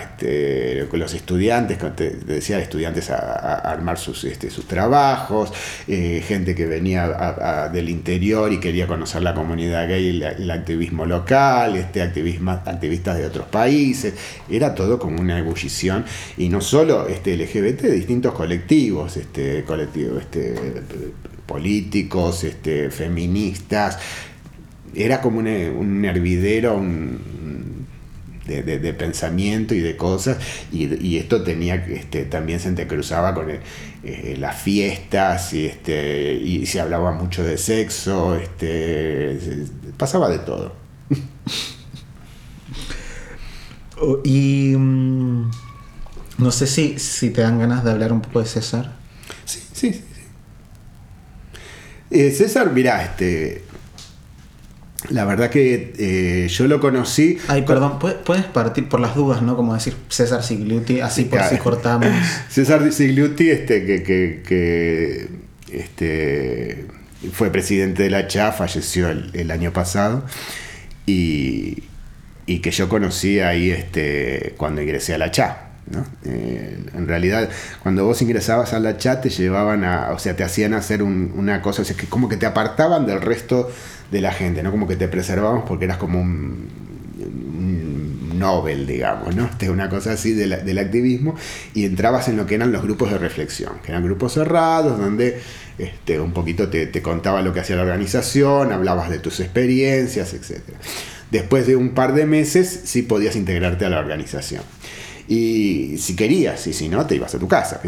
[0.00, 5.52] este, los estudiantes, te decía, estudiantes a, armar sus, este, sus trabajos,
[5.88, 11.06] eh, gente que venía del interior y quería conocer la comunidad gay la- el activismo
[11.06, 14.14] local, este, activismo, activistas de otros países,
[14.50, 16.04] era todo como una ebullición,
[16.36, 20.54] y no solo este, LGBT, distintos colectivos, este, colectivos este,
[21.46, 23.98] políticos, este, feministas,
[24.94, 27.86] era como un, un hervidero, un,
[28.46, 30.38] de, de- de pensamiento y de cosas,
[30.72, 33.60] y, y esto tenía que, este, también se entrecruzaba con el-
[34.04, 39.38] eh, las fiestas, y, este, y se hablaba mucho de sexo, este,
[39.96, 40.74] pasaba de todo.
[44.00, 45.50] Oh, Y mm,
[46.38, 48.92] no sé si, si te dan ganas de hablar un poco de César.
[49.44, 50.04] Sí, sí, sí.
[52.14, 53.62] Eh, César, mirá, este,
[55.10, 57.38] la verdad que eh, yo lo conocí.
[57.48, 59.56] Ay, perdón, ¿puedes, partir por las dudas, ¿no?
[59.56, 62.08] Como decir César Sigliuti, así por si cortamos.
[62.48, 65.28] César Sigliuti, este, que, que- que,
[65.72, 66.86] este,
[67.32, 70.24] fue presidente de la CHA, falleció el, el año pasado,
[71.06, 71.82] y,
[72.46, 75.63] y que yo conocí ahí este, cuando ingresé a la CHA.
[76.24, 77.48] Eh, en realidad,
[77.82, 81.32] cuando vos ingresabas a la CHA, te llevaban a, o sea, te hacían hacer un-
[81.36, 83.70] una cosa, o sea, como que te apartaban del resto
[84.10, 84.70] de la gente, ¿no?
[84.70, 86.68] Como que te preservaban porque eras como un,
[87.18, 89.48] un Nobel, digamos, ¿no?
[89.70, 91.34] Una cosa así del activismo
[91.74, 95.40] y entrabas en lo que eran los grupos de reflexión, que eran grupos cerrados donde
[95.78, 100.34] este, un poquito te, te contaba lo que hacía la organización, hablabas de tus experiencias,
[100.34, 100.60] etc.
[101.30, 104.62] Después de un par de meses sí podías integrarte a la organización.
[105.26, 107.80] Y si querías, y si no, te ibas a tu casa,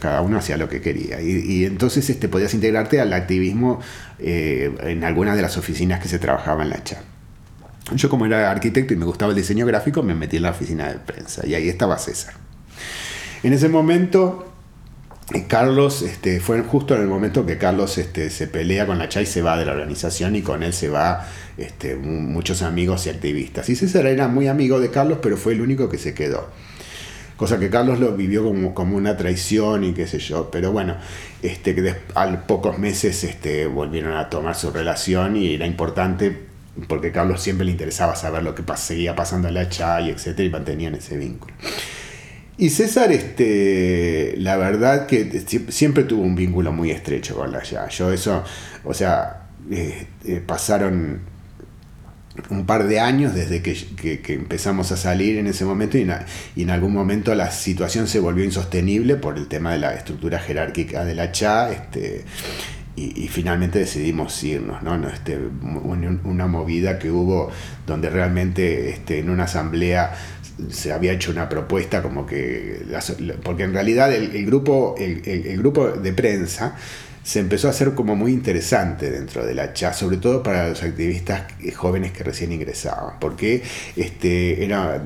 [0.00, 1.20] cada uno hacía lo que quería.
[1.20, 3.80] Y, entonces este, podías integrarte al activismo
[4.18, 7.02] eh, en alguna de las oficinas que se trabajaba en la CHA.
[7.94, 10.88] Yo como era arquitecto y me gustaba el diseño gráfico, me metí en la oficina
[10.88, 12.34] de prensa y ahí estaba César.
[13.42, 14.48] En ese momento
[15.34, 19.08] eh, Carlos este, fue justo en el momento que Carlos este, se pelea con la
[19.08, 21.28] CHA y se va de la organización y con él se va
[21.58, 23.68] este, mu- muchos amigos y activistas.
[23.68, 26.48] Y César era muy amigo de Carlos, pero fue el único que se quedó.
[27.36, 30.50] Cosa que Carlos lo vivió como, como una traición y qué sé yo.
[30.50, 30.96] Pero bueno,
[31.42, 36.36] este, al pocos meses este, volvieron a tomar su relación y era importante
[36.88, 40.46] porque Carlos siempre le interesaba saber lo que seguía pasando en la CHA y etcétera
[40.48, 41.52] y mantenían ese vínculo.
[42.58, 47.60] Y César, este, la verdad que sie- siempre tuvo un vínculo muy estrecho con la
[47.62, 47.88] CHA.
[47.88, 48.44] Yo eso,
[48.84, 51.20] o sea, eh, eh, pasaron
[52.50, 53.74] un par de años desde que,
[54.22, 56.24] que- empezamos a salir en ese momento y, na-
[56.56, 60.38] y en algún momento la situación se volvió insostenible por el tema de la estructura
[60.38, 62.24] jerárquica de la CHA este,
[62.96, 65.08] y, finalmente decidimos irnos, ¿no?
[65.08, 67.50] Este, un- una movida que hubo
[67.86, 70.12] donde realmente este, en una asamblea
[70.70, 72.82] se había hecho una propuesta como que
[73.42, 76.76] porque en realidad el, grupo el- el grupo de prensa
[77.22, 80.82] se empezó a hacer como muy interesante dentro de la CHA, sobre todo para los
[80.82, 81.42] activistas
[81.76, 83.62] jóvenes que recién ingresaban, porque
[83.96, 85.02] este, era,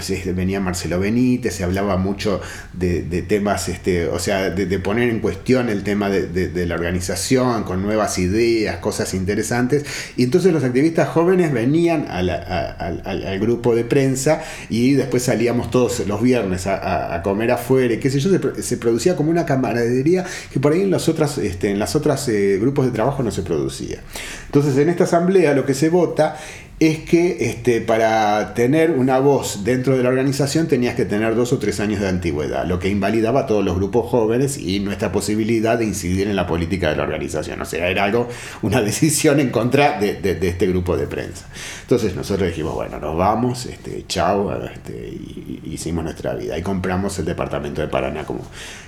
[0.00, 2.40] sea, venía Marcelo Benítez, se hablaba mucho
[2.72, 6.74] de, temas, este, o sea, de, de poner en cuestión el tema de, de- la
[6.74, 9.84] organización, con nuevas ideas, cosas interesantes,
[10.16, 16.20] y entonces los activistas jóvenes venían al- grupo de prensa y después salíamos todos los
[16.22, 18.30] viernes a, comer afuera, y qué sé yo,
[18.60, 22.28] se producía como una camaradería que por ahí en las otras, este, en las otras
[22.28, 24.00] eh, grupos de trabajo no se producía.
[24.46, 26.36] Entonces en esta asamblea lo que se vota
[26.78, 31.52] es que este, para tener una voz dentro de la organización tenías que tener dos
[31.52, 35.12] o tres años de antigüedad, lo que invalidaba a todos los grupos jóvenes y nuestra
[35.12, 37.60] posibilidad de incidir en la política de la organización.
[37.60, 38.28] O sea, era algo,
[38.62, 41.44] una decisión en contra de, de- este grupo de prensa.
[41.82, 46.56] Entonces nosotros dijimos, bueno, nos vamos, este, chao, este, y hicimos nuestra vida.
[46.56, 48.40] Y compramos el departamento de Paraná, como,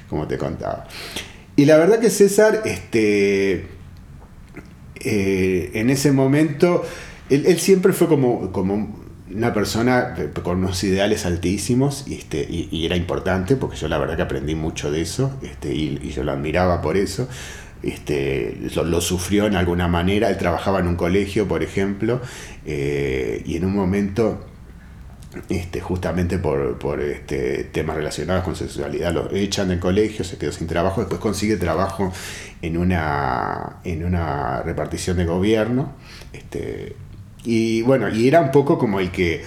[0.09, 0.87] como te contaba.
[1.63, 3.67] Y la verdad que César, este,
[4.97, 6.85] eh, en ese momento,
[7.31, 8.99] él, siempre fue como, como
[9.31, 14.17] una persona con unos ideales altísimos y, este, y, era importante porque yo la verdad
[14.17, 17.29] que aprendí mucho de eso este, y, yo lo admiraba por eso.
[17.85, 22.21] Este, lo, lo sufrió en alguna manera, él trabajaba en un colegio, por ejemplo,
[22.67, 24.45] eh, y en un momento
[25.49, 30.67] este, justamente por, este, temas relacionados con sexualidad, lo echan del colegio, se quedó sin
[30.67, 32.13] trabajo, después consigue trabajo
[32.61, 35.93] en una, repartición de gobierno.
[36.33, 36.97] Este,
[37.45, 39.43] y bueno, y era un poco como el que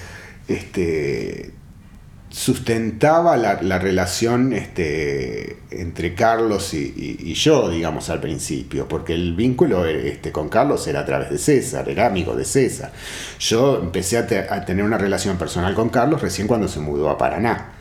[2.29, 9.85] sustentaba la, la relación este, entre Carlos y, yo, digamos, al principio, porque el vínculo
[9.85, 12.91] este, con Carlos era a través de César, era amigo de César.
[13.39, 17.17] Yo empecé a, a tener una relación personal con Carlos recién cuando se mudó a
[17.17, 17.71] Paraná.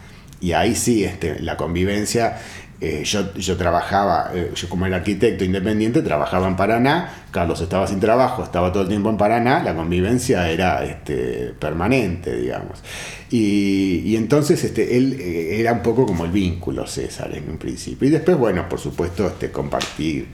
[0.41, 2.39] Y ahí sí, este, la convivencia,
[2.80, 7.86] eh, yo, yo trabajaba, eh, yo como era arquitecto independiente, trabajaba en Paraná, Carlos estaba
[7.86, 12.82] sin trabajo, estaba todo el tiempo en Paraná, la convivencia era este, permanente, digamos.
[13.30, 17.59] Y, y entonces este, él eh, era un poco como el vínculo, César, en un
[17.59, 18.09] principio.
[18.09, 20.26] Y después, bueno, por supuesto, este, compartir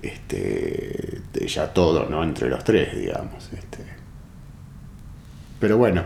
[0.00, 2.24] este, ya todo, ¿no?
[2.24, 3.50] Entre los tres, digamos.
[3.52, 3.84] Este.
[5.60, 6.04] Pero bueno.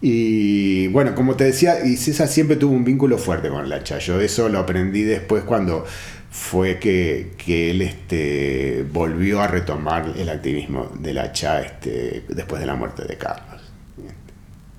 [0.00, 3.98] Y bueno, como te decía, y César siempre tuvo un vínculo fuerte con la CHA.
[3.98, 5.84] Yo eso lo aprendí después cuando
[6.30, 12.60] fue que, que él este, volvió a retomar el activismo de la CHA este, después
[12.60, 13.62] de la muerte de Carlos.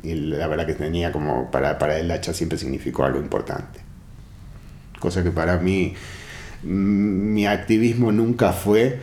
[0.03, 3.79] Y la verdad que tenía como, para, para él la CHA siempre significó algo importante.
[4.99, 5.95] Cosa que para mí,
[6.61, 8.99] mm, mi activismo nunca fue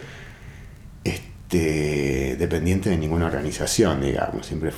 [1.53, 4.47] este, dependiente de ninguna organización, digamos.
[4.47, 4.71] Siempre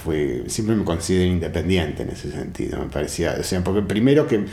[0.48, 2.80] siempre me considero independiente en ese sentido.
[2.80, 4.44] Me parecía, o sea, porque primero que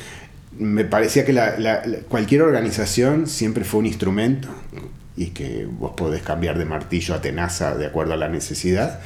[0.58, 4.50] me parecía que la- cualquier organización siempre fue un instrumento
[5.18, 9.00] y que vos podés cambiar de martillo a tenaza de acuerdo a la necesidad.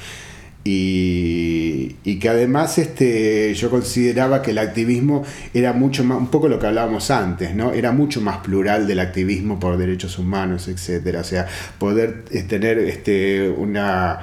[0.67, 5.23] Y, y que además este, yo consideraba que el activismo
[5.53, 7.71] era mucho más, un poco lo que hablábamos antes, ¿no?
[7.71, 11.21] Era mucho más plural del activismo por derechos humanos, etcétera.
[11.21, 11.45] O sea,
[11.77, 14.19] poder eh, tener este, una,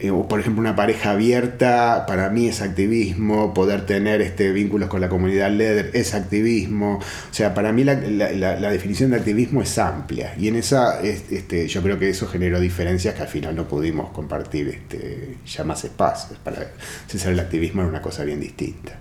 [0.00, 5.00] eh, por ejemplo, una pareja abierta, para mí es activismo, poder tener este, vínculos con
[5.00, 9.76] la comunidad LEDER es activismo, o sea, para mí la, la- definición de activismo es
[9.78, 10.34] amplia.
[10.38, 13.66] Y en esa, es- este, yo creo que eso generó diferencias que al final no
[13.66, 16.70] pudimos compartir este, ya más espacios, para
[17.08, 18.98] César el activismo era una cosa bien distinta.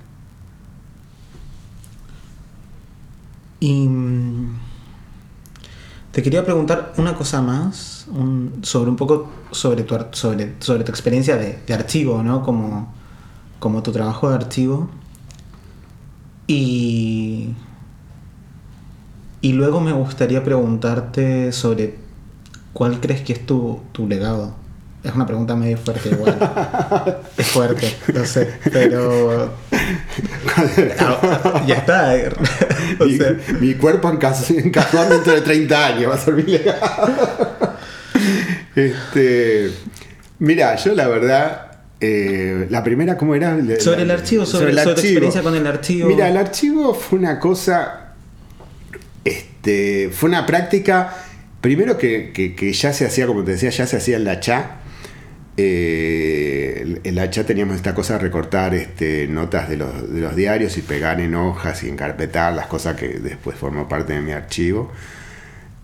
[3.60, 4.58] Y mm,
[6.12, 10.92] te quería preguntar una cosa más un- sobre un poco sobre tu, sobre, sobre tu
[10.92, 12.44] experiencia de, de archivo, ¿no?
[12.44, 12.94] Como,
[13.60, 14.90] como tu trabajo de archivo.
[16.48, 17.54] Y
[19.42, 21.96] Y luego me gustaría preguntarte sobre
[22.74, 24.56] cuál crees que es tu, tu legado.
[25.04, 26.38] Es una pregunta medio fuerte igual.
[27.38, 29.52] es fuerte, lo sé, pero...
[31.68, 32.14] Ya está.
[33.00, 36.44] o mi, sea, mi cuerpo encasó encajó dentro de 30 años, va a ser mi
[36.44, 37.57] legado.
[38.82, 39.72] Este,
[40.40, 43.56] mira, yo la verdad, eh, la primera, ¿cómo era?
[43.58, 46.08] La- sobre el archivo, sobre, sobre tu experiencia con el archivo.
[46.08, 48.14] Mira, el archivo fue una cosa,
[49.26, 51.14] este, fue una práctica,
[51.62, 54.40] primero que, que- que ya se hacía, como te decía, ya se hacía en la
[54.40, 54.72] CHA.
[55.60, 60.36] Eh, en la CHA teníamos esta cosa de recortar este, notas de los, de los
[60.36, 64.32] diarios y pegar en hojas y encarpetar las cosas que después formó parte de mi
[64.34, 64.92] archivo.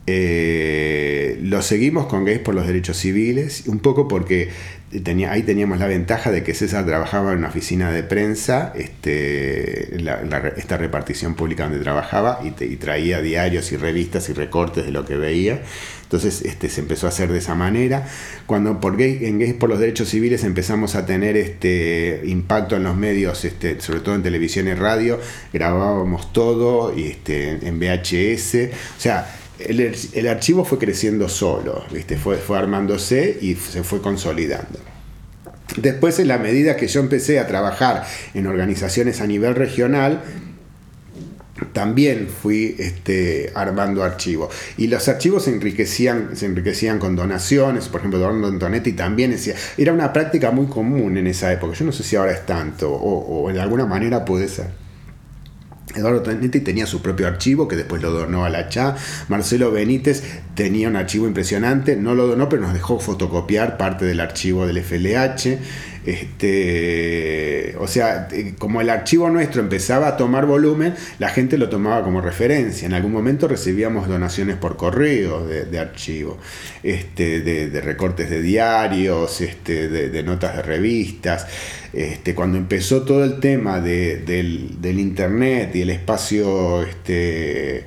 [0.05, 4.49] Eh, lo seguimos con Gays por los Derechos Civiles, un poco porque
[5.29, 9.97] ahí teníamos la ventaja de que César trabajaba en una oficina de prensa, este,
[10.57, 15.15] esta repartición pública donde trabajaba, y traía diarios y revistas y recortes de lo que
[15.15, 15.61] veía.
[16.03, 18.07] Entonces este, se empezó a hacer de esa manera.
[18.45, 22.83] Cuando por gay, en Gays por los Derechos Civiles empezamos a tener este impacto en
[22.83, 25.19] los medios, este, sobre todo en televisión y radio,
[25.51, 28.69] grabábamos todo y, este, en VHS.
[28.95, 29.27] O sea,
[29.59, 32.17] el, archivo fue creciendo solo, ¿viste?
[32.17, 34.79] Fue, fue armándose y se fue consolidando.
[35.77, 40.21] Después, en la medida que yo empecé a trabajar en organizaciones a nivel regional,
[41.71, 44.53] también fui este, armando archivos.
[44.77, 49.55] Y los archivos se enriquecían, se enriquecían con donaciones, por ejemplo, Eduardo Antonetti también decía,
[49.77, 52.91] era una práctica muy común en esa época, yo no sé si ahora es tanto,
[52.91, 54.82] o, o de alguna manera puede ser.
[55.95, 58.95] Eduardo Antonetti tenía su propio archivo que después lo donó a la CHA.
[59.27, 60.23] Marcelo Benítez
[60.55, 64.83] tenía un archivo impresionante, no lo donó, pero nos dejó fotocopiar parte del archivo del
[64.83, 65.59] FLH.
[66.05, 71.69] Este, o sea, eh, como el archivo nuestro empezaba a tomar volumen, la gente lo
[71.69, 72.85] tomaba como referencia.
[72.85, 76.37] En algún momento recibíamos donaciones por correo de, de archivo,
[76.83, 81.47] este, de, recortes de diarios, este, de, notas de revistas.
[81.93, 87.85] Este, cuando empezó todo el tema de- del, del internet y el espacio este,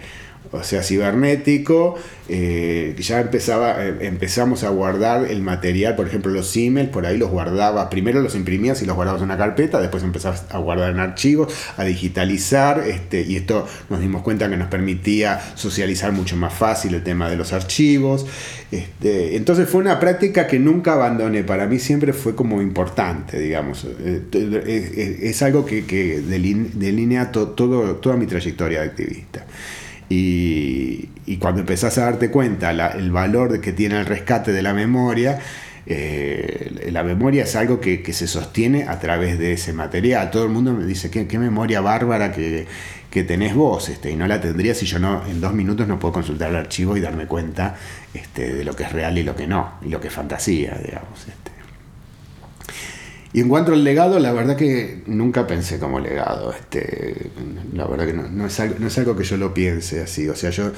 [0.52, 1.96] o sea, cibernético,
[2.28, 7.16] eh, ya empezaba, eh, empezamos a guardar el material, por ejemplo, los emails, por ahí
[7.18, 10.90] los guardabas, primero los imprimías y los guardabas en una carpeta, después empezabas a guardar
[10.90, 16.36] en archivos, a digitalizar, este, y esto nos dimos cuenta que nos permitía socializar mucho
[16.36, 18.26] más fácil el tema de los archivos.
[18.72, 23.86] Este, entonces fue una práctica que nunca abandoné, para mí siempre fue como importante, digamos.
[24.00, 29.46] Eh, Es, algo que, que deline- delinea to- todo, toda mi trayectoria de activista.
[30.08, 34.62] Y, y cuando empezás a darte cuenta la- el valor que tiene el rescate de
[34.62, 35.38] la memoria,
[35.86, 40.30] eh, la memoria es algo que, se sostiene a través de ese material.
[40.30, 42.66] Todo el mundo me dice, qué, memoria bárbara que,
[43.10, 45.98] que tenés vos, este, y no la tendría si yo no, en dos minutos no
[45.98, 47.76] puedo consultar el archivo y darme cuenta
[48.14, 50.76] este, de lo que es real y lo que no, y lo que es fantasía,
[50.84, 51.26] digamos.
[53.32, 56.52] Y en cuanto al legado, la verdad que nunca pensé como legado.
[56.52, 57.30] Este,
[57.72, 60.28] la verdad que no, es algo, que yo lo piense así.
[60.28, 60.72] O sea, yo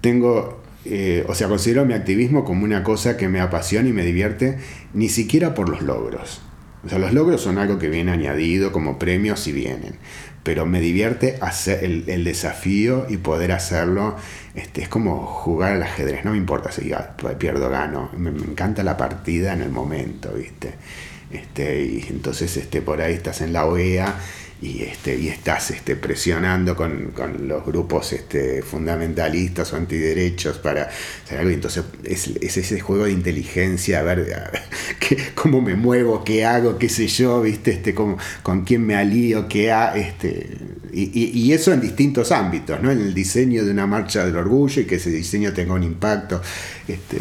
[0.00, 4.04] tengo, eh, o sea, considero mi activismo como una cosa que me apasiona y me
[4.04, 4.58] divierte,
[4.94, 6.40] ni siquiera por los logros.
[6.84, 9.96] O sea, los logros son algo que viene añadido como premios y vienen.
[10.42, 14.16] Pero me divierte hacer el, desafío y poder hacerlo.
[14.54, 16.24] Este, es como jugar al ajedrez.
[16.24, 16.90] No me importa si
[17.38, 18.10] pierdo o gano.
[18.16, 20.76] Me encanta la partida en el momento, ¿viste?
[21.30, 24.18] Este, y entonces este, por ahí estás en la OEA
[24.60, 30.90] y, este, y estás este, presionando con, con los grupos este, fundamentalistas o antiderechos para
[31.24, 34.62] hacer entonces es, es ese juego de inteligencia, a ver, a ver
[35.00, 37.70] qué- cómo me muevo, qué hago, qué sé yo, ¿viste?
[37.72, 40.50] Este, cómo- con quién me alío, qué ha, este,
[40.92, 42.90] y, y- y eso en distintos ámbitos, ¿no?
[42.90, 46.40] En el diseño de una marcha del orgullo y que ese diseño tenga un impacto
[46.88, 47.18] este,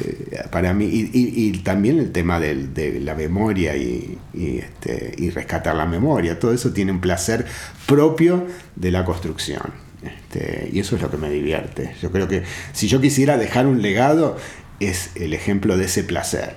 [0.52, 0.86] para mí.
[0.86, 5.86] Y, y- también el tema del- de la memoria y, y, este, y rescatar la
[5.86, 6.40] memoria.
[6.40, 7.46] Todo eso tiene un placer
[7.86, 9.62] propio de la construcción.
[10.02, 11.94] Este, y eso es lo que me divierte.
[12.02, 12.44] Yo creo que
[12.74, 14.38] si yo quisiera dejar un legado,
[14.80, 16.56] es el ejemplo de ese placer.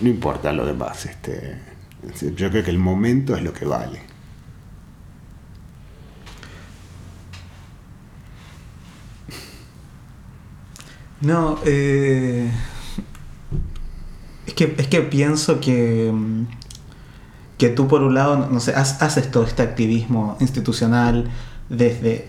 [0.00, 1.06] No importa lo demás.
[1.06, 1.54] Este,
[2.36, 4.00] yo creo que el momento es lo que vale.
[11.22, 12.50] No, eh,
[14.46, 16.44] es, que, es que pienso que, mm,
[17.58, 21.30] que tú por un lado, no sé, haces todo este activismo institucional
[21.68, 22.28] desde...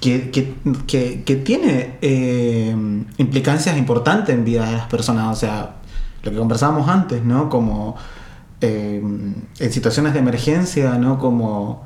[0.00, 0.54] que, que-
[0.86, 2.74] que- que tiene eh,
[3.18, 5.76] implicancias importantes en vida de las personas, o sea,
[6.22, 7.48] lo que conversábamos antes, ¿no?
[7.50, 7.96] Como
[8.60, 11.18] eh, en situaciones de emergencia, ¿no?
[11.18, 11.84] Como,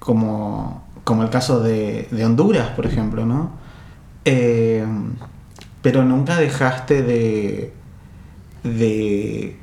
[0.00, 3.52] como, como el caso de, de Honduras, por ejemplo, ¿no?
[4.24, 4.84] Eh,
[5.82, 7.72] pero nunca dejaste de,
[8.64, 9.56] de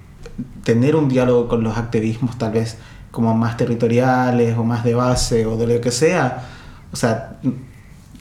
[0.64, 2.77] tener un diálogo con los activismos tal vez
[3.11, 6.44] como más territoriales o más de base o de lo que sea.
[6.91, 7.39] O sea,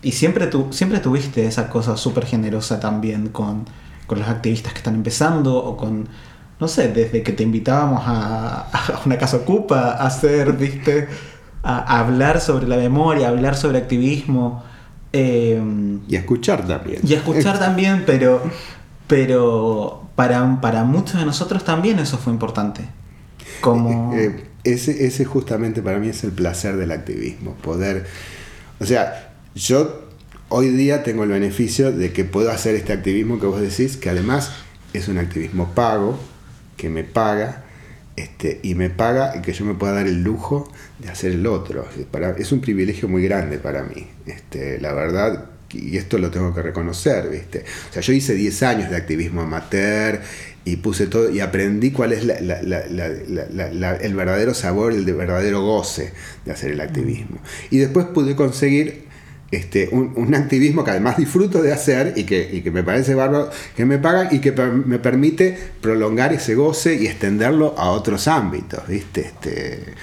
[0.02, 3.64] y siempre, tu, siempre tuviste esa cosa súper generosa también con,
[4.06, 6.08] con los activistas que están empezando o con,
[6.60, 8.68] no sé, desde que te invitábamos a,
[9.04, 11.08] una casa ocupa a hacer, viste,
[11.62, 14.62] a, hablar sobre la memoria, hablar sobre activismo.
[15.12, 15.60] Eh,
[16.08, 17.00] Y a escuchar también.
[17.06, 18.42] y a escuchar también, pero,
[19.06, 22.82] pero para, para muchos de nosotros también eso fue importante.
[23.60, 24.14] Como...
[24.14, 28.04] Eh, ese, ese justamente para mí es el placer del activismo, poder,
[28.80, 30.06] o sea, yo
[30.48, 34.10] hoy día tengo el beneficio de que puedo hacer este activismo que vos decís, que
[34.10, 34.52] además
[34.92, 36.18] es un activismo pago,
[36.76, 37.64] que me paga,
[38.16, 41.86] este, y me paga que yo me pueda dar el lujo de hacer el otro.
[42.38, 46.62] Es un privilegio muy grande para mí, este, la verdad, y esto lo tengo que
[46.62, 47.64] reconocer, ¿viste?
[47.90, 50.20] O sea, yo hice 10 años de activismo amateur
[50.64, 56.12] y puse todo y aprendí cuál es la- el verdadero sabor, el de verdadero goce
[56.44, 57.38] de hacer el activismo.
[57.70, 59.05] Y después pude conseguir
[59.56, 63.14] este, un, un activismo que además disfruto de hacer y que, y que me parece
[63.14, 68.28] bárbaro, que me pagan y que me permite prolongar ese goce y extenderlo a otros
[68.28, 69.20] ámbitos, ¿viste?
[69.22, 69.94] Este,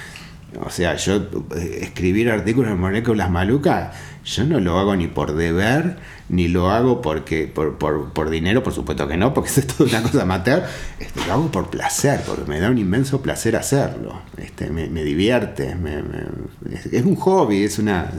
[0.64, 1.16] o sea, yo
[1.58, 5.98] eh, escribir artículos en moléculas malucas, yo no lo hago ni por deber,
[6.30, 9.68] ni lo hago porque por, por, por dinero, por supuesto que no, porque eso es
[9.68, 10.64] toda una cosa amateur.
[11.00, 14.22] Este, lo hago por placer, porque me da un inmenso placer hacerlo.
[14.38, 16.26] Este, me, me divierte, me- me-
[16.92, 18.12] es un hobby, es una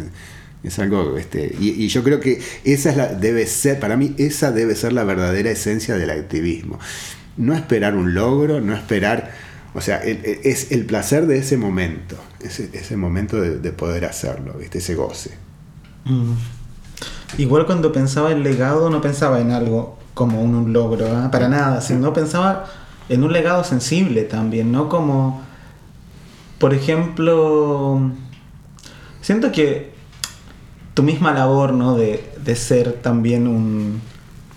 [0.64, 4.50] es algo este y, yo creo que esa es la debe ser para mí esa
[4.50, 6.78] debe ser la verdadera esencia del activismo
[7.36, 9.32] no esperar un logro no esperar
[9.74, 14.54] o sea es el placer de ese momento ese, ese momento de, de poder hacerlo
[14.54, 14.78] ¿viste?
[14.78, 15.44] ese goce
[16.04, 16.34] Mm.
[17.38, 21.30] Igual cuando pensaba en legado no pensaba en algo como un, logro, ¿ah?
[21.32, 22.66] para nada, sino pensaba
[23.08, 24.88] en un legado sensible también, ¿no?
[24.88, 25.42] Como,
[26.58, 28.12] por ejemplo,
[29.20, 29.93] siento que
[30.94, 31.96] tu misma labor, ¿no?
[31.96, 34.00] De, de ser también un,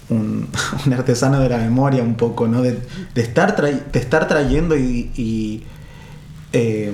[0.09, 0.47] un,
[0.85, 2.61] un artesano de la memoria un poco, ¿no?
[2.61, 2.79] De,
[3.13, 5.63] de estar, de estar trayendo y, y,
[6.53, 6.93] eh,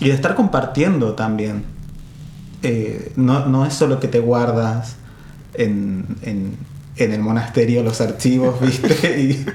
[0.00, 1.78] y de estar compartiendo también
[2.62, 4.96] eh, no, no es solo que te guardas
[5.54, 6.56] en, en,
[6.96, 9.20] en el monasterio los archivos, ¿viste?
[9.20, 9.46] Y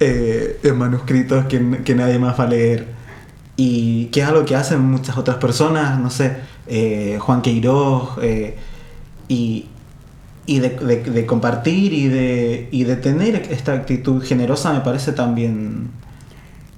[0.00, 2.94] eh, en manuscritos que, que nadie más va a leer.
[3.56, 8.56] Y que es algo que hacen muchas otras personas, no sé, eh, Juan Queiroz, eh,
[9.28, 9.66] y,
[10.46, 15.12] y de, de- de compartir y de, y de tener esta actitud generosa me parece
[15.12, 15.90] también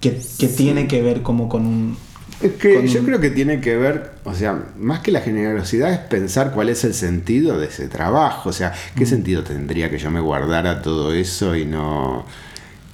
[0.00, 1.98] que, que tiene que ver como con un...
[2.38, 5.22] Es que con yo un- creo que tiene que ver, o sea, más que la
[5.22, 9.88] generosidad es pensar cuál es el sentido de ese trabajo, o sea, qué sentido tendría
[9.90, 12.26] que yo me guardara todo eso y no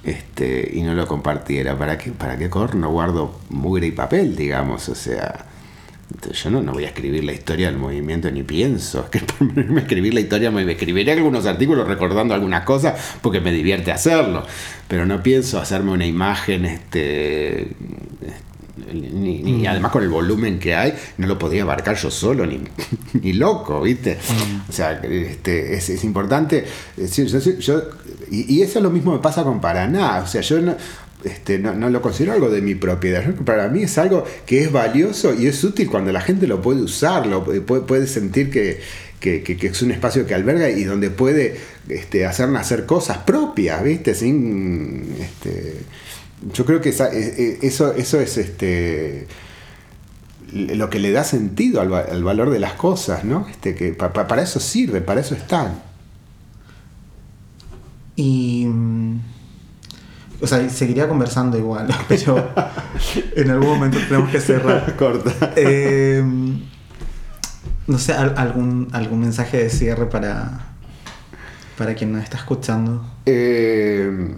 [0.03, 4.89] este y no lo compartiera, para qué para qué corno guardo mugre y papel, digamos,
[4.89, 5.45] o sea,
[6.13, 9.03] entonces, yo no, no voy a escribir la historia del movimiento ni pienso.
[9.05, 13.17] Es que por ponerme a escribir la historia me escribiré algunos artículos recordando algunas cosas
[13.21, 14.45] porque me divierte hacerlo.
[14.87, 17.67] Pero no pienso hacerme una imagen este
[18.91, 22.59] ni, ni- además con el volumen que hay, no lo podía abarcar yo solo, ni,
[23.21, 24.17] ni loco, ¿viste?
[24.69, 26.65] O sea, este, es, es importante.
[26.97, 27.25] yo,
[27.59, 27.81] yo-
[28.31, 30.19] y, y eso lo mismo me pasa con Paraná.
[30.23, 30.75] O sea, yo no,
[31.23, 33.23] este, no, lo considero algo de mi propiedad.
[33.45, 36.81] Para mí es algo que es valioso y es útil cuando la gente lo puede
[36.81, 38.81] usar, lo puede, sentir que,
[39.21, 41.57] es un espacio que alberga y donde puede
[41.89, 44.15] este, hacer nacer cosas propias, ¿viste?
[44.15, 45.15] Sin.
[45.19, 45.77] Este,
[46.53, 49.27] yo creo que eh, eh, eso, eso es este
[50.51, 53.47] lo que le da sentido al, va- al valor de las cosas, ¿no?
[53.97, 55.81] Para eso sirve, para eso están.
[58.15, 58.67] Y.
[60.43, 62.51] O sea, seguiría conversando igual, pero
[63.35, 64.95] en algún momento tenemos que cerrar.
[64.97, 65.53] Corta.
[65.55, 66.21] Eh,
[67.87, 70.59] no sé, al- algún, algún mensaje de cierre para,
[71.77, 73.05] para quien nos está escuchando.
[73.25, 74.35] Eh,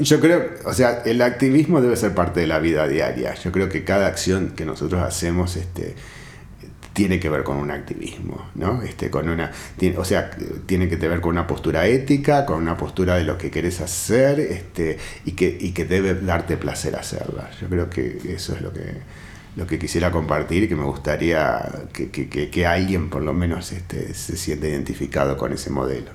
[0.00, 3.34] yo creo, o sea, el activismo debe ser parte de la vida diaria.
[3.34, 5.96] Yo creo que cada acción que nosotros hacemos este,
[6.98, 8.82] tiene que ver con un activismo, ¿no?
[8.82, 10.30] Este, con una, tiene- o sea,
[10.66, 14.40] tiene que ver con una postura ética, con una postura de lo que querés hacer
[14.40, 17.50] este, y, que, y que debe darte placer hacerla.
[17.60, 18.96] Yo creo que eso es lo que,
[19.54, 21.60] lo que quisiera compartir y que me gustaría
[21.92, 26.10] que, que- que- que alguien por lo menos este, se sienta identificado con ese modelo.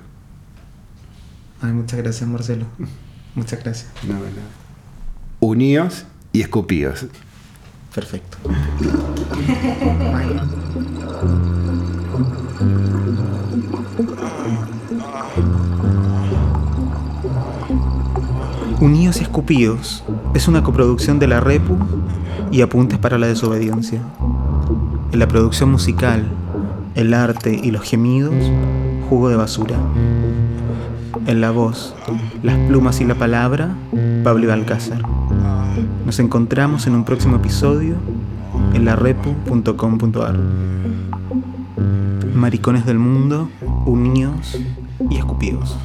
[1.62, 2.66] Ay, muchas gracias, Marcelo.
[3.34, 3.90] Muchas gracias.
[4.06, 4.20] No, no.
[5.40, 7.06] Uníos y escupíos.
[7.94, 8.38] Perfecto.
[18.80, 20.02] Unidos y Escupidos
[20.34, 21.78] es una coproducción de La Repu
[22.50, 24.00] y Apuntes para la Desobediencia.
[25.12, 26.26] En la producción musical,
[26.96, 28.34] el arte y los gemidos,
[29.08, 29.76] jugo de basura.
[31.26, 31.94] En la voz,
[32.42, 33.76] las plumas y la palabra,
[34.24, 35.00] Pablo Alcázar.
[36.14, 37.96] Nos encontramos en un próximo episodio
[38.72, 40.38] en larepu.com.ar.
[42.32, 43.50] Maricones del mundo,
[43.84, 44.56] unidos
[45.10, 45.76] y escupidos.